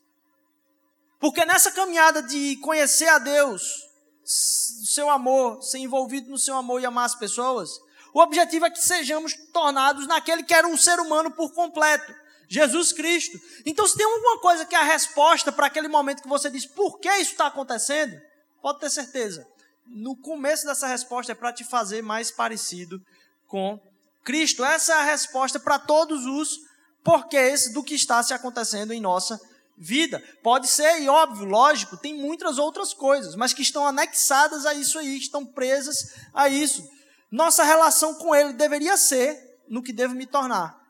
Porque 1.20 1.46
nessa 1.46 1.72
caminhada 1.72 2.22
de 2.22 2.58
conhecer 2.58 3.08
a 3.08 3.18
Deus, 3.18 3.87
seu 4.28 5.10
amor, 5.10 5.64
ser 5.64 5.78
envolvido 5.78 6.30
no 6.30 6.38
seu 6.38 6.58
amor 6.58 6.82
e 6.82 6.86
amar 6.86 7.06
as 7.06 7.16
pessoas, 7.16 7.70
o 8.14 8.20
objetivo 8.20 8.66
é 8.66 8.70
que 8.70 8.82
sejamos 8.82 9.34
tornados 9.54 10.06
naquele 10.06 10.44
que 10.44 10.54
era 10.54 10.68
um 10.68 10.76
ser 10.76 11.00
humano 11.00 11.32
por 11.32 11.54
completo, 11.54 12.14
Jesus 12.50 12.92
Cristo. 12.92 13.40
Então, 13.66 13.88
se 13.88 13.96
tem 13.96 14.06
alguma 14.06 14.40
coisa 14.40 14.66
que 14.66 14.76
é 14.76 14.80
a 14.80 14.84
resposta 14.84 15.52
para 15.52 15.68
aquele 15.68 15.88
momento 15.88 16.22
que 16.22 16.28
você 16.28 16.50
diz, 16.50 16.66
por 16.66 17.00
que 17.00 17.10
isso 17.16 17.32
está 17.32 17.48
acontecendo? 17.48 18.20
Pode 18.62 18.80
ter 18.80 18.90
certeza. 18.90 19.48
No 19.86 20.16
começo 20.18 20.66
dessa 20.66 20.88
resposta 20.88 21.32
é 21.32 21.36
para 21.36 21.54
te 21.54 21.64
fazer 21.64 22.02
mais 22.02 22.30
parecido 22.30 23.02
com 23.48 23.80
Cristo. 24.26 24.66
Essa 24.66 24.94
é 24.94 24.98
a 24.98 25.04
resposta 25.04 25.58
para 25.58 25.80
todos 25.80 26.26
os 26.26 26.60
porquês 27.02 27.72
do 27.72 27.82
que 27.82 27.96
está 27.96 28.22
se 28.22 28.34
acontecendo 28.34 28.92
em 28.92 29.00
nossa 29.00 29.36
vida 29.38 29.57
vida. 29.78 30.24
Pode 30.42 30.68
ser, 30.68 31.02
e 31.02 31.08
óbvio, 31.08 31.46
lógico, 31.46 31.96
tem 31.96 32.16
muitas 32.16 32.58
outras 32.58 32.94
coisas, 32.94 33.36
mas 33.36 33.54
que 33.54 33.62
estão 33.62 33.86
anexadas 33.86 34.66
a 34.66 34.74
isso 34.74 34.98
aí, 34.98 35.18
estão 35.18 35.46
presas 35.46 36.16
a 36.34 36.50
isso. 36.50 36.90
Nossa 37.32 37.64
relação 37.64 38.16
com 38.16 38.34
Ele 38.34 38.54
deveria 38.54 38.98
ser 38.98 39.60
no 39.68 39.84
que 39.84 39.94
devo 39.94 40.16
me 40.16 40.26
tornar. 40.26 40.82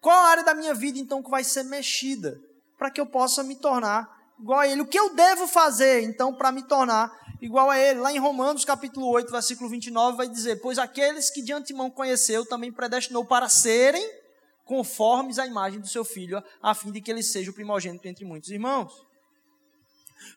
Qual 0.00 0.16
a 0.16 0.28
área 0.28 0.44
da 0.44 0.54
minha 0.54 0.74
vida, 0.74 0.98
então, 0.98 1.22
que 1.22 1.30
vai 1.30 1.42
ser 1.42 1.64
mexida 1.64 2.38
para 2.78 2.90
que 2.90 3.00
eu 3.00 3.06
possa 3.06 3.42
me 3.42 3.56
tornar 3.56 4.34
igual 4.38 4.60
a 4.60 4.68
Ele? 4.68 4.82
O 4.82 4.86
que 4.86 4.98
eu 4.98 5.14
devo 5.14 5.48
fazer, 5.48 6.02
então, 6.02 6.32
para 6.34 6.52
me 6.52 6.62
tornar 6.62 7.10
igual 7.40 7.70
a 7.70 7.78
Ele? 7.78 8.00
Lá 8.00 8.12
em 8.12 8.18
Romanos, 8.18 8.66
capítulo 8.66 9.08
8, 9.08 9.32
versículo 9.32 9.68
29, 9.70 10.18
vai 10.18 10.28
dizer: 10.28 10.60
Pois 10.60 10.78
aqueles 10.78 11.30
que 11.30 11.40
de 11.40 11.54
antemão 11.54 11.90
conheceu, 11.90 12.44
também 12.44 12.70
predestinou 12.70 13.24
para 13.24 13.48
serem 13.48 14.23
conformes 14.64 15.38
à 15.38 15.46
imagem 15.46 15.80
do 15.80 15.88
seu 15.88 16.04
filho, 16.04 16.42
a 16.62 16.74
fim 16.74 16.90
de 16.90 17.00
que 17.00 17.10
ele 17.10 17.22
seja 17.22 17.50
o 17.50 17.54
primogênito 17.54 18.08
entre 18.08 18.24
muitos 18.24 18.50
irmãos. 18.50 18.92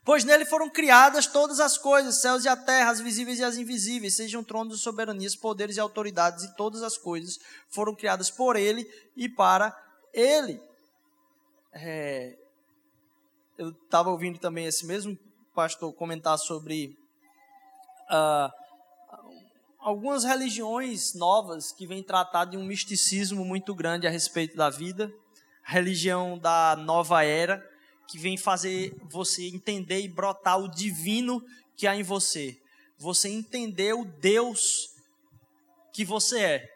Pois 0.04 0.24
nele 0.24 0.46
foram 0.46 0.70
criadas 0.70 1.28
todas 1.28 1.60
as 1.60 1.78
coisas, 1.78 2.22
céus 2.22 2.44
e 2.44 2.50
a 2.50 2.58
terra, 2.58 2.92
as 2.92 3.00
visíveis 3.00 3.40
e 3.40 3.44
as 3.44 3.58
invisíveis, 3.58 4.16
sejam 4.16 4.44
tronos 4.44 4.82
soberanias, 4.82 5.36
poderes 5.36 5.78
e 5.78 5.80
autoridades, 5.80 6.44
e 6.44 6.56
todas 6.56 6.84
as 6.84 6.98
coisas 6.98 7.40
foram 7.70 7.96
criadas 7.96 8.30
por 8.30 8.56
ele 8.56 8.90
e 9.16 9.30
para 9.30 9.76
ele. 10.14 10.62
É, 11.74 12.36
eu 13.58 13.70
estava 13.70 14.10
ouvindo 14.10 14.40
também 14.40 14.66
esse 14.66 14.86
mesmo 14.86 15.18
pastor 15.54 15.94
comentar 15.94 16.38
sobre 16.38 16.98
uh, 18.10 18.52
algumas 19.88 20.26
religiões 20.26 21.14
novas 21.14 21.72
que 21.72 21.88
vêm 21.88 22.04
tratar 22.04 22.44
de 22.44 22.58
um 22.58 22.66
misticismo 22.66 23.46
muito 23.46 23.74
grande 23.74 24.06
a 24.06 24.10
respeito 24.10 24.58
da 24.58 24.70
vida, 24.70 25.10
religião 25.64 26.38
da 26.38 26.76
nova 26.76 27.24
era, 27.24 27.66
que 28.06 28.20
vem 28.20 28.36
fazer 28.36 28.94
você 29.10 29.48
entender 29.48 30.02
e 30.02 30.10
brotar 30.10 30.60
o 30.60 30.68
divino 30.68 31.42
que 31.78 31.88
há 31.88 31.96
em 31.96 32.04
você. 32.04 32.60
Você 32.98 33.30
entender 33.30 33.94
o 33.94 34.04
Deus 34.04 34.90
que 35.94 36.04
você 36.04 36.40
é. 36.42 36.70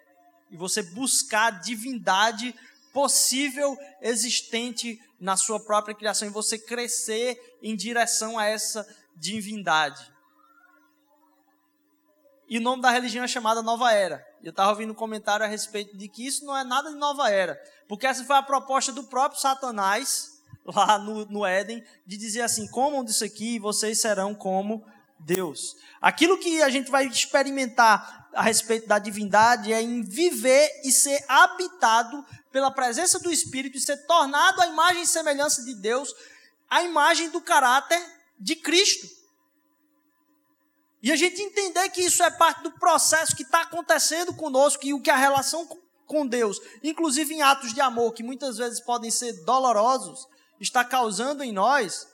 E 0.49 0.55
você 0.55 0.81
buscar 0.81 1.47
a 1.47 1.59
divindade 1.59 2.55
possível 2.93 3.77
existente 4.01 4.97
na 5.19 5.35
sua 5.35 5.59
própria 5.59 5.93
criação 5.93 6.29
e 6.29 6.31
você 6.31 6.57
crescer 6.57 7.57
em 7.61 7.75
direção 7.75 8.39
a 8.39 8.45
essa 8.45 8.87
divindade. 9.17 10.01
E 12.51 12.57
o 12.57 12.61
nome 12.61 12.81
da 12.81 12.91
religião 12.91 13.23
é 13.23 13.29
chamada 13.29 13.61
Nova 13.61 13.93
Era. 13.93 14.27
Eu 14.43 14.49
estava 14.49 14.71
ouvindo 14.71 14.91
um 14.91 14.95
comentário 14.95 15.45
a 15.45 15.47
respeito 15.47 15.95
de 15.95 16.09
que 16.09 16.27
isso 16.27 16.43
não 16.43 16.57
é 16.57 16.65
nada 16.65 16.89
de 16.89 16.97
nova 16.97 17.29
era. 17.29 17.57
Porque 17.87 18.05
essa 18.05 18.25
foi 18.25 18.35
a 18.35 18.43
proposta 18.43 18.91
do 18.91 19.05
próprio 19.05 19.39
Satanás, 19.39 20.31
lá 20.67 20.99
no, 20.99 21.25
no 21.27 21.45
Éden, 21.45 21.81
de 22.05 22.17
dizer 22.17 22.41
assim: 22.41 22.67
comam 22.67 23.05
disso 23.05 23.23
aqui 23.23 23.55
e 23.55 23.59
vocês 23.59 24.01
serão 24.01 24.35
como 24.35 24.85
Deus. 25.17 25.77
Aquilo 26.01 26.37
que 26.37 26.61
a 26.61 26.69
gente 26.69 26.91
vai 26.91 27.07
experimentar 27.07 28.27
a 28.33 28.41
respeito 28.41 28.85
da 28.85 28.99
divindade 28.99 29.71
é 29.71 29.81
em 29.81 30.01
viver 30.01 30.69
e 30.83 30.91
ser 30.91 31.23
habitado 31.29 32.25
pela 32.51 32.69
presença 32.69 33.17
do 33.17 33.31
Espírito 33.31 33.77
e 33.77 33.81
ser 33.81 33.95
tornado 34.05 34.59
a 34.59 34.67
imagem 34.67 35.03
e 35.03 35.07
semelhança 35.07 35.63
de 35.63 35.73
Deus, 35.75 36.13
a 36.69 36.83
imagem 36.83 37.29
do 37.29 37.39
caráter 37.39 38.01
de 38.37 38.57
Cristo. 38.57 39.20
E 41.01 41.11
a 41.11 41.15
gente 41.15 41.41
entender 41.41 41.89
que 41.89 42.01
isso 42.01 42.21
é 42.21 42.29
parte 42.29 42.61
do 42.61 42.71
processo 42.71 43.35
que 43.35 43.43
está 43.43 43.61
acontecendo 43.61 44.33
conosco 44.33 44.85
e 44.85 44.93
o 44.93 45.01
que 45.01 45.09
a 45.09 45.15
relação 45.15 45.67
com 46.05 46.27
Deus, 46.27 46.59
inclusive 46.83 47.33
em 47.33 47.41
atos 47.41 47.73
de 47.73 47.81
amor, 47.81 48.13
que 48.13 48.21
muitas 48.21 48.57
vezes 48.57 48.79
podem 48.79 49.09
ser 49.09 49.43
dolorosos, 49.43 50.27
está 50.59 50.83
causando 50.83 51.43
em 51.43 51.51
nós, 51.51 52.07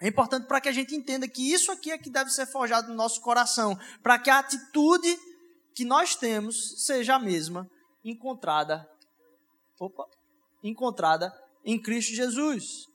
é 0.00 0.08
importante 0.08 0.46
para 0.46 0.60
que 0.60 0.68
a 0.68 0.72
gente 0.72 0.94
entenda 0.94 1.28
que 1.28 1.52
isso 1.52 1.70
aqui 1.70 1.90
é 1.90 1.98
que 1.98 2.10
deve 2.10 2.30
ser 2.30 2.46
forjado 2.46 2.88
no 2.88 2.94
nosso 2.94 3.20
coração, 3.20 3.78
para 4.02 4.18
que 4.18 4.30
a 4.30 4.38
atitude 4.38 5.18
que 5.74 5.84
nós 5.84 6.16
temos 6.16 6.84
seja 6.84 7.14
a 7.14 7.18
mesma 7.18 7.70
encontrada, 8.04 8.88
opa, 9.78 10.04
encontrada 10.62 11.32
em 11.64 11.80
Cristo 11.80 12.14
Jesus. 12.14 12.86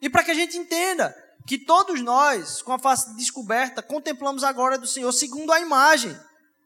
E 0.00 0.08
para 0.08 0.24
que 0.24 0.30
a 0.30 0.34
gente 0.34 0.56
entenda 0.56 1.14
que 1.48 1.58
todos 1.58 2.02
nós, 2.02 2.60
com 2.60 2.72
a 2.72 2.78
face 2.78 3.16
descoberta, 3.16 3.82
contemplamos 3.82 4.44
a 4.44 4.52
glória 4.52 4.76
do 4.76 4.86
Senhor 4.86 5.10
segundo 5.12 5.50
a 5.50 5.58
imagem 5.58 6.14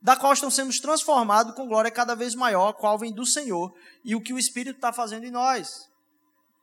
da 0.02 0.16
qual 0.16 0.32
estamos 0.32 0.56
sendo 0.56 0.76
transformados 0.80 1.54
com 1.54 1.68
glória 1.68 1.88
cada 1.88 2.16
vez 2.16 2.34
maior, 2.34 2.72
qual 2.72 2.98
vem 2.98 3.12
do 3.12 3.24
Senhor, 3.24 3.72
e 4.04 4.16
o 4.16 4.20
que 4.20 4.32
o 4.32 4.38
Espírito 4.38 4.74
está 4.74 4.92
fazendo 4.92 5.24
em 5.24 5.30
nós 5.30 5.88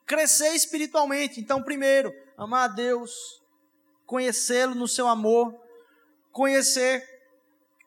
crescer 0.05 0.55
espiritualmente. 0.55 1.39
Então, 1.39 1.61
primeiro, 1.61 2.11
amar 2.35 2.67
a 2.67 2.73
Deus, 2.73 3.11
conhecê-lo 4.07 4.73
no 4.73 4.87
seu 4.87 5.07
amor, 5.07 5.55
conhecer 6.31 7.07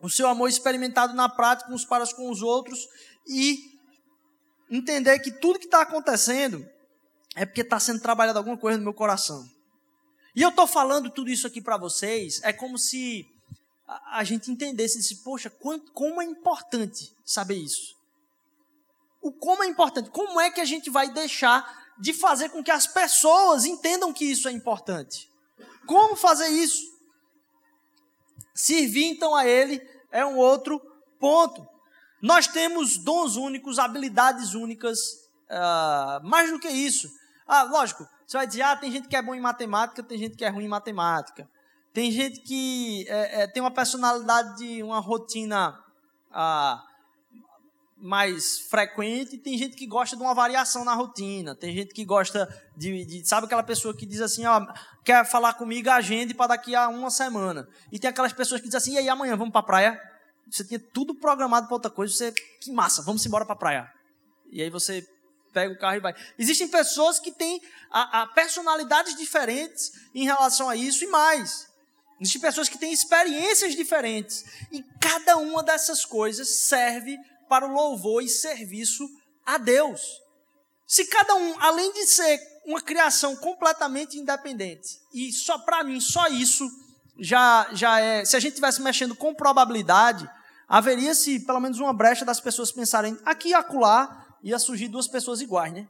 o 0.00 0.08
seu 0.08 0.28
amor 0.28 0.48
experimentado 0.48 1.14
na 1.14 1.28
prática 1.28 1.72
uns 1.72 1.84
para 1.84 2.06
com 2.14 2.30
os 2.30 2.40
outros 2.40 2.88
e 3.26 3.58
entender 4.70 5.18
que 5.18 5.32
tudo 5.32 5.58
que 5.58 5.64
está 5.64 5.82
acontecendo 5.82 6.64
é 7.34 7.44
porque 7.44 7.62
está 7.62 7.80
sendo 7.80 8.00
trabalhada 8.00 8.38
alguma 8.38 8.56
coisa 8.56 8.78
no 8.78 8.84
meu 8.84 8.94
coração. 8.94 9.44
E 10.34 10.42
eu 10.42 10.48
estou 10.48 10.66
falando 10.66 11.10
tudo 11.10 11.30
isso 11.30 11.46
aqui 11.46 11.60
para 11.60 11.76
vocês, 11.76 12.40
é 12.42 12.52
como 12.52 12.78
se 12.78 13.26
a, 14.10 14.24
gente 14.24 14.50
entendesse, 14.50 14.98
disse, 14.98 15.22
poxa, 15.22 15.50
quanto, 15.50 15.92
como 15.92 16.22
é 16.22 16.24
importante 16.24 17.14
saber 17.24 17.56
isso. 17.56 17.94
O 19.20 19.32
como 19.32 19.62
é 19.62 19.66
importante, 19.66 20.10
como 20.10 20.40
é 20.40 20.50
que 20.50 20.60
a 20.60 20.64
gente 20.64 20.90
vai 20.90 21.10
deixar 21.10 21.82
de 21.98 22.12
fazer 22.12 22.48
com 22.48 22.64
que 22.64 22.70
as 22.70 22.86
pessoas 22.86 23.64
entendam 23.64 24.12
que 24.12 24.24
isso 24.24 24.48
é 24.48 24.52
importante. 24.52 25.28
Como 25.86 26.16
fazer 26.16 26.48
isso? 26.48 26.82
Servir 28.54 29.04
então 29.04 29.34
a 29.34 29.46
Ele 29.46 29.80
é 30.10 30.24
um 30.24 30.36
outro 30.36 30.80
ponto. 31.20 31.66
Nós 32.20 32.46
temos 32.46 32.96
dons 32.98 33.36
únicos, 33.36 33.78
habilidades 33.78 34.54
únicas, 34.54 34.98
uh, 35.50 36.26
mais 36.26 36.50
do 36.50 36.58
que 36.58 36.68
isso. 36.68 37.08
Ah, 37.46 37.62
lógico, 37.64 38.06
você 38.26 38.36
vai 38.36 38.46
dizer, 38.46 38.62
ah, 38.62 38.76
tem 38.76 38.90
gente 38.90 39.08
que 39.08 39.16
é 39.16 39.22
bom 39.22 39.34
em 39.34 39.40
matemática, 39.40 40.02
tem 40.02 40.18
gente 40.18 40.36
que 40.36 40.44
é 40.44 40.48
ruim 40.48 40.64
em 40.64 40.68
matemática. 40.68 41.48
Tem 41.92 42.10
gente 42.10 42.40
que 42.40 43.06
é, 43.08 43.42
é, 43.42 43.46
tem 43.46 43.62
uma 43.62 43.70
personalidade, 43.70 44.82
uma 44.82 44.98
rotina 44.98 45.78
ah, 46.30 46.82
mais 47.98 48.58
frequente, 48.60 49.36
tem 49.38 49.56
gente 49.58 49.76
que 49.76 49.86
gosta 49.86 50.16
de 50.16 50.22
uma 50.22 50.34
variação 50.34 50.84
na 50.84 50.94
rotina, 50.94 51.54
tem 51.54 51.72
gente 51.72 51.92
que 51.92 52.04
gosta 52.04 52.48
de, 52.76 53.04
de 53.04 53.28
sabe 53.28 53.46
aquela 53.46 53.62
pessoa 53.62 53.94
que 53.94 54.06
diz 54.06 54.20
assim, 54.20 54.46
ó, 54.46 54.66
quer 55.04 55.24
falar 55.24 55.52
comigo, 55.54 55.90
agende 55.90 56.32
para 56.32 56.48
daqui 56.48 56.74
a 56.74 56.88
uma 56.88 57.10
semana. 57.10 57.68
E 57.92 57.98
tem 57.98 58.08
aquelas 58.08 58.32
pessoas 58.32 58.60
que 58.60 58.66
dizem 58.66 58.78
assim, 58.78 58.94
e 58.94 58.98
aí 58.98 59.08
amanhã 59.08 59.36
vamos 59.36 59.52
para 59.52 59.60
a 59.60 59.64
praia? 59.64 60.02
Você 60.50 60.64
tinha 60.64 60.80
tudo 60.80 61.14
programado 61.14 61.66
para 61.66 61.76
outra 61.76 61.90
coisa, 61.90 62.12
você, 62.12 62.32
que 62.60 62.72
massa, 62.72 63.02
vamos 63.02 63.24
embora 63.24 63.44
para 63.44 63.54
a 63.54 63.58
praia. 63.58 63.92
E 64.50 64.60
aí 64.62 64.70
você 64.70 65.06
pega 65.52 65.72
o 65.72 65.78
carro 65.78 65.96
e 65.96 66.00
vai. 66.00 66.14
Existem 66.38 66.68
pessoas 66.68 67.18
que 67.18 67.30
têm 67.30 67.60
a, 67.90 68.22
a 68.22 68.26
personalidades 68.28 69.14
diferentes 69.16 69.92
em 70.14 70.24
relação 70.24 70.68
a 70.68 70.76
isso 70.76 71.04
e 71.04 71.08
mais. 71.08 71.68
Existem 72.20 72.40
pessoas 72.40 72.68
que 72.68 72.78
têm 72.78 72.92
experiências 72.92 73.74
diferentes. 73.74 74.44
E 74.70 74.82
cada 75.00 75.36
uma 75.36 75.62
dessas 75.62 76.04
coisas 76.04 76.48
serve 76.48 77.18
para 77.48 77.66
o 77.66 77.72
louvor 77.72 78.22
e 78.22 78.28
serviço 78.28 79.08
a 79.44 79.58
Deus. 79.58 80.00
Se 80.86 81.06
cada 81.06 81.34
um, 81.34 81.60
além 81.60 81.92
de 81.92 82.06
ser 82.06 82.40
uma 82.64 82.80
criação 82.80 83.34
completamente 83.36 84.18
independente, 84.18 85.00
e 85.12 85.32
só 85.32 85.58
para 85.58 85.82
mim, 85.82 86.00
só 86.00 86.28
isso 86.28 86.70
já, 87.18 87.68
já 87.72 88.00
é. 88.00 88.24
Se 88.24 88.36
a 88.36 88.40
gente 88.40 88.52
estivesse 88.52 88.80
mexendo 88.80 89.14
com 89.14 89.34
probabilidade, 89.34 90.28
haveria-se 90.68 91.40
pelo 91.40 91.60
menos 91.60 91.80
uma 91.80 91.92
brecha 91.92 92.24
das 92.24 92.40
pessoas 92.40 92.70
pensarem 92.70 93.18
aqui 93.24 93.48
e 93.48 93.54
acolá, 93.54 94.21
ia 94.42 94.58
surgir 94.58 94.88
duas 94.88 95.06
pessoas 95.06 95.40
iguais, 95.40 95.72
né? 95.72 95.88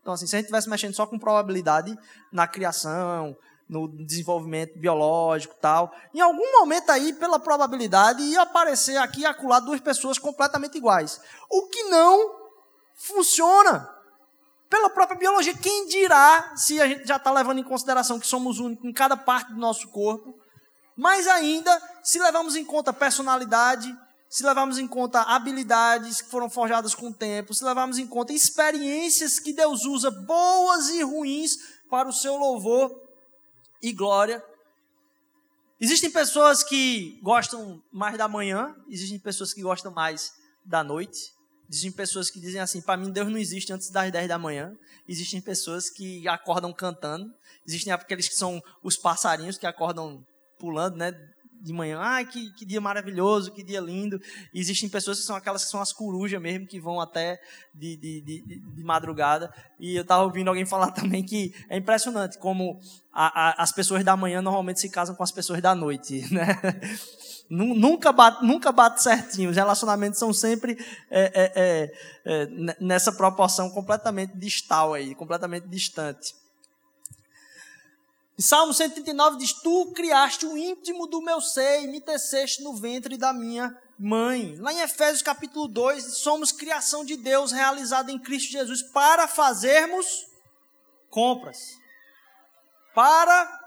Então, 0.00 0.12
assim, 0.14 0.26
se 0.26 0.34
a 0.34 0.38
gente 0.38 0.46
estivesse 0.46 0.68
mexendo 0.68 0.94
só 0.94 1.06
com 1.06 1.18
probabilidade 1.18 1.96
na 2.32 2.46
criação, 2.46 3.36
no 3.68 3.88
desenvolvimento 3.88 4.78
biológico 4.78 5.54
tal. 5.60 5.94
Em 6.12 6.20
algum 6.20 6.52
momento 6.58 6.90
aí, 6.90 7.12
pela 7.14 7.38
probabilidade, 7.38 8.22
ia 8.22 8.42
aparecer 8.42 8.96
aqui 8.98 9.20
e 9.20 9.26
acolá 9.26 9.60
duas 9.60 9.80
pessoas 9.80 10.18
completamente 10.18 10.76
iguais. 10.76 11.20
O 11.48 11.68
que 11.68 11.84
não 11.84 12.42
funciona 12.94 13.88
pela 14.72 14.88
própria 14.88 15.18
biologia. 15.18 15.54
Quem 15.54 15.86
dirá 15.86 16.52
se 16.56 16.80
a 16.80 16.86
gente 16.86 17.06
já 17.06 17.16
está 17.16 17.30
levando 17.30 17.58
em 17.58 17.64
consideração 17.64 18.18
que 18.18 18.26
somos 18.26 18.58
únicos 18.58 18.84
em 18.86 18.92
cada 18.92 19.16
parte 19.16 19.52
do 19.52 19.58
nosso 19.58 19.88
corpo, 19.88 20.34
mas 20.96 21.26
ainda 21.26 21.70
se 22.02 22.18
levamos 22.18 22.56
em 22.56 22.64
conta 22.64 22.90
personalidade, 22.90 23.94
se 24.32 24.42
levarmos 24.42 24.78
em 24.78 24.88
conta 24.88 25.20
habilidades 25.20 26.22
que 26.22 26.30
foram 26.30 26.48
forjadas 26.48 26.94
com 26.94 27.08
o 27.08 27.12
tempo, 27.12 27.52
se 27.52 27.62
levarmos 27.62 27.98
em 27.98 28.06
conta 28.06 28.32
experiências 28.32 29.38
que 29.38 29.52
Deus 29.52 29.84
usa, 29.84 30.10
boas 30.10 30.88
e 30.88 31.02
ruins, 31.02 31.58
para 31.90 32.08
o 32.08 32.12
seu 32.14 32.34
louvor 32.38 32.90
e 33.82 33.92
glória. 33.92 34.42
Existem 35.78 36.10
pessoas 36.10 36.64
que 36.64 37.20
gostam 37.22 37.82
mais 37.92 38.16
da 38.16 38.26
manhã, 38.26 38.74
existem 38.88 39.18
pessoas 39.18 39.52
que 39.52 39.60
gostam 39.60 39.92
mais 39.92 40.32
da 40.64 40.82
noite. 40.82 41.20
Existem 41.68 41.92
pessoas 41.92 42.30
que 42.30 42.40
dizem 42.40 42.60
assim: 42.62 42.80
para 42.80 42.96
mim, 42.96 43.12
Deus 43.12 43.28
não 43.28 43.36
existe 43.36 43.70
antes 43.70 43.90
das 43.90 44.10
10 44.10 44.28
da 44.28 44.38
manhã. 44.38 44.72
Existem 45.06 45.42
pessoas 45.42 45.90
que 45.90 46.26
acordam 46.26 46.72
cantando. 46.72 47.26
Existem 47.68 47.92
aqueles 47.92 48.28
que 48.28 48.34
são 48.34 48.62
os 48.82 48.96
passarinhos 48.96 49.58
que 49.58 49.66
acordam 49.66 50.24
pulando, 50.58 50.96
né? 50.96 51.12
De 51.62 51.72
manhã, 51.72 51.98
ai, 52.00 52.26
que, 52.26 52.52
que 52.52 52.64
dia 52.64 52.80
maravilhoso, 52.80 53.52
que 53.52 53.62
dia 53.62 53.80
lindo. 53.80 54.20
E 54.52 54.60
existem 54.60 54.88
pessoas 54.88 55.20
que 55.20 55.24
são 55.24 55.36
aquelas 55.36 55.64
que 55.64 55.70
são 55.70 55.80
as 55.80 55.92
corujas 55.92 56.40
mesmo, 56.40 56.66
que 56.66 56.80
vão 56.80 57.00
até 57.00 57.40
de, 57.74 57.96
de, 57.96 58.20
de, 58.20 58.60
de 58.60 58.84
madrugada. 58.84 59.52
E 59.78 59.94
eu 59.94 60.02
estava 60.02 60.24
ouvindo 60.24 60.48
alguém 60.48 60.66
falar 60.66 60.90
também 60.92 61.22
que 61.22 61.54
é 61.68 61.76
impressionante 61.76 62.38
como 62.38 62.80
a, 63.12 63.48
a, 63.48 63.62
as 63.62 63.72
pessoas 63.72 64.02
da 64.04 64.16
manhã 64.16 64.42
normalmente 64.42 64.80
se 64.80 64.90
casam 64.90 65.14
com 65.14 65.22
as 65.22 65.30
pessoas 65.30 65.62
da 65.62 65.74
noite, 65.74 66.26
né? 66.34 66.60
Nunca 67.48 68.12
bate, 68.12 68.44
nunca 68.44 68.72
bate 68.72 69.02
certinho. 69.02 69.50
Os 69.50 69.56
relacionamentos 69.56 70.18
são 70.18 70.32
sempre 70.32 70.78
é, 71.10 71.32
é, 71.34 71.52
é, 71.54 71.92
é 72.24 72.76
nessa 72.80 73.12
proporção 73.12 73.68
completamente 73.70 74.36
distal 74.36 74.94
aí, 74.94 75.14
completamente 75.14 75.68
distante. 75.68 76.34
Salmo 78.38 78.72
139 78.72 79.38
diz: 79.38 79.52
Tu 79.52 79.92
criaste 79.94 80.46
o 80.46 80.56
íntimo 80.56 81.06
do 81.06 81.20
meu 81.20 81.40
ser 81.40 81.82
e 81.82 81.88
me 81.88 82.00
teceste 82.00 82.62
no 82.62 82.74
ventre 82.74 83.16
da 83.16 83.32
minha 83.32 83.76
mãe. 83.98 84.56
Lá 84.58 84.72
em 84.72 84.80
Efésios 84.80 85.22
capítulo 85.22 85.68
2, 85.68 86.18
somos 86.18 86.50
criação 86.50 87.04
de 87.04 87.16
Deus 87.16 87.52
realizada 87.52 88.10
em 88.10 88.18
Cristo 88.18 88.50
Jesus 88.50 88.82
para 88.82 89.28
fazermos 89.28 90.26
compras. 91.10 91.58
Para 92.94 93.60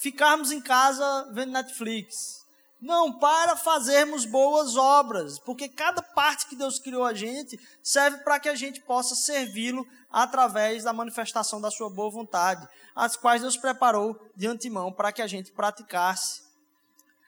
ficarmos 0.00 0.50
em 0.50 0.60
casa 0.60 1.30
vendo 1.32 1.52
Netflix. 1.52 2.41
Não, 2.82 3.16
para 3.16 3.56
fazermos 3.56 4.24
boas 4.24 4.74
obras, 4.76 5.38
porque 5.38 5.68
cada 5.68 6.02
parte 6.02 6.48
que 6.48 6.56
Deus 6.56 6.80
criou 6.80 7.04
a 7.04 7.14
gente 7.14 7.56
serve 7.80 8.18
para 8.24 8.40
que 8.40 8.48
a 8.48 8.56
gente 8.56 8.80
possa 8.80 9.14
servi-lo 9.14 9.86
através 10.10 10.82
da 10.82 10.92
manifestação 10.92 11.60
da 11.60 11.70
sua 11.70 11.88
boa 11.88 12.10
vontade, 12.10 12.66
as 12.92 13.16
quais 13.16 13.40
Deus 13.40 13.56
preparou 13.56 14.20
de 14.34 14.48
antemão 14.48 14.92
para 14.92 15.12
que 15.12 15.22
a 15.22 15.28
gente 15.28 15.52
praticasse. 15.52 16.42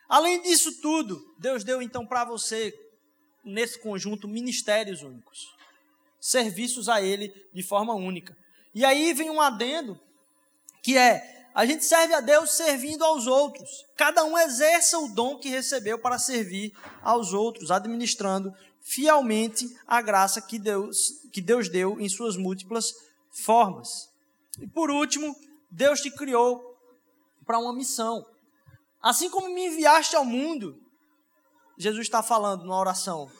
Além 0.09 0.41
disso 0.41 0.81
tudo, 0.81 1.33
Deus 1.39 1.63
deu 1.63 1.81
então 1.81 2.05
para 2.05 2.25
você, 2.25 2.77
nesse 3.41 3.79
conjunto, 3.79 4.27
ministérios 4.27 5.03
únicos, 5.03 5.55
serviços 6.19 6.89
a 6.89 7.01
Ele 7.01 7.33
de 7.53 7.63
forma 7.63 7.93
única. 7.93 8.35
E 8.73 8.83
aí 8.83 9.13
vem 9.13 9.29
um 9.29 9.39
adendo, 9.39 9.97
que 10.83 10.97
é 10.97 11.44
a 11.55 11.65
gente 11.65 11.85
serve 11.85 12.13
a 12.13 12.19
Deus 12.19 12.51
servindo 12.51 13.05
aos 13.05 13.27
outros. 13.27 13.85
Cada 13.95 14.25
um 14.25 14.37
exerça 14.37 14.99
o 14.99 15.07
dom 15.07 15.39
que 15.39 15.47
recebeu 15.47 15.97
para 15.97 16.19
servir 16.19 16.73
aos 17.01 17.31
outros, 17.31 17.71
administrando 17.71 18.53
fielmente 18.81 19.65
a 19.87 20.01
graça 20.01 20.41
que 20.41 20.59
Deus, 20.59 21.13
que 21.31 21.39
Deus 21.39 21.69
deu 21.69 21.97
em 21.97 22.09
suas 22.09 22.35
múltiplas 22.35 22.93
formas. 23.31 24.09
E 24.59 24.67
por 24.67 24.91
último, 24.91 25.33
Deus 25.71 26.01
te 26.01 26.11
criou 26.11 26.77
para 27.45 27.57
uma 27.57 27.73
missão. 27.73 28.25
Assim 29.01 29.29
como 29.29 29.47
me 29.47 29.67
enviaste 29.67 30.13
ao 30.13 30.25
mundo, 30.25 30.77
Jesus 31.77 32.05
está 32.05 32.21
falando 32.21 32.65
na 32.65 32.77
oração, 32.77 33.31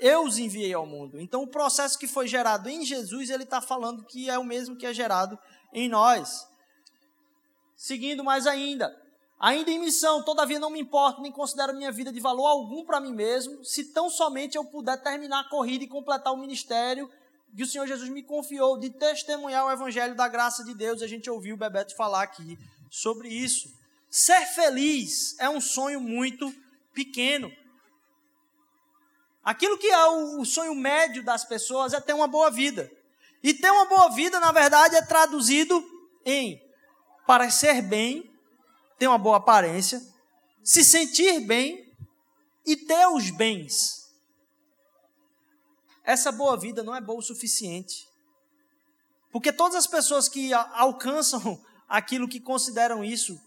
eu 0.00 0.24
os 0.24 0.36
enviei 0.36 0.74
ao 0.74 0.84
mundo. 0.84 1.20
Então, 1.20 1.44
o 1.44 1.48
processo 1.48 1.96
que 1.96 2.08
foi 2.08 2.26
gerado 2.26 2.68
em 2.68 2.84
Jesus, 2.84 3.30
ele 3.30 3.44
está 3.44 3.62
falando 3.62 4.04
que 4.04 4.28
é 4.28 4.36
o 4.36 4.44
mesmo 4.44 4.76
que 4.76 4.84
é 4.84 4.92
gerado 4.92 5.38
em 5.72 5.88
nós. 5.88 6.44
Seguindo 7.76 8.24
mais 8.24 8.46
ainda, 8.46 8.96
ainda 9.38 9.70
em 9.70 9.78
missão, 9.78 10.22
todavia 10.22 10.58
não 10.58 10.70
me 10.70 10.80
importo, 10.80 11.20
nem 11.20 11.30
considero 11.30 11.74
minha 11.74 11.92
vida 11.92 12.10
de 12.10 12.18
valor 12.18 12.46
algum 12.46 12.84
para 12.84 13.00
mim 13.00 13.12
mesmo, 13.12 13.62
se 13.64 13.92
tão 13.92 14.08
somente 14.08 14.56
eu 14.56 14.64
puder 14.64 15.00
terminar 15.02 15.40
a 15.40 15.48
corrida 15.48 15.84
e 15.84 15.88
completar 15.88 16.32
o 16.32 16.38
ministério 16.38 17.10
que 17.56 17.62
o 17.62 17.66
Senhor 17.66 17.86
Jesus 17.86 18.10
me 18.10 18.22
confiou 18.22 18.78
de 18.78 18.90
testemunhar 18.90 19.64
o 19.64 19.70
evangelho 19.70 20.14
da 20.14 20.28
graça 20.28 20.62
de 20.62 20.74
Deus. 20.74 21.00
A 21.00 21.06
gente 21.06 21.30
ouviu 21.30 21.54
o 21.54 21.58
Bebeto 21.58 21.96
falar 21.96 22.22
aqui 22.22 22.58
sobre 22.90 23.28
isso. 23.28 23.74
Ser 24.10 24.46
feliz 24.48 25.34
é 25.38 25.48
um 25.48 25.60
sonho 25.60 25.98
muito 25.98 26.54
pequeno. 26.92 27.50
Aquilo 29.42 29.78
que 29.78 29.86
é 29.86 30.06
o 30.06 30.44
sonho 30.44 30.74
médio 30.74 31.24
das 31.24 31.44
pessoas 31.44 31.94
é 31.94 32.00
ter 32.00 32.12
uma 32.12 32.28
boa 32.28 32.50
vida. 32.50 32.90
E 33.42 33.54
ter 33.54 33.70
uma 33.70 33.86
boa 33.86 34.10
vida, 34.10 34.38
na 34.38 34.52
verdade, 34.52 34.96
é 34.96 35.02
traduzido 35.02 35.82
em 36.26 36.60
parecer 37.26 37.82
bem, 37.82 38.30
ter 38.98 39.08
uma 39.08 39.18
boa 39.18 39.38
aparência, 39.38 40.00
se 40.62 40.84
sentir 40.84 41.40
bem 41.40 41.92
e 42.64 42.76
ter 42.76 43.06
os 43.08 43.30
bens. 43.30 44.06
Essa 46.04 46.30
boa 46.30 46.56
vida 46.56 46.82
não 46.82 46.94
é 46.94 47.00
boa 47.00 47.18
o 47.18 47.22
suficiente. 47.22 48.08
Porque 49.32 49.52
todas 49.52 49.76
as 49.76 49.86
pessoas 49.86 50.28
que 50.28 50.52
alcançam 50.54 51.60
aquilo 51.88 52.28
que 52.28 52.40
consideram 52.40 53.04
isso 53.04 53.40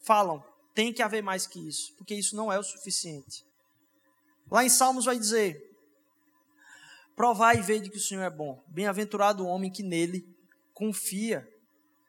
falam, 0.00 0.44
tem 0.74 0.92
que 0.92 1.02
haver 1.02 1.22
mais 1.22 1.46
que 1.46 1.58
isso, 1.66 1.94
porque 1.96 2.14
isso 2.14 2.36
não 2.36 2.52
é 2.52 2.58
o 2.58 2.62
suficiente. 2.62 3.44
Lá 4.50 4.64
em 4.64 4.68
Salmos 4.68 5.06
vai 5.06 5.18
dizer: 5.18 5.74
Provai 7.16 7.58
e 7.58 7.62
vede 7.62 7.90
que 7.90 7.96
o 7.96 8.00
Senhor 8.00 8.22
é 8.22 8.30
bom. 8.30 8.62
Bem-aventurado 8.66 9.44
o 9.44 9.46
homem 9.46 9.70
que 9.70 9.82
nele 9.82 10.28
confia. 10.72 11.48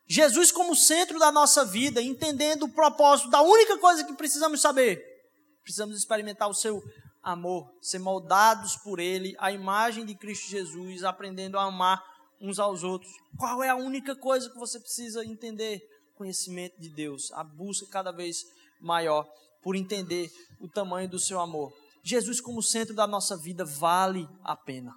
Jesus 0.08 0.52
como 0.52 0.76
centro 0.76 1.18
da 1.18 1.32
nossa 1.32 1.66
vida, 1.66 2.02
entendendo 2.02 2.64
o 2.64 2.70
propósito 2.70 3.30
da 3.30 3.42
única 3.42 3.78
coisa 3.78 4.04
que 4.04 4.14
precisamos 4.14 4.62
saber. 4.62 5.04
Precisamos 5.64 5.98
experimentar 5.98 6.48
o 6.48 6.54
seu 6.54 6.84
amor, 7.24 7.74
ser 7.82 8.00
moldados 8.00 8.76
por 8.78 9.00
ele, 9.00 9.36
a 9.40 9.52
imagem 9.52 10.06
de 10.06 10.14
Cristo 10.14 10.50
Jesus, 10.50 11.04
aprendendo 11.04 11.58
a 11.58 11.64
amar 11.64 12.04
uns 12.40 12.60
aos 12.60 12.84
outros. 12.84 13.12
Qual 13.38 13.64
é 13.64 13.70
a 13.70 13.76
única 13.76 14.16
coisa 14.16 14.50
que 14.50 14.60
você 14.60 14.80
precisa 14.80 15.26
entender? 15.26 15.82
Conhecimento 16.16 16.80
de 16.80 16.90
Deus, 16.90 17.32
a 17.34 17.44
busca 17.44 17.88
cada 17.88 18.12
vez 18.12 18.46
maior 18.80 19.28
por 19.64 19.76
entender 19.76 20.32
o 20.62 20.68
tamanho 20.70 21.10
do 21.10 21.20
seu 21.20 21.40
amor. 21.40 21.74
Jesus 22.04 22.40
como 22.40 22.62
centro 22.62 22.94
da 22.94 23.08
nossa 23.08 23.36
vida 23.36 23.66
vale 23.66 24.30
a 24.44 24.56
pena. 24.56 24.94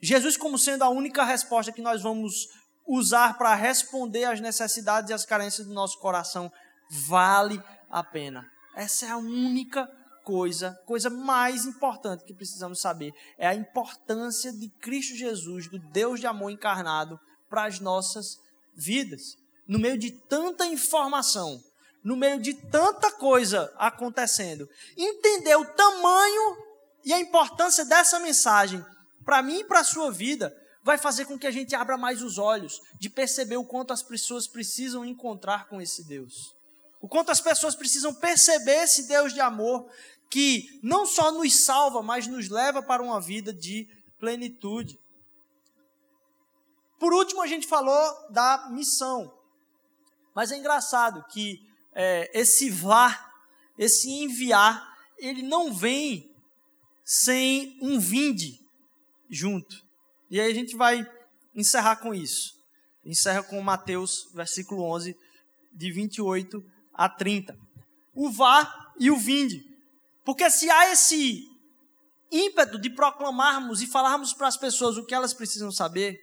Jesus 0.00 0.36
como 0.36 0.56
sendo 0.56 0.84
a 0.84 0.88
única 0.88 1.24
resposta 1.24 1.72
que 1.72 1.82
nós 1.82 2.02
vamos 2.02 2.46
usar 2.90 3.38
para 3.38 3.54
responder 3.54 4.24
às 4.24 4.40
necessidades 4.40 5.10
e 5.10 5.12
às 5.12 5.24
carências 5.24 5.64
do 5.64 5.72
nosso 5.72 5.98
coração 6.00 6.52
vale 6.90 7.62
a 7.88 8.02
pena. 8.02 8.50
Essa 8.74 9.06
é 9.06 9.10
a 9.10 9.16
única 9.16 9.88
coisa, 10.24 10.78
coisa 10.86 11.08
mais 11.08 11.64
importante 11.66 12.24
que 12.24 12.34
precisamos 12.34 12.80
saber, 12.80 13.14
é 13.38 13.46
a 13.46 13.54
importância 13.54 14.52
de 14.52 14.68
Cristo 14.68 15.14
Jesus, 15.14 15.68
do 15.68 15.78
Deus 15.78 16.18
de 16.18 16.26
amor 16.26 16.50
encarnado 16.50 17.18
para 17.48 17.64
as 17.64 17.78
nossas 17.78 18.40
vidas. 18.74 19.36
No 19.68 19.78
meio 19.78 19.96
de 19.96 20.10
tanta 20.10 20.66
informação, 20.66 21.62
no 22.02 22.16
meio 22.16 22.40
de 22.40 22.54
tanta 22.54 23.12
coisa 23.12 23.72
acontecendo, 23.78 24.68
entender 24.96 25.54
o 25.54 25.64
tamanho 25.64 26.56
e 27.04 27.12
a 27.12 27.20
importância 27.20 27.84
dessa 27.84 28.18
mensagem 28.18 28.84
para 29.24 29.42
mim 29.42 29.60
e 29.60 29.64
para 29.64 29.80
a 29.80 29.84
sua 29.84 30.10
vida 30.10 30.52
vai 30.90 30.98
fazer 30.98 31.24
com 31.24 31.38
que 31.38 31.46
a 31.46 31.52
gente 31.52 31.72
abra 31.72 31.96
mais 31.96 32.20
os 32.20 32.36
olhos 32.36 32.82
de 32.98 33.08
perceber 33.08 33.56
o 33.56 33.64
quanto 33.64 33.92
as 33.92 34.02
pessoas 34.02 34.48
precisam 34.48 35.04
encontrar 35.04 35.68
com 35.68 35.80
esse 35.80 36.02
Deus. 36.02 36.52
O 37.00 37.06
quanto 37.06 37.30
as 37.30 37.40
pessoas 37.40 37.76
precisam 37.76 38.12
perceber 38.12 38.82
esse 38.82 39.06
Deus 39.06 39.32
de 39.32 39.40
amor 39.40 39.88
que 40.28 40.80
não 40.82 41.06
só 41.06 41.30
nos 41.30 41.64
salva, 41.64 42.02
mas 42.02 42.26
nos 42.26 42.48
leva 42.48 42.82
para 42.82 43.04
uma 43.04 43.20
vida 43.20 43.52
de 43.52 43.88
plenitude. 44.18 44.98
Por 46.98 47.12
último, 47.12 47.40
a 47.40 47.46
gente 47.46 47.68
falou 47.68 48.28
da 48.28 48.68
missão. 48.72 49.32
Mas 50.34 50.50
é 50.50 50.56
engraçado 50.56 51.24
que 51.28 51.64
é, 51.94 52.28
esse 52.36 52.68
vá, 52.68 53.32
esse 53.78 54.10
enviar, 54.10 54.92
ele 55.18 55.42
não 55.42 55.72
vem 55.72 56.34
sem 57.04 57.78
um 57.80 58.00
vinde 58.00 58.60
junto. 59.30 59.88
E 60.30 60.40
aí 60.40 60.50
a 60.50 60.54
gente 60.54 60.76
vai 60.76 61.04
encerrar 61.54 61.96
com 61.96 62.14
isso. 62.14 62.54
Encerra 63.04 63.42
com 63.42 63.60
Mateus, 63.60 64.30
versículo 64.32 64.82
11, 64.84 65.16
de 65.72 65.92
28 65.92 66.62
a 66.94 67.08
30. 67.08 67.56
O 68.14 68.30
vá 68.30 68.92
e 68.98 69.10
o 69.10 69.16
vinde. 69.16 69.64
Porque 70.24 70.48
se 70.50 70.70
há 70.70 70.92
esse 70.92 71.44
ímpeto 72.30 72.78
de 72.78 72.90
proclamarmos 72.90 73.82
e 73.82 73.86
falarmos 73.86 74.32
para 74.32 74.46
as 74.46 74.56
pessoas 74.56 74.96
o 74.96 75.04
que 75.04 75.14
elas 75.14 75.34
precisam 75.34 75.72
saber, 75.72 76.20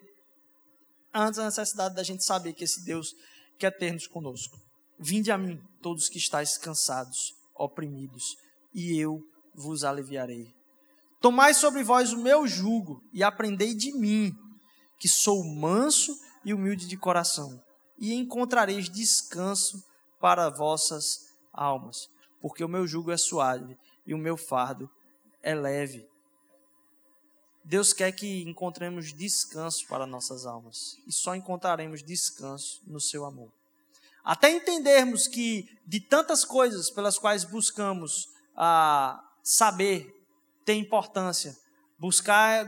antes 1.14 1.40
a 1.40 1.46
necessidade 1.46 1.96
da 1.96 2.04
gente 2.04 2.24
saber 2.24 2.54
que 2.54 2.64
esse 2.64 2.86
Deus 2.86 3.14
quer 3.58 3.72
ter-nos 3.72 4.08
conosco. 4.08 4.58
Vinde 5.00 5.32
a 5.32 5.38
mim, 5.38 5.62
todos 5.82 6.10
que 6.10 6.18
estáis 6.18 6.58
cansados, 6.58 7.36
oprimidos, 7.54 8.38
e 8.74 8.98
eu 8.98 9.22
vos 9.54 9.84
aliviarei. 9.84 10.54
Tomai 11.20 11.54
sobre 11.54 11.84
vós 11.84 12.14
o 12.14 12.18
meu 12.18 12.48
jugo 12.48 13.04
e 13.12 13.24
aprendei 13.24 13.74
de 13.74 13.92
mim, 13.92 14.36
que 15.00 15.08
sou 15.08 15.44
manso 15.44 16.18
e 16.46 16.54
humilde 16.54 16.88
de 16.88 16.98
coração, 16.98 17.62
e 17.98 18.14
encontrareis 18.14 18.90
descanso 18.90 19.84
para 20.20 20.50
vossas 20.50 21.36
almas, 21.52 22.10
porque 22.42 22.64
o 22.64 22.70
meu 22.70 22.88
jugo 22.88 23.12
é 23.12 23.18
suave 23.18 23.78
e 24.06 24.14
o 24.14 24.18
meu 24.18 24.38
fardo 24.38 24.90
é 25.42 25.56
leve. 25.56 26.08
Deus 27.64 27.92
quer 27.92 28.12
que 28.14 28.44
encontremos 28.44 29.12
descanso 29.12 29.86
para 29.88 30.06
nossas 30.06 30.46
almas, 30.46 30.98
e 31.06 31.12
só 31.12 31.36
encontraremos 31.36 32.02
descanso 32.02 32.82
no 32.88 33.00
seu 33.00 33.26
amor. 33.26 33.52
Até 34.24 34.52
entendermos 34.52 35.28
que 35.28 35.68
de 35.86 36.00
tantas 36.00 36.46
coisas 36.46 36.90
pelas 36.90 37.18
quais 37.18 37.44
buscamos 37.44 38.28
ah, 38.56 39.22
saber, 39.44 40.17
tem 40.68 40.82
importância, 40.82 41.56
buscar 41.98 42.68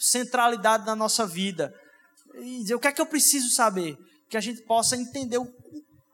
centralidade 0.00 0.84
na 0.84 0.96
nossa 0.96 1.24
vida, 1.24 1.72
e 2.34 2.58
dizer 2.58 2.74
o 2.74 2.80
que 2.80 2.88
é 2.88 2.92
que 2.92 3.00
eu 3.00 3.06
preciso 3.06 3.50
saber, 3.50 3.96
que 4.28 4.36
a 4.36 4.40
gente 4.40 4.62
possa 4.62 4.96
entender 4.96 5.38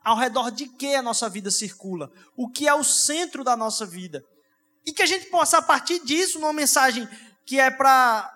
ao 0.05 0.17
redor 0.19 0.51
de 0.51 0.69
que 0.69 0.95
a 0.95 1.01
nossa 1.01 1.27
vida 1.31 1.51
circula, 1.51 2.13
o 2.37 2.51
que 2.51 2.69
é 2.69 2.75
o 2.75 2.85
centro 2.85 3.43
da 3.43 3.57
nossa 3.57 3.87
vida. 3.87 4.23
E 4.85 4.93
que 4.93 5.03
a 5.03 5.07
gente 5.07 5.31
possa, 5.31 5.57
a 5.57 5.63
partir 5.63 6.05
disso, 6.05 6.39
numa 6.39 6.53
mensagem 6.53 7.09
que 7.47 7.59
é 7.59 7.71
para 7.71 8.31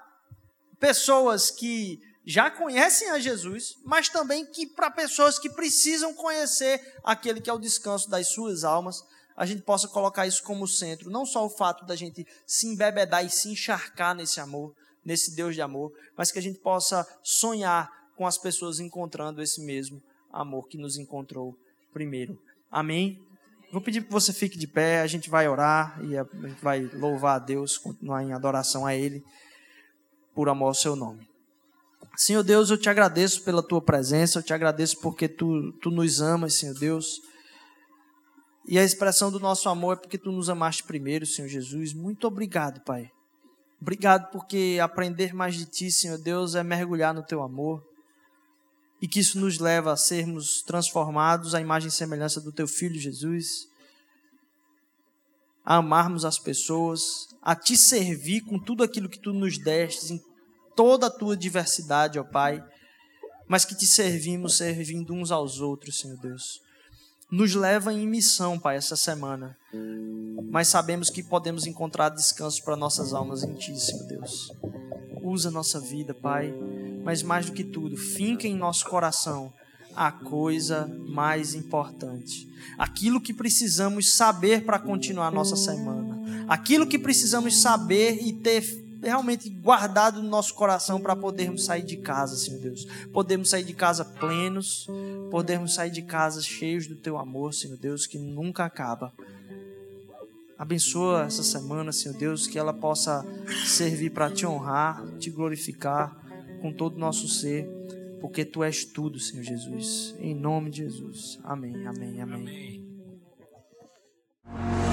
pessoas 0.80 1.50
que 1.50 2.00
já 2.24 2.50
conhecem 2.50 3.10
a 3.10 3.18
Jesus, 3.18 3.74
mas 3.84 4.08
também 4.08 4.46
que 4.46 4.66
para 4.66 4.90
pessoas 4.90 5.38
que 5.38 5.50
precisam 5.50 6.14
conhecer 6.14 6.80
aquele 7.04 7.42
que 7.42 7.50
é 7.50 7.52
o 7.52 7.58
descanso 7.58 8.08
das 8.08 8.28
suas 8.28 8.64
almas, 8.64 9.04
a 9.40 9.46
gente 9.46 9.62
possa 9.62 9.88
colocar 9.88 10.26
isso 10.26 10.42
como 10.42 10.68
centro, 10.68 11.08
não 11.08 11.24
só 11.24 11.46
o 11.46 11.48
fato 11.48 11.86
da 11.86 11.96
gente 11.96 12.26
se 12.46 12.66
embebedar 12.66 13.24
e 13.24 13.30
se 13.30 13.48
encharcar 13.48 14.14
nesse 14.14 14.38
amor, 14.38 14.74
nesse 15.02 15.34
Deus 15.34 15.54
de 15.54 15.62
amor, 15.62 15.94
mas 16.14 16.30
que 16.30 16.38
a 16.38 16.42
gente 16.42 16.58
possa 16.58 17.08
sonhar 17.22 17.90
com 18.14 18.26
as 18.26 18.36
pessoas 18.36 18.80
encontrando 18.80 19.40
esse 19.40 19.62
mesmo 19.62 20.02
amor 20.30 20.68
que 20.68 20.76
nos 20.76 20.98
encontrou 20.98 21.58
primeiro. 21.90 22.38
Amém? 22.70 23.18
Vou 23.72 23.80
pedir 23.80 24.04
que 24.04 24.12
você 24.12 24.30
fique 24.30 24.58
de 24.58 24.66
pé, 24.66 25.00
a 25.00 25.06
gente 25.06 25.30
vai 25.30 25.48
orar 25.48 25.98
e 26.04 26.22
vai 26.62 26.82
louvar 26.92 27.36
a 27.36 27.38
Deus, 27.42 27.78
continuar 27.78 28.22
em 28.22 28.34
adoração 28.34 28.84
a 28.84 28.94
Ele, 28.94 29.24
por 30.34 30.50
amor 30.50 30.66
ao 30.66 30.74
seu 30.74 30.94
nome. 30.94 31.26
Senhor 32.14 32.42
Deus, 32.42 32.68
eu 32.68 32.76
te 32.76 32.90
agradeço 32.90 33.42
pela 33.42 33.62
tua 33.62 33.80
presença, 33.80 34.38
eu 34.38 34.42
te 34.42 34.52
agradeço 34.52 35.00
porque 35.00 35.26
tu, 35.26 35.72
tu 35.80 35.90
nos 35.90 36.20
amas, 36.20 36.52
Senhor 36.52 36.78
Deus. 36.78 37.22
E 38.66 38.78
a 38.78 38.84
expressão 38.84 39.30
do 39.30 39.40
nosso 39.40 39.68
amor 39.68 39.96
é 39.96 40.00
porque 40.00 40.18
tu 40.18 40.30
nos 40.30 40.48
amaste 40.48 40.84
primeiro, 40.84 41.26
Senhor 41.26 41.48
Jesus. 41.48 41.92
Muito 41.92 42.26
obrigado, 42.26 42.80
Pai. 42.84 43.10
Obrigado 43.80 44.30
porque 44.30 44.78
aprender 44.82 45.34
mais 45.34 45.54
de 45.54 45.64
ti, 45.64 45.90
Senhor 45.90 46.18
Deus, 46.18 46.54
é 46.54 46.62
mergulhar 46.62 47.14
no 47.14 47.24
teu 47.24 47.42
amor. 47.42 47.82
E 49.00 49.08
que 49.08 49.20
isso 49.20 49.40
nos 49.40 49.58
leva 49.58 49.92
a 49.92 49.96
sermos 49.96 50.62
transformados 50.62 51.54
à 51.54 51.60
imagem 51.60 51.88
e 51.88 51.92
semelhança 51.92 52.40
do 52.40 52.52
teu 52.52 52.68
filho 52.68 53.00
Jesus. 53.00 53.66
A 55.64 55.76
amarmos 55.76 56.26
as 56.26 56.38
pessoas, 56.38 57.28
a 57.40 57.56
te 57.56 57.76
servir 57.76 58.42
com 58.42 58.58
tudo 58.58 58.82
aquilo 58.84 59.08
que 59.08 59.18
tu 59.18 59.32
nos 59.32 59.56
destes, 59.56 60.10
em 60.10 60.20
toda 60.76 61.06
a 61.06 61.10
tua 61.10 61.36
diversidade, 61.36 62.18
ó 62.18 62.24
Pai, 62.24 62.62
mas 63.48 63.64
que 63.64 63.74
te 63.74 63.86
servimos 63.86 64.58
servindo 64.58 65.14
uns 65.14 65.30
aos 65.30 65.60
outros, 65.60 65.98
Senhor 65.98 66.18
Deus. 66.18 66.60
Nos 67.30 67.54
leva 67.54 67.92
em 67.92 68.06
missão, 68.06 68.58
Pai, 68.58 68.76
essa 68.76 68.96
semana. 68.96 69.56
Mas 70.50 70.68
sabemos 70.68 71.10
que 71.10 71.22
podemos 71.22 71.66
encontrar 71.66 72.08
descanso 72.08 72.62
para 72.64 72.76
nossas 72.76 73.12
almas 73.12 73.44
em 73.44 73.54
Ti, 73.54 73.78
Senhor 73.78 74.04
Deus. 74.04 74.52
Usa 75.22 75.50
nossa 75.50 75.78
vida, 75.78 76.12
Pai. 76.12 76.52
Mas 77.04 77.22
mais 77.22 77.46
do 77.46 77.52
que 77.52 77.64
tudo, 77.64 77.96
finca 77.96 78.46
em 78.46 78.56
nosso 78.56 78.84
coração 78.86 79.52
a 79.94 80.10
coisa 80.10 80.86
mais 81.08 81.54
importante. 81.54 82.48
Aquilo 82.78 83.20
que 83.20 83.32
precisamos 83.32 84.12
saber 84.12 84.64
para 84.64 84.78
continuar 84.78 85.30
nossa 85.30 85.56
semana. 85.56 86.18
Aquilo 86.48 86.86
que 86.86 86.98
precisamos 86.98 87.60
saber 87.60 88.20
e 88.22 88.32
ter 88.32 88.62
realmente 89.02 89.48
guardado 89.48 90.22
no 90.22 90.28
nosso 90.28 90.54
coração 90.54 91.00
para 91.00 91.16
podermos 91.16 91.64
sair 91.64 91.82
de 91.82 91.96
casa, 91.96 92.36
Senhor 92.36 92.60
Deus. 92.60 92.86
Podemos 93.12 93.50
sair 93.50 93.64
de 93.64 93.72
casa 93.72 94.04
plenos, 94.04 94.86
podemos 95.30 95.74
sair 95.74 95.90
de 95.90 96.02
casa 96.02 96.40
cheios 96.42 96.86
do 96.86 96.96
teu 96.96 97.18
amor, 97.18 97.54
Senhor 97.54 97.76
Deus, 97.76 98.06
que 98.06 98.18
nunca 98.18 98.64
acaba. 98.64 99.12
Abençoa 100.58 101.24
essa 101.24 101.42
semana, 101.42 101.90
Senhor 101.90 102.16
Deus, 102.18 102.46
que 102.46 102.58
ela 102.58 102.74
possa 102.74 103.24
servir 103.66 104.10
para 104.10 104.30
te 104.30 104.44
honrar, 104.44 105.02
te 105.18 105.30
glorificar 105.30 106.14
com 106.60 106.70
todo 106.70 106.96
o 106.96 106.98
nosso 106.98 107.26
ser, 107.28 107.66
porque 108.20 108.44
tu 108.44 108.62
és 108.62 108.84
tudo, 108.84 109.18
Senhor 109.18 109.42
Jesus. 109.42 110.14
Em 110.18 110.34
nome 110.34 110.70
de 110.70 110.84
Jesus. 110.84 111.38
Amém, 111.44 111.86
amém, 111.86 112.20
amém. 112.20 112.84
amém. 114.44 114.89